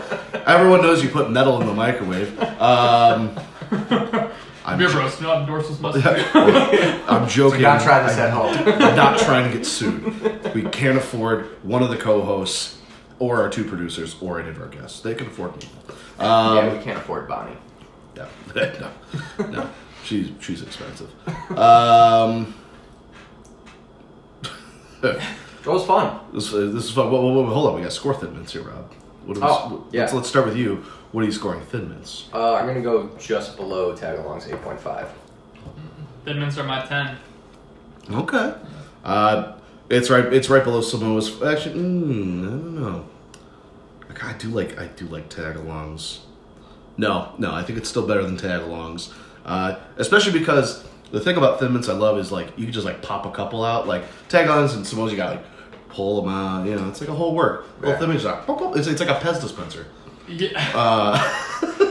Everyone 0.46 0.80
knows 0.82 1.02
you 1.02 1.08
put 1.10 1.30
metal 1.30 1.60
in 1.60 1.66
the 1.66 1.74
microwave. 1.74 2.38
Um, 2.60 3.38
I'm, 4.64 4.78
Beer 4.78 4.90
Bros, 4.90 5.16
do 5.18 5.24
not 5.24 5.40
endorse 5.42 5.68
this 5.68 5.80
mustard. 5.80 6.04
I'm 6.06 7.28
joking. 7.28 7.58
Do 7.58 7.64
not 7.64 7.82
try 7.82 8.02
this 8.06 8.16
I- 8.16 8.26
at 8.26 8.32
home. 8.32 8.54
I'm 8.82 8.96
not 8.96 9.18
trying 9.18 9.50
to 9.50 9.56
get 9.56 9.66
sued. 9.66 10.54
We 10.54 10.62
can't 10.62 10.96
afford 10.98 11.46
one 11.64 11.82
of 11.82 11.90
the 11.90 11.96
co-hosts 11.96 12.78
or 13.18 13.42
our 13.42 13.48
two 13.50 13.64
producers 13.64 14.16
or 14.20 14.40
any 14.40 14.50
of 14.50 14.60
our 14.60 14.68
guests. 14.68 15.00
They 15.00 15.14
can 15.14 15.26
afford 15.26 15.56
me. 15.56 15.68
Um, 16.18 16.56
yeah, 16.56 16.76
we 16.76 16.82
can't 16.82 16.98
afford 16.98 17.28
Bonnie. 17.28 17.56
no, 18.16 18.26
no, 18.54 19.46
no. 19.48 19.70
She's 20.04 20.30
she's 20.40 20.62
expensive. 20.62 21.10
Um, 21.58 22.54
It 25.02 25.66
was 25.66 25.84
fun. 25.86 26.18
this, 26.32 26.52
uh, 26.52 26.70
this 26.72 26.84
is 26.84 26.90
fun. 26.92 27.10
Whoa, 27.10 27.20
whoa, 27.20 27.42
whoa, 27.42 27.52
hold 27.52 27.68
on, 27.70 27.74
we 27.76 27.82
got 27.82 27.92
score 27.92 28.14
thin 28.14 28.32
mints 28.32 28.52
here, 28.52 28.62
Rob. 28.62 28.90
What 29.24 29.34
do 29.34 29.40
we, 29.40 29.46
Oh, 29.46 29.86
yeah. 29.92 30.02
let's, 30.02 30.14
let's 30.14 30.28
start 30.28 30.46
with 30.46 30.56
you. 30.56 30.76
What 31.12 31.22
are 31.22 31.26
you 31.26 31.32
scoring 31.32 31.60
thin 31.62 31.88
mints? 31.88 32.28
Uh, 32.32 32.54
I'm 32.54 32.66
gonna 32.66 32.80
go 32.80 33.10
just 33.18 33.56
below 33.56 33.94
tagalongs 33.94 34.44
8.5. 34.48 35.08
Thin 36.24 36.38
Mints 36.40 36.58
are 36.58 36.64
my 36.64 36.84
10. 36.84 37.16
Okay. 38.10 38.54
Uh, 39.04 39.52
it's 39.88 40.10
right. 40.10 40.24
It's 40.32 40.50
right 40.50 40.62
below 40.64 40.80
Samoa's. 40.82 41.40
Actually, 41.42 41.76
mm, 41.80 42.42
I 42.42 42.50
don't 42.50 42.80
know. 42.82 43.06
Like, 44.08 44.24
I 44.24 44.32
do 44.34 44.48
like. 44.48 44.78
I 44.78 44.86
do 44.88 45.06
like 45.06 45.30
tagalongs. 45.30 46.20
No, 46.98 47.32
no. 47.38 47.52
I 47.54 47.62
think 47.62 47.78
it's 47.78 47.88
still 47.88 48.06
better 48.06 48.22
than 48.22 48.36
tagalongs. 48.36 49.12
Uh, 49.46 49.76
especially 49.96 50.38
because 50.38 50.84
the 51.10 51.20
thing 51.20 51.36
about 51.36 51.58
Thin 51.60 51.72
Mints 51.72 51.88
I 51.88 51.94
love 51.94 52.18
is 52.18 52.30
like 52.32 52.56
you 52.58 52.64
can 52.64 52.72
just 52.72 52.86
like 52.86 53.02
pop 53.02 53.26
a 53.26 53.30
couple 53.30 53.64
out. 53.64 53.86
Like 53.86 54.04
tagalongs 54.28 54.74
and 54.74 54.84
Samoas, 54.84 55.10
you 55.10 55.16
got 55.16 55.36
like 55.36 55.44
pull 55.88 56.20
them 56.22 56.30
out. 56.32 56.66
You 56.66 56.76
know, 56.76 56.88
it's 56.88 57.00
like 57.00 57.10
a 57.10 57.14
whole 57.14 57.34
work. 57.34 57.66
Well, 57.80 57.92
Yeah. 57.92 57.98
Thin 57.98 58.08
Mints, 58.10 58.24
like, 58.24 58.46
pop, 58.46 58.58
pop. 58.58 58.76
It's, 58.76 58.86
it's 58.86 59.00
like 59.00 59.08
a 59.10 59.14
Pez 59.24 59.40
dispenser. 59.40 59.86
Yeah. 60.28 60.48
Uh, 60.74 61.16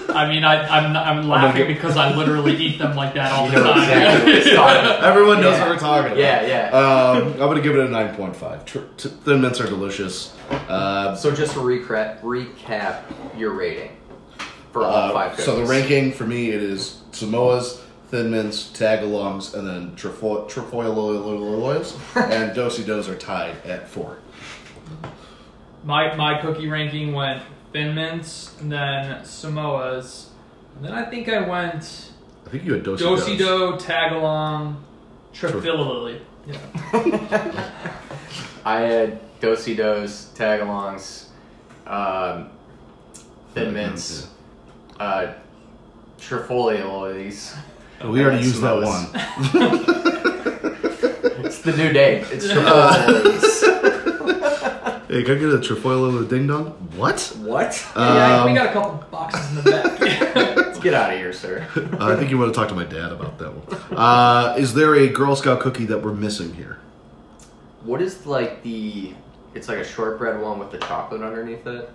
I 0.13 0.27
mean, 0.29 0.43
I, 0.43 0.65
I'm, 0.67 0.95
I'm 0.95 1.27
laughing 1.27 1.67
get- 1.67 1.67
because 1.67 1.97
I 1.97 2.15
literally 2.15 2.55
eat 2.55 2.77
them 2.79 2.95
like 2.95 3.13
that 3.15 3.31
all 3.31 3.47
You 3.49 3.51
the 3.57 3.63
time. 3.63 4.27
exactly 4.27 4.55
what 4.57 5.03
everyone 5.03 5.41
knows 5.41 5.53
Yeah. 5.57 5.59
what 5.61 5.69
we're 5.69 5.79
talking 5.79 6.05
about. 6.13 6.17
Yeah, 6.17 6.45
yeah. 6.45 6.69
Um, 6.71 7.33
I'm 7.33 7.37
gonna 7.39 7.61
give 7.61 7.75
it 7.75 7.85
a 7.85 7.89
nine 7.89 8.15
point 8.15 8.35
five. 8.35 8.65
Tr- 8.65 8.79
t- 8.97 9.09
Thin 9.09 9.41
Mints 9.41 9.59
are 9.59 9.65
delicious. 9.67 10.35
Uh, 10.49 11.15
So 11.15 11.31
just 11.35 11.53
to 11.53 11.59
recap, 11.59 12.21
recap 12.21 13.01
your 13.37 13.51
rating 13.53 13.91
for 14.71 14.83
all 14.83 14.93
Uh, 14.95 15.11
five. 15.13 15.39
so 15.39 15.55
the 15.57 15.65
ranking 15.65 16.11
for 16.13 16.25
me 16.25 16.49
it 16.51 16.61
is 16.63 17.01
Samoa's, 17.11 17.81
Thin 18.09 18.31
Mints, 18.31 18.71
Tagalongs, 18.71 19.53
and 19.53 19.67
then 19.67 19.95
Trefoil 19.95 20.45
Trefoiloloys 20.45 21.93
and 22.31 22.55
Dosey 22.55 22.85
Dos 22.85 23.09
are 23.09 23.17
tied 23.17 23.57
at 23.65 23.87
four. 23.87 24.17
My 25.83 26.15
my 26.15 26.39
cookie 26.41 26.67
ranking 26.67 27.13
went 27.13 27.43
Thin 27.73 27.95
Mints, 27.95 28.55
and 28.61 28.71
then 28.71 29.25
Samoa's, 29.25 30.29
and 30.75 30.85
then 30.85 30.93
I 30.93 31.09
think 31.09 31.27
I 31.27 31.47
went 31.47 32.11
I 32.47 32.49
think 32.49 32.63
you 32.63 32.73
had 32.75 32.83
Dosey 32.83 33.03
Dosey 33.03 33.37
Dos. 33.37 33.83
Do, 33.83 33.85
Tagalong, 33.85 34.77
Trifililily. 35.33 36.21
Yeah. 36.45 36.57
I 38.65 38.79
had 38.79 39.39
Dosey 39.41 39.75
Dos, 39.75 40.31
Tagalongs, 40.33 41.25
um, 41.85 42.49
Thin 43.53 43.73
Mints, 43.73 44.29
uh, 44.97 45.33
Trifolioloies. 46.17 47.57
We 48.03 48.21
already 48.21 48.37
and 48.37 48.45
used 48.45 48.61
that 48.61 48.75
Samoas. 48.75 49.13
one. 51.33 51.45
It's 51.45 51.59
the 51.61 51.71
new 51.75 51.91
name. 51.91 52.25
It's 52.31 52.47
Trifolioloes. 52.47 53.57
Hey, 55.07 55.23
can 55.23 55.37
I 55.37 55.39
get 55.39 55.49
a 55.49 55.57
Trefoilolo 55.57 56.27
Ding 56.29 56.47
Dong? 56.47 56.65
What? 56.97 57.21
what? 57.39 57.87
yeah, 57.95 58.43
we 58.43 58.49
Um, 58.51 58.55
got 58.55 58.67
a 58.67 58.73
couple 58.73 59.03
boxes 59.09 59.49
in 59.49 59.55
the 59.63 59.71
back. 59.71 59.99
Let's 60.57 60.79
get 60.79 60.93
out 60.93 61.13
of 61.13 61.17
here, 61.19 61.31
sir. 61.33 61.65
Uh, 61.75 62.07
I 62.13 62.15
think 62.17 62.29
you 62.29 62.37
want 62.37 62.53
to 62.53 62.59
talk 62.59 62.67
to 62.69 62.75
my 62.75 62.83
dad 62.83 63.11
about 63.11 63.37
that 63.39 63.51
one. 63.53 63.97
Uh, 63.97 64.55
is 64.57 64.73
there 64.73 64.95
a 64.95 65.07
Girl 65.07 65.35
Scout 65.35 65.59
cookie 65.61 65.85
that 65.85 66.03
we're 66.03 66.13
missing 66.13 66.53
here? 66.53 66.77
What 67.83 68.01
is 68.01 68.25
like 68.25 68.63
the? 68.63 69.13
It's 69.55 69.69
like 69.69 69.77
a 69.79 69.83
shortbread 69.85 70.39
one 70.41 70.59
with 70.59 70.71
the 70.71 70.77
chocolate 70.77 71.21
underneath 71.21 71.65
it. 71.65 71.89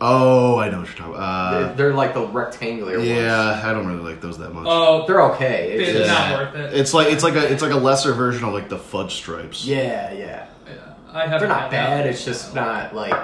Oh, 0.00 0.58
I 0.58 0.70
know 0.70 0.78
what 0.78 0.86
you're 0.88 0.96
talking 0.96 1.14
about. 1.14 1.62
Uh, 1.70 1.72
they're 1.74 1.92
like 1.94 2.14
the 2.14 2.26
rectangular 2.26 2.96
ones. 2.98 3.08
yeah, 3.08 3.60
I 3.64 3.72
don't 3.72 3.86
really 3.86 4.02
like 4.08 4.20
those 4.20 4.38
that 4.38 4.50
much. 4.54 4.64
oh, 4.68 5.04
They're 5.06 5.22
okay. 5.32 5.72
It's 5.72 5.88
It's 5.88 5.98
just- 5.98 6.10
not 6.10 6.38
worth 6.38 6.54
it. 6.54 6.74
It's 6.74 6.94
like 6.94 7.08
it's 7.12 7.24
like 7.24 7.34
a 7.34 7.52
it's 7.52 7.62
like 7.62 7.72
a 7.72 7.76
lesser 7.76 8.12
version 8.12 8.44
of 8.44 8.52
like 8.54 8.68
the 8.68 8.78
fudge 8.78 9.14
stripes. 9.14 9.64
Yeah, 9.64 10.12
yeah. 10.12 10.46
yeah, 10.68 10.74
I 11.12 11.26
have 11.26 11.40
They're 11.40 11.48
not 11.48 11.70
bad. 11.70 12.06
It's 12.06 12.24
just 12.24 12.54
not 12.54 12.94
like 12.94 13.14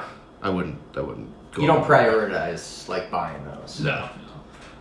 I 0.42 0.48
wouldn't. 0.50 0.78
I 0.96 1.00
wouldn't. 1.00 1.30
Go 1.52 1.62
you 1.62 1.68
don't 1.68 1.84
prioritize 1.84 2.88
like 2.88 3.08
buying 3.10 3.44
those. 3.44 3.80
No. 3.80 4.08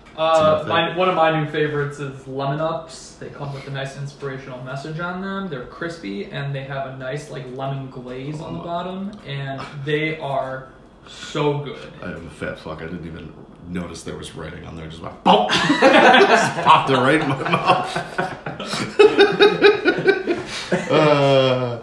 It's 0.05 0.19
Uh, 0.19 0.63
my, 0.67 0.95
one 0.95 1.09
of 1.09 1.15
my 1.15 1.39
new 1.43 1.49
favorites 1.49 1.99
is 1.99 2.27
Lemon 2.27 2.59
Ups. 2.59 3.15
They 3.19 3.29
come 3.29 3.51
with 3.53 3.67
a 3.67 3.71
nice 3.71 3.97
inspirational 3.97 4.61
message 4.63 4.99
on 4.99 5.21
them. 5.21 5.47
They're 5.49 5.65
crispy 5.65 6.25
and 6.25 6.53
they 6.53 6.63
have 6.65 6.87
a 6.87 6.97
nice 6.97 7.29
like 7.31 7.45
lemon 7.55 7.89
glaze 7.89 8.39
on 8.41 8.53
the 8.57 8.63
bottom, 8.63 9.11
and 9.27 9.59
they 9.85 10.17
are 10.19 10.69
so 11.07 11.59
good. 11.59 11.93
I 12.01 12.11
am 12.11 12.27
a 12.27 12.29
fat 12.29 12.59
fuck. 12.59 12.81
I 12.81 12.85
didn't 12.85 13.05
even 13.05 13.33
notice 13.67 14.03
there 14.03 14.17
was 14.17 14.35
writing 14.35 14.65
on 14.65 14.75
there. 14.75 14.87
Just 14.87 15.01
went, 15.01 15.23
Boom! 15.23 15.47
just 15.49 16.53
popped 16.63 16.89
it 16.89 16.97
right 16.97 17.21
in 17.21 17.29
my 17.29 17.49
mouth. 17.49 17.97
uh, 20.91 21.81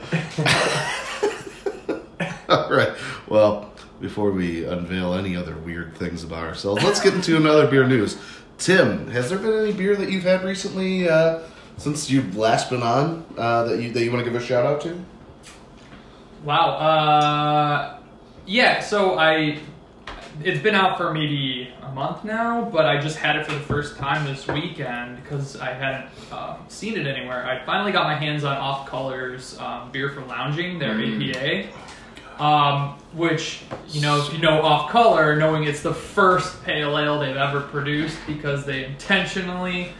all 2.49 2.71
right. 2.71 2.93
Well, 3.29 3.73
before 4.01 4.33
we 4.33 4.65
unveil 4.65 5.15
any 5.15 5.37
other 5.37 5.57
weird 5.57 5.97
things 5.97 6.25
about 6.25 6.45
ourselves, 6.45 6.83
let's 6.83 7.01
get 7.01 7.15
into 7.15 7.37
another 7.37 7.67
beer 7.67 7.87
news. 7.87 8.19
Tim, 8.59 9.09
has 9.11 9.31
there 9.31 9.39
been 9.39 9.59
any 9.59 9.73
beer 9.73 9.97
that 9.97 10.11
you've 10.11 10.25
had 10.25 10.45
recently 10.45 11.09
uh, 11.09 11.41
since 11.77 12.11
you've 12.11 12.37
last 12.37 12.69
been 12.71 12.83
on 12.83 13.25
uh, 13.39 13.65
that 13.65 13.81
you 13.81 13.93
that 13.93 14.05
you 14.05 14.13
want 14.13 14.25
to 14.25 14.31
give 14.31 14.41
a 14.41 14.45
shout 14.45 14.67
out 14.67 14.81
to? 14.83 15.03
Wow. 16.45 16.71
Uh, 16.71 18.00
yeah. 18.51 18.81
So 18.81 19.19
I 19.19 19.59
it's 20.43 20.63
been 20.63 20.75
out 20.75 20.97
for 20.97 21.13
maybe 21.13 21.69
a 21.83 21.91
month 21.93 22.25
now, 22.25 22.65
but 22.65 22.87
I 22.87 22.99
just 23.01 23.17
had 23.17 23.37
it 23.37 23.47
for 23.47 23.53
the 23.53 23.61
first 23.61 23.97
time 23.97 24.25
this 24.25 24.47
weekend 24.49 25.23
because 25.23 25.57
I 25.57 25.73
hadn't 25.73 26.09
um, 26.33 26.57
seen 26.69 26.97
it 26.97 27.07
anywhere. 27.07 27.45
I 27.47 27.65
finally 27.65 27.93
got 27.93 28.05
my 28.05 28.15
hands 28.15 28.45
on 28.45 28.57
Off 28.57 28.89
Colors 28.89 29.59
um, 29.59 29.91
beer 29.93 30.11
for 30.11 30.23
lounging, 30.23 30.79
their 30.79 30.95
Mm. 30.95 31.69
APA, 32.39 32.43
um, 32.43 32.99
which 33.13 33.63
you 33.89 34.01
know 34.01 34.21
if 34.25 34.33
you 34.33 34.39
know 34.39 34.63
Off 34.63 34.91
Color, 34.91 35.37
knowing 35.37 35.65
it's 35.65 35.83
the 35.83 35.95
first 35.95 36.63
pale 36.65 36.97
ale 36.99 37.21
they've 37.21 37.37
ever 37.37 37.61
produced 37.61 38.17
because 38.27 38.65
they 38.65 38.85
intentionally 38.85 39.93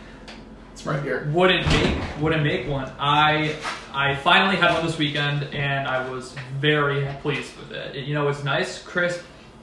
It's 0.81 0.87
right 0.87 1.03
here. 1.03 1.29
wouldn't 1.31 1.67
make 1.67 1.95
wouldn't 2.21 2.43
make 2.43 2.67
one. 2.67 2.91
I 2.99 3.55
I 3.93 4.17
finally 4.17 4.57
had 4.57 4.73
one 4.73 4.87
this 4.87 4.97
weekend 4.97 5.43
and 5.55 5.87
I 5.87 6.09
was 6.09 6.35
very 6.59 7.07
pleased 7.21 7.55
with 7.59 7.73
it. 7.73 7.97
It- 7.97 8.07
you 8.07 8.15
know, 8.15 8.27
it's 8.29 8.43
nice, 8.43 8.83
crisp, 8.83 9.21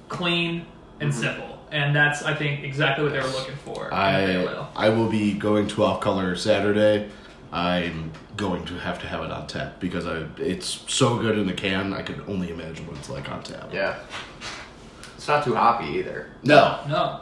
clean, 0.09 0.68
and 0.99 1.09
mm-hmm. 1.09 1.20
simple, 1.20 1.59
and 1.72 1.95
that's 1.95 2.22
I 2.22 2.36
think 2.36 2.63
exactly 2.63 3.03
what 3.03 3.13
they 3.13 3.20
were 3.20 3.34
looking 3.34 3.55
for. 3.55 3.88
in 3.88 3.93
a 3.93 3.95
pale 3.95 3.97
I 3.97 4.22
ale. 4.22 4.70
I 4.76 4.89
will 4.89 5.09
be 5.09 5.34
going 5.34 5.65
to 5.70 5.84
off 5.84 6.01
color 6.01 6.36
Saturday. 6.36 7.09
I'm 7.51 8.11
going 8.36 8.65
to 8.65 8.76
have 8.76 8.99
to 9.01 9.07
have 9.07 9.24
it 9.24 9.32
on 9.32 9.47
tap 9.47 9.80
because 9.80 10.05
I 10.05 10.24
it's 10.38 10.84
so 10.86 11.18
good 11.18 11.36
in 11.39 11.47
the 11.47 11.53
can. 11.53 11.93
I 11.93 12.03
could 12.03 12.24
only 12.28 12.51
imagine 12.51 12.86
what 12.86 12.95
it's 12.97 13.09
like 13.09 13.32
on 13.32 13.41
tap. 13.41 13.74
Yeah. 13.74 13.97
It's 15.15 15.28
not 15.28 15.43
too 15.43 15.55
hoppy 15.55 15.97
either. 15.97 16.28
No, 16.43 16.80
No, 16.88 17.22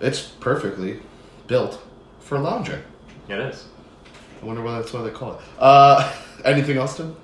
it's 0.00 0.22
perfectly 0.22 0.98
built 1.46 1.80
for 2.18 2.40
lounging. 2.40 2.82
It 3.28 3.38
is. 3.38 3.66
I 4.42 4.44
wonder 4.44 4.62
why 4.62 4.72
that's 4.78 4.92
why 4.92 5.02
they 5.02 5.10
call 5.10 5.34
it. 5.34 5.40
Uh, 5.58 6.12
anything 6.44 6.76
else, 6.76 6.96
Tim? 6.96 7.16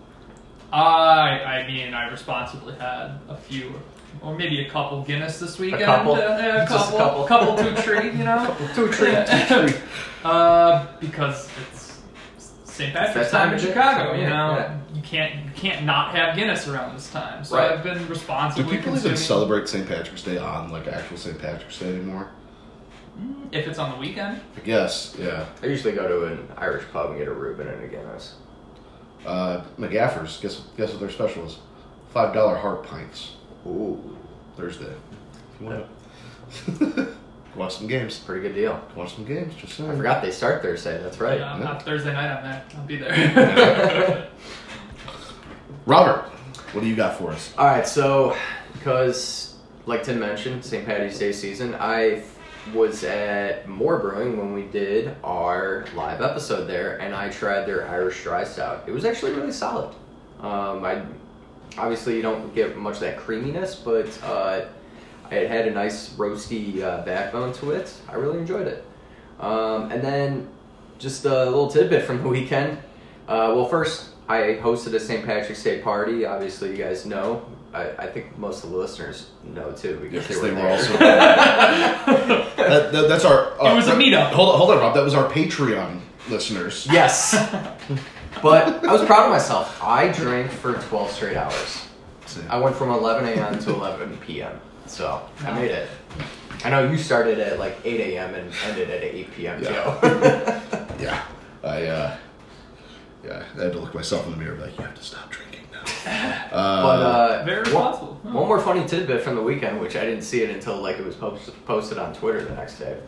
I 0.72 1.42
I 1.62 1.66
mean 1.66 1.94
I 1.94 2.08
responsibly 2.10 2.74
had 2.74 3.18
a 3.28 3.36
few. 3.36 3.72
Or 4.20 4.36
maybe 4.36 4.60
a 4.64 4.68
couple 4.70 5.02
Guinness 5.02 5.40
this 5.40 5.58
weekend. 5.58 5.82
couple? 5.84 6.14
Uh, 6.14 6.18
yeah, 6.18 6.64
a 6.64 6.68
Just 6.68 6.92
a 6.92 6.96
couple, 6.96 7.24
couple. 7.26 7.56
couple 7.56 7.76
two 7.76 7.82
treat, 7.82 8.12
you 8.12 8.24
know. 8.24 8.54
Two 8.74 8.88
treat, 8.92 9.26
two 9.26 9.46
treat. 9.46 9.80
Uh, 10.24 10.86
because 11.00 11.48
it's 11.72 12.00
St. 12.62 12.92
Patrick's 12.94 13.30
time 13.32 13.48
time 13.48 13.48
in 13.48 13.54
of 13.56 13.62
year. 13.64 13.72
Chicago. 13.72 14.12
You 14.14 14.26
know, 14.28 14.54
yeah. 14.56 14.78
you 14.94 15.02
can't 15.02 15.44
you 15.44 15.50
can't 15.56 15.84
not 15.84 16.14
have 16.14 16.36
Guinness 16.36 16.68
around 16.68 16.94
this 16.94 17.10
time. 17.10 17.42
So 17.42 17.56
Right. 17.56 17.72
I've 17.72 17.82
been 17.82 18.06
responsible. 18.06 18.62
Do 18.70 18.70
responsibly 18.70 18.76
people 18.76 18.96
even 18.96 19.16
celebrate 19.16 19.68
St. 19.68 19.88
Patrick's 19.88 20.22
Day 20.22 20.38
on 20.38 20.70
like 20.70 20.86
actual 20.86 21.16
St. 21.16 21.36
Patrick's 21.40 21.78
Day 21.80 21.88
anymore? 21.88 22.30
If 23.52 23.66
it's 23.66 23.78
on 23.78 23.90
the 23.92 23.96
weekend. 23.98 24.40
I 24.56 24.60
guess, 24.60 25.14
yeah. 25.18 25.46
I 25.62 25.66
usually 25.66 25.92
go 25.94 26.08
to 26.08 26.24
an 26.32 26.48
Irish 26.56 26.84
pub 26.92 27.10
and 27.10 27.18
get 27.18 27.28
a 27.28 27.32
Reuben 27.32 27.68
and 27.68 27.82
a 27.84 27.88
Guinness. 27.88 28.36
Uh, 29.26 29.62
McGaffers, 29.78 30.40
guess 30.40 30.62
guess 30.76 30.90
what 30.90 31.00
their 31.00 31.10
special 31.10 31.44
is? 31.46 31.58
Five 32.10 32.34
dollar 32.34 32.56
heart 32.56 32.82
pints 32.84 33.36
Ooh, 33.66 34.16
Thursday. 34.56 34.92
If 35.54 35.60
you 35.60 35.66
want 35.66 35.86
to 36.78 37.14
watch 37.54 37.76
some 37.76 37.86
games, 37.86 38.18
pretty 38.18 38.42
good 38.42 38.54
deal. 38.54 38.80
watch 38.96 39.14
some 39.14 39.24
games. 39.24 39.54
Just 39.54 39.74
saying. 39.74 39.90
I 39.90 39.94
forgot 39.96 40.22
they 40.22 40.30
start 40.32 40.60
Thursday. 40.62 41.00
That's 41.02 41.20
right. 41.20 41.38
Yeah, 41.38 41.58
Yeah. 41.58 41.70
uh, 41.70 41.78
Thursday 41.78 42.12
night 42.12 42.30
I'm 42.36 42.42
there. 42.42 42.64
I'll 42.76 42.84
be 42.86 42.96
there. 42.96 44.28
Robert, 45.86 46.24
what 46.72 46.80
do 46.82 46.86
you 46.86 46.96
got 46.96 47.16
for 47.18 47.30
us? 47.30 47.52
All 47.58 47.66
right, 47.66 47.86
so 47.86 48.36
because 48.74 49.56
like 49.86 50.02
Tim 50.02 50.18
mentioned, 50.20 50.64
St. 50.64 50.84
Patty's 50.86 51.18
Day 51.18 51.32
season, 51.32 51.74
I 51.78 52.22
was 52.72 53.04
at 53.04 53.68
More 53.68 53.98
Brewing 53.98 54.36
when 54.38 54.52
we 54.52 54.62
did 54.62 55.14
our 55.24 55.84
live 55.94 56.22
episode 56.22 56.66
there, 56.66 56.98
and 56.98 57.14
I 57.14 57.28
tried 57.28 57.64
their 57.64 57.88
Irish 57.88 58.22
Dry 58.22 58.44
Stout. 58.44 58.84
It 58.86 58.92
was 58.92 59.04
actually 59.04 59.32
really 59.32 59.52
solid. 59.52 59.94
Um, 60.40 60.84
I 60.84 61.02
obviously 61.76 62.16
you 62.16 62.22
don't 62.22 62.54
get 62.54 62.76
much 62.76 62.94
of 62.94 63.00
that 63.00 63.18
creaminess, 63.18 63.74
but 63.74 64.06
uh, 64.22 64.62
it 65.30 65.48
had 65.48 65.66
a 65.66 65.70
nice 65.70 66.10
roasty 66.10 66.82
uh, 66.82 67.02
backbone 67.04 67.52
to 67.54 67.72
it. 67.72 67.92
I 68.08 68.14
really 68.14 68.38
enjoyed 68.38 68.66
it. 68.66 68.84
Um, 69.40 69.90
and 69.90 70.02
then 70.02 70.48
just 70.98 71.24
a 71.24 71.44
little 71.46 71.68
tidbit 71.68 72.04
from 72.04 72.22
the 72.22 72.28
weekend. 72.28 72.78
Uh, 73.26 73.52
well, 73.54 73.66
first, 73.66 74.10
I 74.28 74.58
hosted 74.62 74.94
a 74.94 75.00
St. 75.00 75.24
Patrick's 75.24 75.62
Day 75.62 75.80
party. 75.80 76.24
Obviously, 76.24 76.70
you 76.70 76.76
guys 76.82 77.04
know. 77.06 77.44
I, 77.74 77.88
I 77.98 78.06
think 78.06 78.36
most 78.38 78.64
of 78.64 78.70
the 78.70 78.76
listeners 78.76 79.30
know 79.44 79.72
too 79.72 79.96
because 80.02 80.28
Yes, 80.28 80.40
they 80.40 80.50
were 80.50 80.54
they 80.54 80.54
were 80.54 80.60
there. 80.60 80.70
also- 80.72 80.98
That, 82.62 82.92
that- 82.92 83.08
that's 83.08 83.24
our. 83.24 83.60
Uh, 83.60 83.72
It 83.72 83.76
was 83.76 83.86
a 83.88 83.90
that- 83.90 83.98
meetup. 83.98 84.30
Hold 84.32 84.50
on, 84.50 84.58
hold 84.58 84.70
on, 84.72 84.78
Rob. 84.78 84.94
That 84.94 85.04
was 85.04 85.14
our 85.14 85.28
Patreon 85.30 86.00
listeners. 86.28 86.86
yes, 86.90 87.32
but 88.42 88.84
I 88.84 88.92
was 88.92 89.04
proud 89.04 89.24
of 89.26 89.30
myself. 89.30 89.82
I 89.82 90.08
drank 90.08 90.50
for 90.50 90.74
12 90.74 91.10
straight 91.10 91.36
hours. 91.36 91.82
I 92.48 92.58
went 92.58 92.76
from 92.76 92.90
11 92.90 93.26
a.m. 93.38 93.58
to 93.58 93.70
11 93.74 94.16
p.m. 94.18 94.58
So 94.86 95.20
I 95.44 95.52
made 95.52 95.70
it. 95.70 95.88
I 96.64 96.70
know 96.70 96.88
you 96.90 96.96
started 96.96 97.38
at 97.40 97.58
like 97.58 97.76
8 97.84 98.00
a.m. 98.14 98.34
and 98.34 98.52
ended 98.68 98.88
at 98.90 99.02
8 99.02 99.32
p.m. 99.34 99.62
Yeah. 99.62 99.70
Joe. 99.70 100.60
Yeah, 101.00 101.20
I. 101.64 101.82
Uh, 101.86 102.16
yeah, 103.24 103.44
I 103.58 103.62
had 103.64 103.72
to 103.72 103.78
look 103.78 103.94
myself 103.94 104.24
in 104.26 104.32
the 104.32 104.36
mirror, 104.38 104.52
and 104.52 104.60
be 104.60 104.66
like, 104.68 104.78
you 104.78 104.84
have 104.84 104.94
to 104.94 105.02
stop 105.04 105.30
drinking 105.30 105.60
now. 105.72 105.80
Uh, 106.52 106.82
but 106.82 107.02
uh, 107.02 107.44
Very 107.44 107.56
one- 107.56 107.64
responsible. 107.64 108.20
Huh. 108.24 108.30
One 108.30 108.46
more 108.48 108.60
funny 108.60 108.86
tidbit 108.86 109.22
from 109.22 109.34
the 109.36 109.42
weekend, 109.42 109.80
which 109.80 109.96
I 109.96 110.04
didn't 110.04 110.22
see 110.22 110.42
it 110.42 110.50
until 110.50 110.80
like 110.80 110.98
it 110.98 111.04
was 111.04 111.16
post- 111.16 111.50
posted 111.66 111.98
on 111.98 112.12
Twitter 112.14 112.44
the 112.44 112.54
next 112.54 112.78
day. 112.78 112.98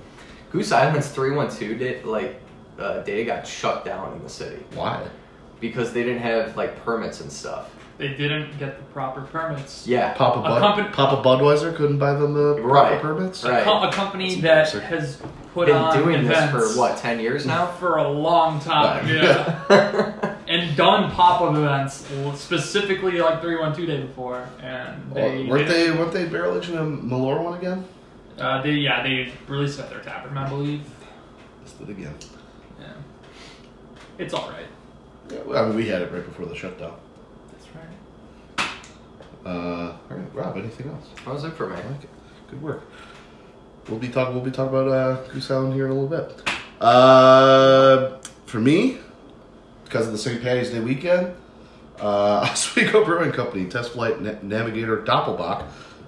Goose 0.51 0.73
Island's 0.73 1.09
three 1.09 1.31
one 1.33 1.51
two 1.55 1.75
did 1.77 2.05
like 2.05 2.41
uh, 2.79 3.03
data 3.03 3.25
got 3.25 3.47
shut 3.47 3.85
down 3.85 4.13
in 4.15 4.23
the 4.23 4.29
city 4.29 4.63
why? 4.75 5.07
because 5.61 5.93
they 5.93 6.03
didn't 6.03 6.23
have 6.23 6.57
like 6.57 6.83
permits 6.85 7.21
and 7.21 7.31
stuff. 7.31 7.71
They 7.99 8.09
didn't 8.09 8.59
get 8.59 8.77
the 8.79 8.85
proper 8.93 9.21
permits. 9.23 9.87
Yeah, 9.87 10.13
Papa, 10.15 10.41
A 10.41 10.43
Bud, 10.43 10.61
company- 10.61 10.89
Papa 10.95 11.23
Budweiser 11.29 11.75
couldn't 11.77 11.99
buy 11.99 12.15
them 12.15 12.35
the 12.35 12.55
proper 12.55 12.67
Right. 12.69 13.01
permits. 13.01 13.45
Right. 13.45 13.63
Co- 13.63 13.83
A 13.89 13.93
company 13.93 14.41
that 14.41 14.73
has 14.73 15.21
put 15.55 15.67
been 15.67 15.77
on 15.77 15.97
doing 15.97 16.27
this 16.27 16.51
for 16.51 16.79
what 16.79 16.99
ten 16.99 17.19
years 17.21 17.47
now. 17.47 17.67
for 17.67 17.97
a 17.99 18.09
long 18.09 18.61
time. 18.61 19.07
Right. 19.07 19.15
Yeah. 19.15 20.37
and 20.49 20.77
done 20.77 21.11
pop-up 21.13 21.55
events 21.55 22.07
specifically 22.39 23.13
like 23.21 23.41
312 23.41 23.87
day 23.89 24.03
before 24.07 24.47
and 24.61 25.11
they 25.15 25.39
Well, 25.47 25.49
weren't 25.49 25.69
they 25.69 25.91
weren't 25.91 26.13
they 26.13 26.27
barrel 26.27 26.59
aging 26.59 26.77
a 26.77 26.81
Malort 26.83 27.43
one 27.43 27.57
again? 27.59 27.87
uh, 28.39 28.61
they 28.61 28.73
yeah 28.73 29.03
they 29.03 29.33
released 29.49 29.79
it 29.79 29.85
at 29.85 29.91
their 29.91 30.01
tap 30.01 30.27
room 30.27 30.37
i 30.37 30.47
believe 30.47 30.83
Just 31.65 31.79
did 31.79 31.89
again. 31.89 32.15
yeah 32.79 32.93
it's 34.19 34.35
all 34.35 34.51
right 34.51 34.67
Yeah, 35.33 35.39
well, 35.47 35.65
I 35.65 35.67
mean, 35.69 35.77
we 35.77 35.89
had 35.89 36.03
it 36.03 36.13
right 36.13 36.25
before 36.25 36.45
the 36.45 36.55
shutdown. 36.55 36.95
that's 37.51 37.69
right 37.75 38.69
Uh, 39.47 39.97
all 40.11 40.17
right, 40.17 40.35
Rob. 40.35 40.57
Anything 40.59 40.89
else? 40.89 41.07
That 41.25 41.33
was 41.35 41.45
it 41.45 41.53
for 41.55 41.69
me. 41.69 41.77
I 41.77 41.87
like 41.91 42.03
it. 42.05 42.11
Good 42.51 42.63
work. 42.63 42.83
We'll 43.89 43.99
be 43.99 44.09
talking. 44.09 44.35
We'll 44.35 44.45
be 44.45 44.51
talking 44.51 44.75
about 44.77 44.89
uh, 44.89 45.23
Goose 45.33 45.51
Island 45.51 45.75
here 45.75 45.87
in 45.87 45.91
a 45.91 45.95
little 45.95 46.09
bit. 46.09 46.51
Uh, 46.81 48.19
for 48.47 48.59
me, 48.59 48.99
because 49.85 50.07
of 50.07 50.13
the 50.13 50.19
St. 50.19 50.43
Patty's 50.43 50.71
Day 50.71 50.81
weekend, 50.81 51.35
uh, 52.01 52.49
Oswego 52.51 53.05
Brewing 53.05 53.33
Company 53.33 53.67
Test 53.67 53.93
Flight 53.93 54.21
Na- 54.21 54.37
Navigator 54.43 55.03
Doppelbock, 55.03 55.67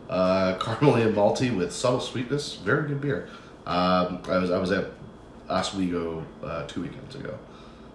uh, 0.09 0.57
and 0.59 1.15
malty 1.15 1.55
with 1.55 1.73
subtle 1.73 2.01
sweetness. 2.01 2.57
Very 2.57 2.89
good 2.89 3.01
beer. 3.01 3.29
Um, 3.67 4.23
I 4.29 4.39
was 4.39 4.51
I 4.51 4.59
was 4.59 4.73
at 4.73 4.87
Oswego 5.51 6.25
uh, 6.43 6.67
two 6.67 6.83
weekends 6.83 7.15
ago, 7.15 7.39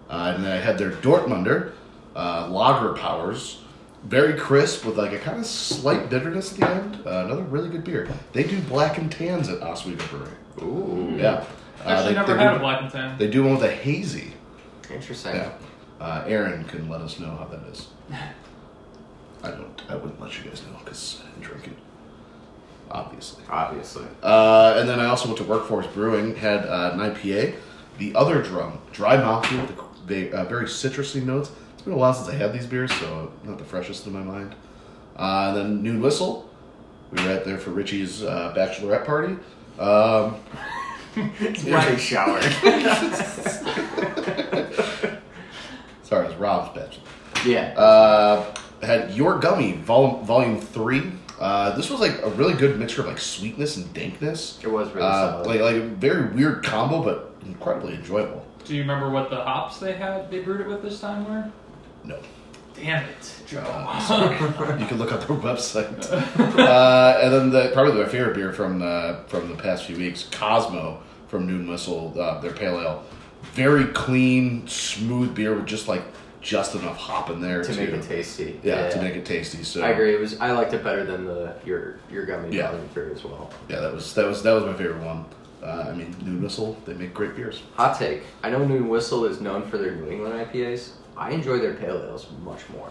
uh, 0.08 0.34
and 0.36 0.46
I 0.46 0.56
had 0.56 0.78
their 0.78 0.90
Dortmunder 0.90 1.72
uh, 2.14 2.48
Lager 2.50 2.94
Powers. 2.94 3.58
Very 4.04 4.38
crisp 4.38 4.84
with 4.84 4.96
like 4.98 5.12
a 5.12 5.18
kind 5.18 5.38
of 5.38 5.46
slight 5.46 6.10
bitterness 6.10 6.52
at 6.52 6.58
the 6.60 6.68
end. 6.70 6.96
Uh, 7.06 7.24
another 7.26 7.42
really 7.42 7.68
good 7.68 7.84
beer. 7.84 8.08
They 8.32 8.42
do 8.42 8.60
black 8.62 8.98
and 8.98 9.10
tans 9.10 9.48
at 9.48 9.62
Oswego 9.62 10.04
Brewing. 10.08 10.36
Ooh, 10.62 11.16
Yeah. 11.16 11.44
Uh, 11.84 11.88
actually 11.88 12.08
they, 12.10 12.14
never 12.14 12.34
they 12.34 12.42
had 12.42 12.50
do, 12.50 12.56
a 12.56 12.60
black 12.60 12.82
and 12.82 12.90
tan 12.90 13.18
They 13.18 13.28
do 13.28 13.42
one 13.44 13.54
with 13.54 13.62
a 13.64 13.70
hazy. 13.70 14.32
interesting. 14.90 15.34
Yeah. 15.36 15.52
Uh, 16.00 16.24
Aaron 16.26 16.64
can 16.64 16.88
let 16.88 17.00
us 17.00 17.18
know 17.20 17.30
how 17.36 17.44
that 17.46 17.62
is. 17.72 17.88
I 19.42 19.50
don't. 19.50 19.82
I 19.88 19.94
wouldn't 19.96 20.20
let 20.20 20.36
you 20.38 20.48
guys 20.48 20.62
know 20.62 20.78
because 20.84 21.20
I 21.24 21.28
didn't 21.30 21.42
drink 21.42 21.66
it. 21.68 21.72
Obviously. 22.90 23.42
Obviously, 23.48 24.04
Uh, 24.22 24.74
and 24.76 24.88
then 24.88 25.00
I 25.00 25.06
also 25.06 25.26
went 25.28 25.38
to 25.38 25.44
Workforce 25.44 25.86
Brewing, 25.86 26.36
had 26.36 26.66
uh, 26.66 26.90
an 26.92 27.00
IPA. 27.00 27.54
The 27.98 28.14
other 28.14 28.42
drum, 28.42 28.78
dry 28.92 29.16
mouthfeel, 29.16 29.66
with 29.66 30.06
the 30.06 30.30
uh, 30.32 30.44
very 30.44 30.66
citrusy 30.66 31.24
notes. 31.24 31.50
It's 31.82 31.86
been 31.86 31.94
a 31.94 31.96
while 31.96 32.14
since 32.14 32.28
I 32.28 32.34
had 32.36 32.52
these 32.52 32.64
beers, 32.66 32.92
so 32.92 33.32
not 33.42 33.58
the 33.58 33.64
freshest 33.64 34.06
in 34.06 34.12
my 34.12 34.22
mind. 34.22 34.54
Uh, 35.16 35.52
then 35.52 35.82
Noon 35.82 36.00
Whistle. 36.00 36.48
We 37.10 37.20
were 37.24 37.30
out 37.32 37.44
there 37.44 37.58
for 37.58 37.70
Richie's 37.70 38.22
uh, 38.22 38.54
bachelorette 38.56 39.04
party. 39.04 39.34
Um, 39.80 40.36
right 41.66 41.98
shower. 41.98 42.40
sorry, 46.04 46.26
it's 46.28 46.36
Rob's 46.36 46.72
bachelor. 46.78 47.02
yeah. 47.44 47.74
Uh, 47.76 48.54
had 48.80 49.10
Your 49.14 49.40
Gummy, 49.40 49.72
Vol- 49.72 50.20
Volume 50.22 50.60
3. 50.60 51.02
Uh, 51.40 51.74
this 51.76 51.90
was 51.90 51.98
like 51.98 52.22
a 52.22 52.30
really 52.30 52.54
good 52.54 52.78
mixture 52.78 53.00
of 53.00 53.08
like 53.08 53.18
sweetness 53.18 53.76
and 53.76 53.92
dankness. 53.92 54.60
it 54.62 54.70
was 54.70 54.88
really 54.92 55.04
Uh, 55.08 55.32
solid. 55.42 55.46
like 55.48 55.60
like 55.60 55.74
a 55.74 55.80
very 55.80 56.28
weird 56.32 56.62
combo, 56.62 57.02
but 57.02 57.34
incredibly 57.44 57.94
enjoyable. 57.96 58.46
do 58.64 58.74
you 58.76 58.82
remember 58.82 59.10
what 59.10 59.28
the 59.30 59.36
hops 59.36 59.78
they 59.80 59.92
had 59.94 60.30
they 60.30 60.38
brewed 60.38 60.60
it 60.60 60.68
with 60.68 60.80
this 60.82 61.00
time 61.00 61.28
were 61.28 61.50
No, 62.04 62.18
Damn 62.74 63.04
it, 63.04 63.42
Joe. 63.46 63.60
You 64.80 64.86
can 64.86 64.98
look 64.98 65.12
up 65.12 65.26
their 65.26 65.36
website. 65.36 66.10
uh, 66.58 67.18
and 67.22 67.32
then 67.32 67.50
the, 67.50 67.70
probably 67.72 68.02
my 68.02 68.08
favorite 68.08 68.34
beer 68.34 68.52
from 68.52 68.78
the, 68.78 69.20
from 69.28 69.48
the 69.48 69.56
past 69.56 69.84
few 69.84 69.96
weeks, 69.96 70.28
Cozmo 70.30 71.00
from 71.28 71.46
Noon 71.46 71.68
Whistle, 71.68 72.14
uh, 72.18 72.40
their 72.40 72.52
pale 72.52 72.80
ale. 72.80 73.04
Very 73.52 73.86
clean, 73.86 74.66
smooth 74.66 75.34
beer 75.34 75.54
with 75.54 75.66
just 75.66 75.86
like 75.88 76.02
just 76.40 76.74
enough 76.74 76.96
hop 76.96 77.30
in 77.30 77.40
there 77.40 77.62
to 77.62 77.72
make 77.74 77.90
it 77.90 78.02
tasty. 78.02 78.58
Yeah, 78.62 78.88
to 78.88 79.00
make 79.00 79.14
it 79.14 79.24
tasty. 79.24 79.62
So 79.62 79.82
I 79.82 79.90
agree. 79.90 80.14
It 80.14 80.20
was. 80.20 80.38
I 80.40 80.52
liked 80.52 80.72
it 80.72 80.82
better 80.82 81.04
than 81.04 81.24
the 81.24 81.54
your 81.64 81.98
your 82.10 82.24
gummy 82.26 82.56
Yeah. 82.56 82.72
yeah. 82.72 82.78
beer 82.94 83.12
as 83.12 83.24
well. 83.24 83.50
Yeah, 83.68 83.80
that 83.80 83.92
was 83.92 84.14
that 84.14 84.26
was 84.26 84.42
that 84.42 84.52
was 84.52 84.64
my 84.64 84.74
favorite 84.74 85.02
one. 85.04 85.24
Uh, 85.62 85.86
I 85.88 85.92
mean, 85.92 86.14
Noon 86.24 86.42
Whistle, 86.42 86.76
they 86.84 86.94
make 86.94 87.14
great 87.14 87.36
beers. 87.36 87.62
Hot 87.74 87.96
take. 87.96 88.22
I 88.42 88.50
know 88.50 88.64
Noon 88.64 88.88
Whistle 88.88 89.24
is 89.24 89.40
known 89.40 89.62
for 89.68 89.78
their 89.78 89.92
New 89.94 90.10
England 90.10 90.34
IPAs. 90.34 90.90
I 91.16 91.30
enjoy 91.30 91.58
their 91.58 91.74
pale 91.74 91.96
ales 92.02 92.26
much 92.44 92.60
more. 92.70 92.88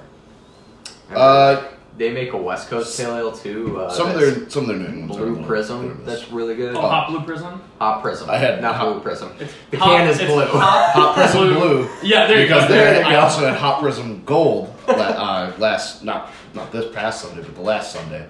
Uh, 1.15 1.63
they 1.97 2.11
make 2.11 2.31
a 2.31 2.37
West 2.37 2.69
Coast 2.69 2.97
pale 2.97 3.15
ale 3.15 3.31
too. 3.33 3.79
Uh, 3.81 3.89
some 3.91 4.09
of 4.09 4.13
that's 4.19 4.35
their 4.37 4.49
some 4.49 4.63
of 4.63 4.67
their 4.69 4.77
New 4.77 4.85
Englands 4.85 5.17
are 5.17 5.19
a 5.19 5.25
Blue 5.25 5.25
little 5.31 5.39
hit 5.43 5.47
Prism. 5.47 6.03
That's 6.05 6.31
really 6.31 6.55
good. 6.55 6.75
Oh, 6.75 6.81
Hot 6.81 7.09
Blue 7.09 7.21
Prism. 7.21 7.61
Hot 7.79 8.01
Prism. 8.01 8.29
I 8.29 8.37
had 8.37 8.61
not 8.61 8.75
hot- 8.75 8.93
Blue 8.93 9.01
Prism. 9.01 9.31
It's 9.39 9.53
The 9.71 9.77
hot- 9.77 9.97
can 9.97 10.07
is 10.07 10.19
it's 10.19 10.31
blue. 10.31 10.45
Hot, 10.45 10.91
Hot 10.93 11.15
Prism 11.15 11.53
Blue. 11.53 11.89
Yeah, 12.01 12.27
there 12.27 12.39
you 12.39 12.47
because 12.47 12.67
go. 12.67 12.73
there, 12.73 12.93
There 12.93 13.01
you 13.01 13.07
I 13.07 13.11
go. 13.13 13.19
also 13.19 13.45
had 13.45 13.57
Hot 13.57 13.81
Prism 13.81 14.23
Gold 14.25 14.73
la- 14.87 14.93
uh, 14.95 15.53
last 15.57 16.03
not 16.05 16.31
not 16.53 16.71
this 16.71 16.93
past 16.95 17.21
Sunday, 17.23 17.41
but 17.41 17.55
the 17.55 17.61
last 17.61 17.91
Sunday. 17.91 18.25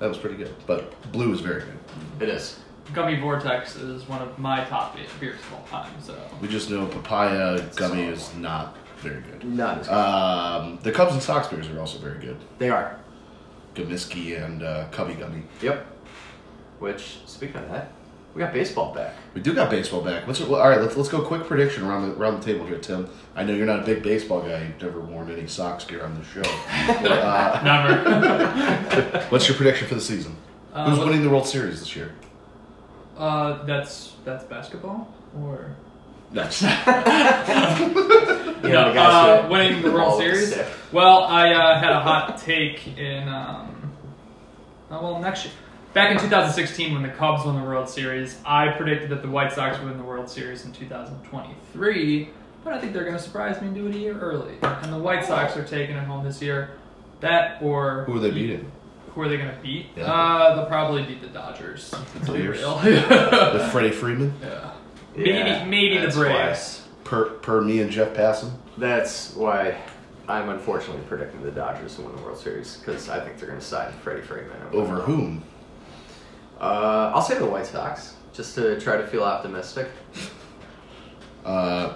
That 0.00 0.08
was 0.08 0.18
pretty 0.18 0.36
good. 0.36 0.54
But 0.66 0.92
blue 1.10 1.32
is 1.32 1.40
very 1.40 1.62
good. 1.62 1.78
It 2.20 2.28
is. 2.28 2.60
Gummy 2.94 3.18
Vortex 3.18 3.76
is 3.76 4.06
one 4.08 4.22
of 4.22 4.38
my 4.38 4.64
top 4.64 4.96
eight 4.98 5.08
beers 5.18 5.38
of 5.40 5.54
all 5.54 5.66
time. 5.82 5.90
So 6.00 6.14
We 6.40 6.48
just 6.48 6.70
know 6.70 6.86
papaya 6.86 7.60
gummy 7.74 8.04
is 8.04 8.32
not 8.36 8.76
very 8.98 9.20
good. 9.22 9.44
Not 9.44 9.78
as 9.78 9.88
good. 9.88 9.94
Um, 9.94 10.78
the 10.82 10.92
Cubs 10.92 11.12
and 11.12 11.22
Sox 11.22 11.48
beers 11.48 11.68
are 11.68 11.80
also 11.80 11.98
very 11.98 12.18
good. 12.18 12.36
they 12.58 12.70
are. 12.70 12.98
Gamiski 13.74 14.42
and 14.42 14.62
uh, 14.62 14.88
Cubby 14.90 15.14
Gummy. 15.14 15.42
Yep. 15.62 15.86
Which, 16.80 17.18
speaking 17.26 17.56
of 17.56 17.68
that, 17.70 17.92
we 18.34 18.40
got 18.40 18.52
baseball 18.52 18.94
back. 18.94 19.14
We 19.34 19.40
do 19.40 19.54
got 19.54 19.70
baseball 19.70 20.02
back. 20.02 20.26
What's 20.26 20.40
well, 20.40 20.60
all 20.60 20.68
right? 20.68 20.80
Let's 20.80 20.96
let's 20.96 21.08
go 21.08 21.22
quick 21.22 21.44
prediction 21.44 21.84
around 21.84 22.08
the 22.08 22.16
around 22.16 22.40
the 22.40 22.52
table 22.52 22.66
here, 22.66 22.78
Tim. 22.78 23.08
I 23.34 23.42
know 23.42 23.52
you're 23.54 23.66
not 23.66 23.80
a 23.80 23.84
big 23.84 24.02
baseball 24.02 24.42
guy. 24.42 24.64
You've 24.64 24.82
never 24.82 25.00
worn 25.00 25.30
any 25.30 25.46
Sox 25.46 25.84
gear 25.84 26.04
on 26.04 26.16
the 26.18 26.24
show. 26.24 26.42
But, 27.02 27.12
uh, 27.12 27.60
never. 27.64 29.26
what's 29.30 29.48
your 29.48 29.56
prediction 29.56 29.88
for 29.88 29.94
the 29.94 30.00
season? 30.00 30.36
Uh, 30.72 30.90
Who's 30.90 30.98
winning 31.04 31.22
the 31.22 31.30
World 31.30 31.46
Series 31.46 31.80
this 31.80 31.96
year? 31.96 32.12
Uh, 33.16 33.64
that's 33.64 34.14
that's 34.24 34.44
basketball 34.44 35.12
or 35.42 35.74
Next. 36.32 36.62
You 38.62 38.74
no, 38.74 38.92
know, 38.92 39.00
uh, 39.00 39.48
winning 39.50 39.82
the 39.82 39.90
World 39.90 40.18
Series. 40.18 40.52
sick. 40.52 40.66
Well, 40.92 41.22
I 41.22 41.52
uh, 41.52 41.78
had 41.80 41.92
a 41.92 42.00
hot 42.00 42.38
take 42.38 42.98
in 42.98 43.28
um, 43.28 43.92
oh, 44.90 45.00
well 45.02 45.20
next 45.20 45.44
year. 45.44 45.54
Back 45.94 46.10
in 46.10 46.18
2016, 46.18 46.92
when 46.92 47.02
the 47.02 47.08
Cubs 47.08 47.46
won 47.46 47.56
the 47.56 47.62
World 47.62 47.88
Series, 47.88 48.36
I 48.44 48.68
predicted 48.72 49.10
that 49.10 49.22
the 49.22 49.28
White 49.28 49.52
Sox 49.52 49.78
would 49.78 49.88
win 49.88 49.96
the 49.96 50.04
World 50.04 50.28
Series 50.28 50.64
in 50.64 50.72
2023. 50.72 52.30
But 52.64 52.72
I 52.74 52.80
think 52.80 52.92
they're 52.92 53.04
going 53.04 53.16
to 53.16 53.22
surprise 53.22 53.60
me 53.60 53.68
and 53.68 53.76
do 53.76 53.86
it 53.86 53.94
a 53.94 53.98
year 53.98 54.18
early. 54.18 54.56
And 54.62 54.92
the 54.92 54.98
White 54.98 55.24
Sox 55.24 55.56
are 55.56 55.64
taking 55.64 55.96
it 55.96 56.04
home 56.04 56.24
this 56.24 56.42
year. 56.42 56.72
That 57.20 57.62
or 57.62 58.04
Who 58.04 58.16
are 58.16 58.20
they 58.20 58.30
beating? 58.30 58.70
Who 59.14 59.22
are 59.22 59.28
they 59.28 59.36
going 59.36 59.54
to 59.54 59.62
beat? 59.62 59.86
Yeah. 59.96 60.12
Uh, 60.12 60.56
they'll 60.56 60.66
probably 60.66 61.04
beat 61.04 61.22
the 61.22 61.28
Dodgers. 61.28 61.90
The 61.90 62.26
Dodgers? 62.26 62.58
real. 62.58 62.76
With 62.82 63.72
Freddie 63.72 63.92
Freeman? 63.92 64.34
yeah. 64.42 64.72
Yeah, 65.18 65.60
maybe 65.64 65.70
maybe 65.70 65.94
the 65.98 66.04
that's 66.04 66.16
Braves. 66.16 66.82
Per 67.04 67.30
per 67.30 67.60
me 67.60 67.80
and 67.80 67.90
Jeff 67.90 68.14
Passan? 68.14 68.52
That's 68.76 69.34
why 69.34 69.78
I'm 70.28 70.50
unfortunately 70.50 71.02
predicting 71.08 71.42
the 71.42 71.50
Dodgers 71.50 71.96
to 71.96 72.02
win 72.02 72.14
the 72.14 72.22
World 72.22 72.38
Series 72.38 72.76
because 72.76 73.08
I 73.08 73.20
think 73.20 73.38
they're 73.38 73.48
going 73.48 73.60
to 73.60 73.64
side 73.64 73.94
Freddie 73.94 74.22
Freeman 74.22 74.52
Over 74.72 74.96
whom? 74.96 75.42
Uh, 76.60 77.12
I'll 77.14 77.22
say 77.22 77.38
the 77.38 77.46
White 77.46 77.66
Sox 77.66 78.14
just 78.32 78.54
to 78.56 78.78
try 78.80 78.96
to 78.96 79.06
feel 79.06 79.24
optimistic. 79.24 79.88
Uh, 81.44 81.94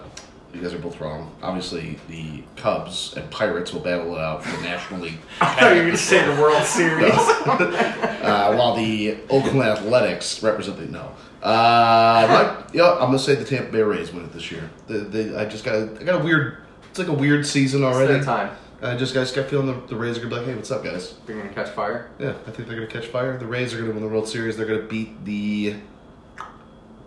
you 0.55 0.61
guys 0.61 0.73
are 0.73 0.79
both 0.79 1.01
wrong. 1.01 1.35
Obviously, 1.43 1.99
the 2.09 2.43
Cubs 2.57 3.15
and 3.17 3.31
Pirates 3.31 3.73
will 3.73 3.81
battle 3.81 4.15
it 4.15 4.21
out 4.21 4.45
for 4.45 4.57
the 4.57 4.63
National 4.63 5.01
League. 5.01 5.19
I 5.41 5.55
thought 5.55 5.71
you 5.71 5.77
were 5.77 5.87
going 5.87 5.91
to 5.93 5.97
say 5.97 6.25
the 6.25 6.41
World 6.41 6.65
Series. 6.65 7.13
uh, 7.15 8.55
while 8.55 8.75
the 8.77 9.19
Oakland 9.31 9.63
Athletics 9.63 10.43
represent 10.43 10.79
the 10.79 10.87
no. 10.87 11.13
Uh, 11.43 12.27
but, 12.27 12.62
yeah, 12.73 12.93
I'm 12.93 13.07
gonna 13.07 13.19
say 13.19 13.35
the 13.35 13.45
Tampa 13.45 13.71
Bay 13.71 13.83
Rays 13.83 14.13
win 14.13 14.25
it 14.25 14.33
this 14.33 14.51
year. 14.51 14.71
The, 14.87 14.99
the, 14.99 15.41
I 15.41 15.45
just 15.45 15.65
got 15.65 15.75
a, 15.75 15.97
I 16.01 16.05
got 16.05 16.21
a 16.21 16.25
weird. 16.25 16.59
It's 16.91 16.99
like 16.99 17.09
a 17.09 17.13
weird 17.13 17.47
season 17.47 17.85
already. 17.85 18.15
their 18.15 18.25
time. 18.25 18.57
I 18.83 18.97
just 18.97 19.15
guys 19.15 19.31
got 19.31 19.49
feeling 19.49 19.69
the, 19.69 19.75
the 19.87 19.95
Rays 19.95 20.19
are 20.19 20.21
gonna 20.21 20.31
be 20.31 20.37
like, 20.41 20.47
hey, 20.47 20.57
what's 20.57 20.73
up, 20.73 20.83
guys? 20.83 21.15
They're 21.25 21.37
going 21.37 21.49
to 21.49 21.55
catch 21.55 21.71
fire. 21.71 22.11
Yeah, 22.19 22.35
I 22.47 22.51
think 22.51 22.69
they're 22.69 22.77
gonna 22.77 22.89
catch 22.89 23.07
fire. 23.07 23.39
The 23.39 23.47
Rays 23.47 23.73
are 23.73 23.79
gonna 23.79 23.93
win 23.93 24.03
the 24.03 24.09
World 24.09 24.29
Series. 24.29 24.57
They're 24.57 24.67
gonna 24.67 24.83
beat 24.83 25.25
the. 25.25 25.77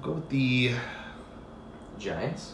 Go 0.01 0.13
with 0.13 0.29
the. 0.29 0.71
Giants. 1.99 2.53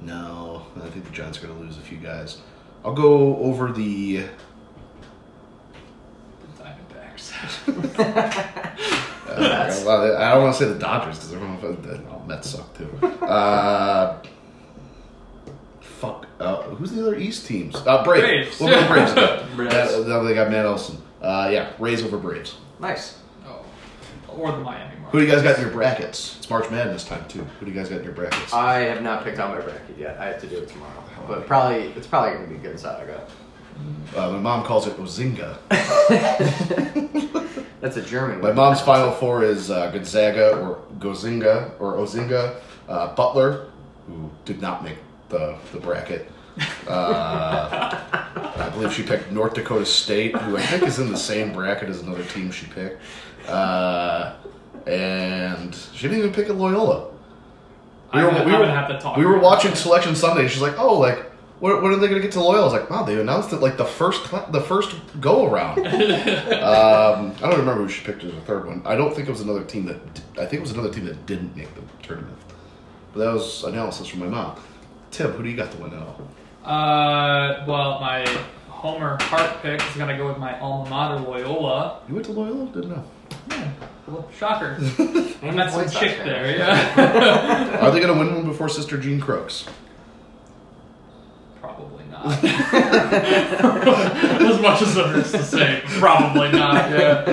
No, 0.00 0.66
I 0.76 0.88
think 0.88 1.04
the 1.04 1.12
Giants 1.12 1.38
are 1.38 1.46
gonna 1.46 1.60
lose 1.60 1.78
a 1.78 1.82
few 1.82 1.98
guys. 1.98 2.40
I'll 2.84 2.94
go 2.94 3.36
over 3.36 3.70
the. 3.70 4.24
The 6.40 6.48
Diamondbacks. 6.58 8.96
Uh, 9.28 9.40
Mets. 9.40 9.84
well, 9.84 10.16
I 10.16 10.32
don't 10.34 10.42
want 10.44 10.56
to 10.56 10.64
say 10.64 10.72
the 10.72 10.78
Dodgers 10.78 11.16
because 11.18 11.32
everyone. 11.34 12.06
Oh, 12.10 12.22
Mets 12.26 12.50
suck 12.50 12.76
too. 12.76 12.88
Uh, 13.24 14.22
fuck. 15.80 16.26
Uh, 16.38 16.62
who's 16.62 16.92
the 16.92 17.02
other 17.02 17.16
East 17.16 17.46
teams? 17.46 17.74
Uh, 17.74 18.04
Braves. 18.04 18.58
Braves. 18.58 18.60
We'll 18.60 18.70
go 18.70 18.88
Braves. 18.88 19.12
again. 19.12 19.48
Braves. 19.56 19.74
Uh, 19.74 20.04
now 20.06 20.22
they 20.22 20.34
got 20.34 20.50
Matt 20.50 20.66
Olson. 20.66 21.00
Uh, 21.22 21.48
yeah, 21.52 21.72
Rays 21.78 22.02
over 22.02 22.18
Braves. 22.18 22.56
Nice. 22.78 23.18
oh. 23.46 23.64
Or 24.28 24.52
the 24.52 24.58
Miami 24.58 24.94
Marlins. 24.96 25.10
Who 25.10 25.18
do 25.20 25.24
you 25.26 25.32
guys 25.32 25.42
got 25.42 25.56
in 25.56 25.62
your 25.62 25.72
brackets? 25.72 26.36
It's 26.38 26.50
March 26.50 26.70
Madness 26.70 27.04
time 27.04 27.26
too. 27.28 27.42
Who 27.58 27.66
do 27.66 27.72
you 27.72 27.76
guys 27.78 27.88
got 27.88 27.98
in 27.98 28.04
your 28.04 28.12
brackets? 28.12 28.52
I 28.52 28.80
have 28.80 29.02
not 29.02 29.24
picked 29.24 29.38
out 29.38 29.50
my 29.56 29.60
bracket 29.62 29.96
yet. 29.98 30.18
I 30.20 30.26
have 30.26 30.40
to 30.42 30.46
do 30.46 30.58
it 30.58 30.68
tomorrow. 30.68 30.92
But 31.26 31.46
probably 31.46 31.88
it's 31.96 32.06
probably 32.06 32.34
going 32.36 32.48
to 32.48 32.54
be 32.54 32.60
good 32.60 32.78
side 32.78 33.02
I 33.02 33.06
got. 33.12 33.28
Uh, 34.16 34.30
my 34.30 34.38
mom 34.38 34.64
calls 34.64 34.86
it 34.86 34.96
Ozinga. 34.96 35.58
That's 37.80 37.96
a 37.96 38.02
German. 38.02 38.40
My 38.40 38.52
mom's 38.52 38.80
final 38.80 39.12
four 39.12 39.44
is 39.44 39.70
uh, 39.70 39.90
Gonzaga 39.90 40.56
or 40.58 40.80
Gozinga 40.98 41.72
or 41.78 41.94
Ozinga, 41.94 42.56
uh, 42.88 43.14
Butler, 43.14 43.68
who 44.06 44.30
did 44.44 44.60
not 44.60 44.82
make 44.82 44.98
the, 45.28 45.56
the 45.72 45.80
bracket. 45.80 46.30
Uh, 46.88 48.00
I 48.56 48.70
believe 48.70 48.92
she 48.92 49.02
picked 49.02 49.30
North 49.30 49.54
Dakota 49.54 49.84
State, 49.84 50.34
who 50.36 50.56
I 50.56 50.62
think 50.62 50.84
is 50.84 50.98
in 50.98 51.10
the 51.10 51.18
same 51.18 51.52
bracket 51.52 51.90
as 51.90 52.00
another 52.00 52.24
team 52.24 52.50
she 52.50 52.66
picked. 52.66 53.00
Uh, 53.46 54.36
and 54.86 55.74
she 55.92 56.08
didn't 56.08 56.18
even 56.18 56.32
pick 56.32 56.48
a 56.48 56.52
Loyola. 56.52 57.10
We 58.14 58.22
were, 58.22 58.30
I'm, 58.30 58.46
we, 58.46 58.52
were, 58.52 58.58
gonna 58.58 58.72
have 58.72 58.88
to 58.88 58.98
talk. 58.98 59.16
we 59.16 59.26
were 59.26 59.38
watching 59.38 59.72
that. 59.72 59.76
Selection 59.76 60.14
Sunday. 60.14 60.48
She's 60.48 60.62
like, 60.62 60.78
"Oh, 60.78 60.98
like 60.98 61.25
when, 61.60 61.82
when 61.82 61.92
are 61.92 61.96
they 61.96 62.08
going 62.08 62.20
to 62.20 62.26
get 62.26 62.32
to 62.32 62.40
Loyola?" 62.40 62.60
I 62.62 62.64
was 62.64 62.72
like, 62.72 62.90
"Wow, 62.90 63.02
they 63.04 63.18
announced 63.20 63.52
it 63.52 63.60
like 63.60 63.76
the 63.76 63.84
first 63.84 64.22
cla- 64.24 64.48
the 64.50 64.60
first 64.60 64.94
go 65.20 65.46
around." 65.46 65.78
um, 65.86 67.32
I 67.36 67.40
don't 67.40 67.58
remember 67.58 67.82
who 67.82 67.88
she 67.88 68.04
picked 68.04 68.24
as 68.24 68.32
a 68.32 68.40
third 68.42 68.66
one. 68.66 68.82
I 68.84 68.96
don't 68.96 69.14
think 69.14 69.28
it 69.28 69.30
was 69.30 69.40
another 69.40 69.64
team 69.64 69.86
that. 69.86 70.14
d- 70.14 70.22
I 70.34 70.46
think 70.46 70.54
it 70.54 70.60
was 70.60 70.72
another 70.72 70.90
team 70.90 71.04
that 71.06 71.26
didn't 71.26 71.56
make 71.56 71.74
the 71.74 71.82
tournament. 72.02 72.36
But 73.12 73.20
that 73.24 73.32
was 73.32 73.64
analysis 73.64 74.06
from 74.08 74.20
my 74.20 74.26
mom. 74.26 74.58
Tim, 75.10 75.30
who 75.32 75.42
do 75.42 75.48
you 75.48 75.56
got 75.56 75.70
to 75.72 75.78
win 75.78 75.92
it 75.92 75.98
all? 75.98 76.20
Uh, 76.64 77.64
well, 77.66 78.00
my 78.00 78.26
Homer 78.68 79.16
Hart 79.22 79.62
pick 79.62 79.80
is 79.82 79.96
gonna 79.96 80.16
go 80.16 80.26
with 80.26 80.38
my 80.38 80.58
alma 80.60 80.90
mater 80.90 81.20
Loyola. 81.20 82.00
You 82.08 82.14
went 82.14 82.26
to 82.26 82.32
Loyola? 82.32 82.66
Didn't 82.66 82.90
know. 82.90 83.04
Yeah, 83.50 83.70
well, 84.06 84.28
shocker. 84.36 84.76
I 84.98 85.34
And 85.42 85.56
met 85.56 85.72
some 85.72 85.88
chick 85.88 86.18
there. 86.18 86.56
Yeah. 86.56 87.78
Are 87.80 87.90
they 87.90 88.00
going 88.00 88.12
to 88.12 88.18
win 88.18 88.34
one 88.34 88.46
before 88.46 88.68
Sister 88.68 88.98
Jean 88.98 89.20
Crooks? 89.20 89.66
Probably 92.30 93.90
not. 93.92 94.42
as 94.42 94.60
much 94.60 94.82
as 94.82 94.96
it 94.96 95.06
hurts 95.06 95.32
to 95.32 95.42
say, 95.42 95.82
probably 95.86 96.52
not. 96.52 96.90
Yeah. 96.90 97.24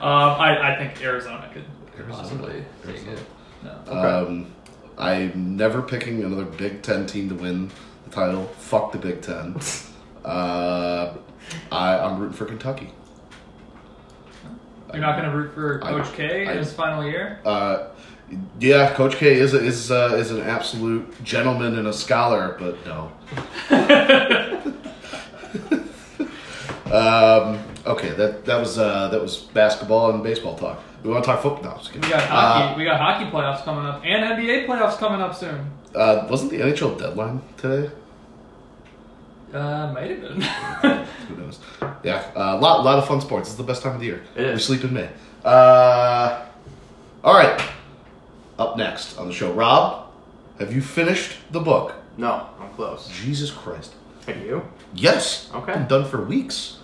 Um, 0.00 0.40
I, 0.40 0.74
I 0.74 0.76
think 0.76 1.02
Arizona 1.02 1.48
could 1.52 1.64
Arizona. 1.98 2.16
possibly 2.22 2.64
take 2.86 3.06
it. 3.06 3.18
No. 3.62 3.92
Um, 4.26 4.52
I'm 4.98 5.56
never 5.56 5.82
picking 5.82 6.22
another 6.22 6.44
Big 6.44 6.82
Ten 6.82 7.06
team 7.06 7.28
to 7.30 7.34
win 7.34 7.70
the 8.04 8.10
title. 8.10 8.44
Fuck 8.58 8.92
the 8.92 8.98
Big 8.98 9.20
Ten. 9.22 9.56
Uh, 10.24 11.18
I, 11.70 11.98
I'm 11.98 12.18
rooting 12.18 12.34
for 12.34 12.46
Kentucky. 12.46 12.90
You're 14.90 15.02
not 15.02 15.16
gonna 15.20 15.36
root 15.36 15.52
for 15.52 15.80
Coach 15.80 16.14
K 16.14 16.46
I- 16.46 16.52
in 16.52 16.56
his 16.56 16.72
final 16.72 17.04
year? 17.04 17.40
Uh, 17.44 17.88
yeah, 18.58 18.94
Coach 18.94 19.16
K 19.16 19.34
is 19.34 19.54
a, 19.54 19.62
is 19.62 19.90
uh, 19.90 20.16
is 20.18 20.30
an 20.30 20.40
absolute 20.40 21.22
gentleman 21.22 21.78
and 21.78 21.86
a 21.88 21.92
scholar, 21.92 22.56
but 22.58 22.84
no. 22.86 23.12
um, 26.92 27.58
okay, 27.86 28.10
that 28.10 28.44
that 28.44 28.58
was 28.58 28.78
uh, 28.78 29.08
that 29.08 29.20
was 29.20 29.36
basketball 29.38 30.10
and 30.10 30.22
baseball 30.22 30.56
talk. 30.56 30.80
We 31.02 31.10
want 31.10 31.24
to 31.24 31.30
talk 31.30 31.42
football 31.42 31.62
now. 31.62 31.76
just 31.76 31.92
We 31.92 32.00
got 32.00 32.22
hockey. 32.22 32.78
we 32.78 32.84
got 32.84 32.98
hockey 33.00 33.30
playoffs 33.30 33.62
coming 33.64 33.84
up, 33.84 34.02
and 34.04 34.24
NBA 34.24 34.66
playoffs 34.66 34.98
coming 34.98 35.20
up 35.20 35.34
soon. 35.34 35.70
Uh, 35.94 36.26
wasn't 36.30 36.50
the 36.50 36.58
NHL 36.58 36.98
deadline 36.98 37.42
today? 37.56 37.90
Uh, 39.52 39.92
might 39.92 40.10
have 40.10 40.20
been. 40.20 40.40
Who 41.28 41.36
knows? 41.36 41.60
Yeah, 42.02 42.28
a 42.34 42.58
lot, 42.58 42.84
lot 42.84 42.98
of 42.98 43.06
fun 43.06 43.20
sports. 43.20 43.48
It's 43.50 43.56
the 43.56 43.62
best 43.62 43.82
time 43.82 43.94
of 43.94 44.00
the 44.00 44.06
year. 44.06 44.22
It 44.34 44.46
is. 44.46 44.54
We 44.54 44.76
sleep 44.76 44.84
in 44.84 44.94
May. 44.94 45.08
Uh, 45.44 46.44
all 47.22 47.34
right. 47.34 47.60
Up 48.58 48.76
next 48.76 49.18
on 49.18 49.26
the 49.26 49.34
show, 49.34 49.52
Rob, 49.52 50.06
have 50.58 50.72
you 50.72 50.80
finished 50.80 51.36
the 51.50 51.60
book? 51.60 51.94
No, 52.16 52.48
I'm 52.60 52.70
close. 52.74 53.08
Jesus 53.24 53.50
Christ. 53.50 53.92
Have 54.26 54.38
you? 54.38 54.62
Yes. 54.94 55.50
Okay. 55.52 55.72
I've 55.72 55.78
been 55.80 55.88
done 55.88 56.04
for 56.08 56.22
weeks, 56.24 56.78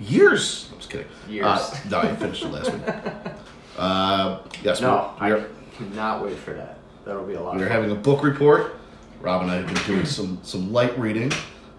years. 0.00 0.68
I'm 0.72 0.78
just 0.78 0.90
kidding. 0.90 1.06
Years. 1.28 1.46
Uh, 1.46 1.76
no, 1.90 1.98
I 2.00 2.16
finished 2.16 2.42
it 2.44 2.48
last 2.48 2.72
week. 2.72 2.82
Uh, 3.74 4.38
yes. 4.62 4.82
No, 4.82 5.14
we're, 5.18 5.28
we're, 5.30 5.38
I 5.40 5.76
cannot 5.78 6.22
wait 6.22 6.36
for 6.36 6.52
that. 6.52 6.76
That'll 7.06 7.24
be 7.24 7.32
a 7.32 7.40
lot. 7.40 7.56
we 7.56 7.62
are 7.62 7.68
having 7.70 7.90
a 7.90 7.94
book 7.94 8.22
report. 8.22 8.76
Rob 9.22 9.40
and 9.40 9.50
I 9.50 9.54
have 9.56 9.66
been 9.66 9.82
doing 9.86 10.04
some 10.04 10.38
some 10.42 10.74
light 10.74 10.96
reading, 10.98 11.32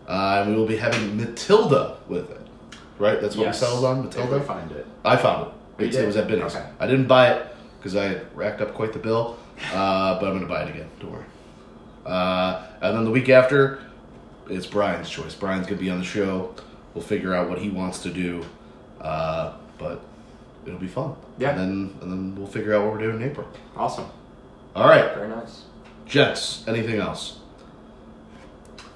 uh, 0.08 0.41
and 0.41 0.50
we 0.50 0.56
will 0.60 0.66
be 0.66 0.76
having 0.76 1.16
Matilda 1.16 1.98
with 2.10 2.32
it. 2.32 2.41
Right. 2.98 3.22
That's 3.22 3.36
what 3.36 3.44
Yes. 3.44 3.62
we 3.62 3.68
settled 3.68 3.86
on. 3.86 4.00
If 4.00 4.06
Matilda. 4.06 4.39
we 4.39 4.44
find 4.44 4.72
it. 4.72 4.88
I 5.06 5.16
found 5.18 5.52
it. 5.78 5.94
You 5.94 6.00
It 6.02 6.06
was 6.08 6.18
at 6.18 6.28
Binny's. 6.28 6.56
Okay. 6.56 6.66
I 6.80 6.88
didn't 6.88 7.08
buy 7.08 7.30
it 7.32 7.53
because 7.84 7.97
I 7.97 8.05
had 8.05 8.25
racked 8.34 8.61
up 8.61 8.73
quite 8.73 8.93
the 8.93 8.99
bill, 8.99 9.38
uh, 9.73 10.17
but 10.17 10.25
I'm 10.25 10.31
going 10.38 10.39
to 10.39 10.47
buy 10.47 10.63
it 10.63 10.69
again. 10.69 10.89
Don't 11.01 11.11
worry. 11.11 11.25
Uh, 12.05 12.65
and 12.81 12.95
then 12.97 13.03
the 13.03 13.11
week 13.11 13.27
after, 13.27 13.81
it's 14.49 14.65
Brian's 14.65 15.09
choice. 15.09 15.36
Brian's 15.36 15.67
going 15.67 15.77
to 15.77 15.84
be 15.84 15.89
on 15.89 15.99
the 15.99 16.05
show. 16.05 16.55
We'll 16.93 17.03
figure 17.03 17.34
out 17.36 17.49
what 17.49 17.59
he 17.59 17.69
wants 17.69 18.01
to 18.03 18.09
do, 18.09 18.45
uh, 19.01 19.53
but 19.77 20.01
it'll 20.65 20.79
be 20.79 20.88
fun. 20.88 21.15
Yeah. 21.38 21.49
And 21.49 21.59
then 21.59 21.97
and 22.01 22.09
then 22.11 22.36
we'll 22.38 22.47
figure 22.47 22.73
out 22.73 22.84
what 22.86 22.93
we're 22.93 22.99
doing 22.99 23.17
in 23.21 23.23
April. 23.29 23.47
Awesome. 23.75 24.05
All 24.75 24.88
right, 24.88 25.13
Very 25.13 25.27
nice. 25.27 25.63
gents. 26.05 26.63
Anything 26.67 26.99
else? 26.99 27.39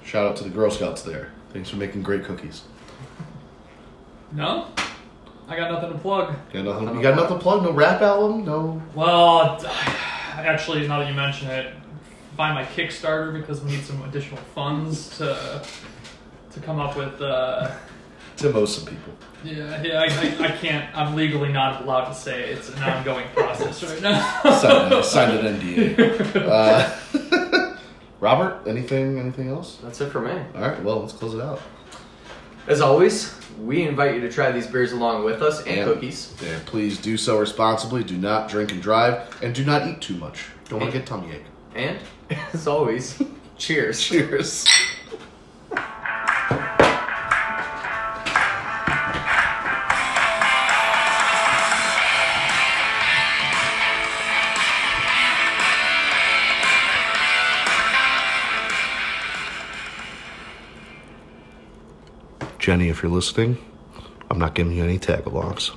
Shout 0.02 0.26
out 0.26 0.36
to 0.36 0.44
the 0.44 0.50
Girl 0.50 0.70
Scouts 0.70 1.02
there. 1.02 1.30
Thanks 1.52 1.68
for 1.68 1.76
making 1.76 2.02
great 2.02 2.24
cookies. 2.24 2.62
no, 4.32 4.68
I 5.48 5.56
got 5.56 5.70
nothing 5.72 5.92
to 5.92 5.98
plug. 5.98 6.34
Got 6.52 6.64
nothing, 6.64 6.84
Nothing 6.84 6.96
you 6.98 7.02
got 7.02 7.10
to 7.10 7.16
nothing 7.16 7.36
to 7.38 7.42
plug? 7.42 7.62
No 7.62 7.72
rap 7.72 8.00
album? 8.02 8.44
No. 8.44 8.82
Well, 8.94 9.58
actually, 9.66 10.86
now 10.86 10.98
that 10.98 11.08
you 11.08 11.14
mention 11.14 11.48
it, 11.48 11.74
find 12.36 12.54
my 12.54 12.64
Kickstarter 12.64 13.32
because 13.32 13.62
we 13.62 13.70
need 13.72 13.82
some 13.84 14.02
additional 14.04 14.38
funds 14.54 15.16
to 15.18 15.62
to 16.52 16.60
come 16.60 16.78
up 16.80 16.96
with. 16.96 17.20
Uh, 17.20 17.70
To 18.38 18.50
most 18.52 18.76
some 18.78 18.86
people. 18.94 19.12
yeah, 19.42 19.82
yeah, 19.82 19.98
I, 20.00 20.04
I, 20.04 20.46
I 20.46 20.50
can't. 20.52 20.96
I'm 20.96 21.16
legally 21.16 21.50
not 21.50 21.82
allowed 21.82 22.04
to 22.04 22.14
say 22.14 22.50
it's 22.50 22.68
an 22.68 22.80
ongoing 22.84 23.26
process 23.34 23.82
right 23.82 24.00
now. 24.00 24.40
signed, 24.60 25.04
signed 25.04 25.44
an 25.44 25.58
NDA. 25.60 26.36
Uh, 26.46 27.76
Robert, 28.20 28.62
anything, 28.68 29.18
anything 29.18 29.48
else? 29.48 29.78
That's 29.82 30.00
it 30.00 30.10
for 30.12 30.20
me. 30.20 30.30
All 30.54 30.60
right, 30.60 30.80
well, 30.84 31.00
let's 31.00 31.12
close 31.14 31.34
it 31.34 31.40
out. 31.40 31.60
As 32.68 32.80
always, 32.80 33.34
we 33.58 33.82
invite 33.82 34.14
you 34.14 34.20
to 34.20 34.30
try 34.30 34.50
these 34.52 34.66
beers 34.66 34.92
along 34.92 35.24
with 35.24 35.42
us 35.42 35.62
and 35.66 35.76
Yeah. 35.76 35.84
cookies. 35.84 36.32
And 36.46 36.64
please 36.66 36.98
do 36.98 37.16
so 37.16 37.38
responsibly. 37.38 38.04
Do 38.04 38.16
not 38.16 38.48
drink 38.48 38.72
and 38.72 38.80
drive, 38.82 39.20
and 39.42 39.54
do 39.54 39.64
not 39.64 39.86
eat 39.86 40.00
too 40.00 40.14
much. 40.16 40.44
Don't 40.68 40.80
want 40.80 40.92
to 40.92 40.98
get 40.98 41.06
tummy 41.06 41.32
ache. 41.32 41.44
And 41.74 41.98
as 42.52 42.66
always, 42.66 43.20
cheers. 43.58 44.00
Cheers. 44.00 44.66
Jenny, 62.68 62.90
if 62.90 63.02
you're 63.02 63.10
listening, 63.10 63.56
I'm 64.28 64.38
not 64.38 64.54
giving 64.54 64.74
you 64.74 64.84
any 64.84 64.98
Tagalongs. 64.98 65.70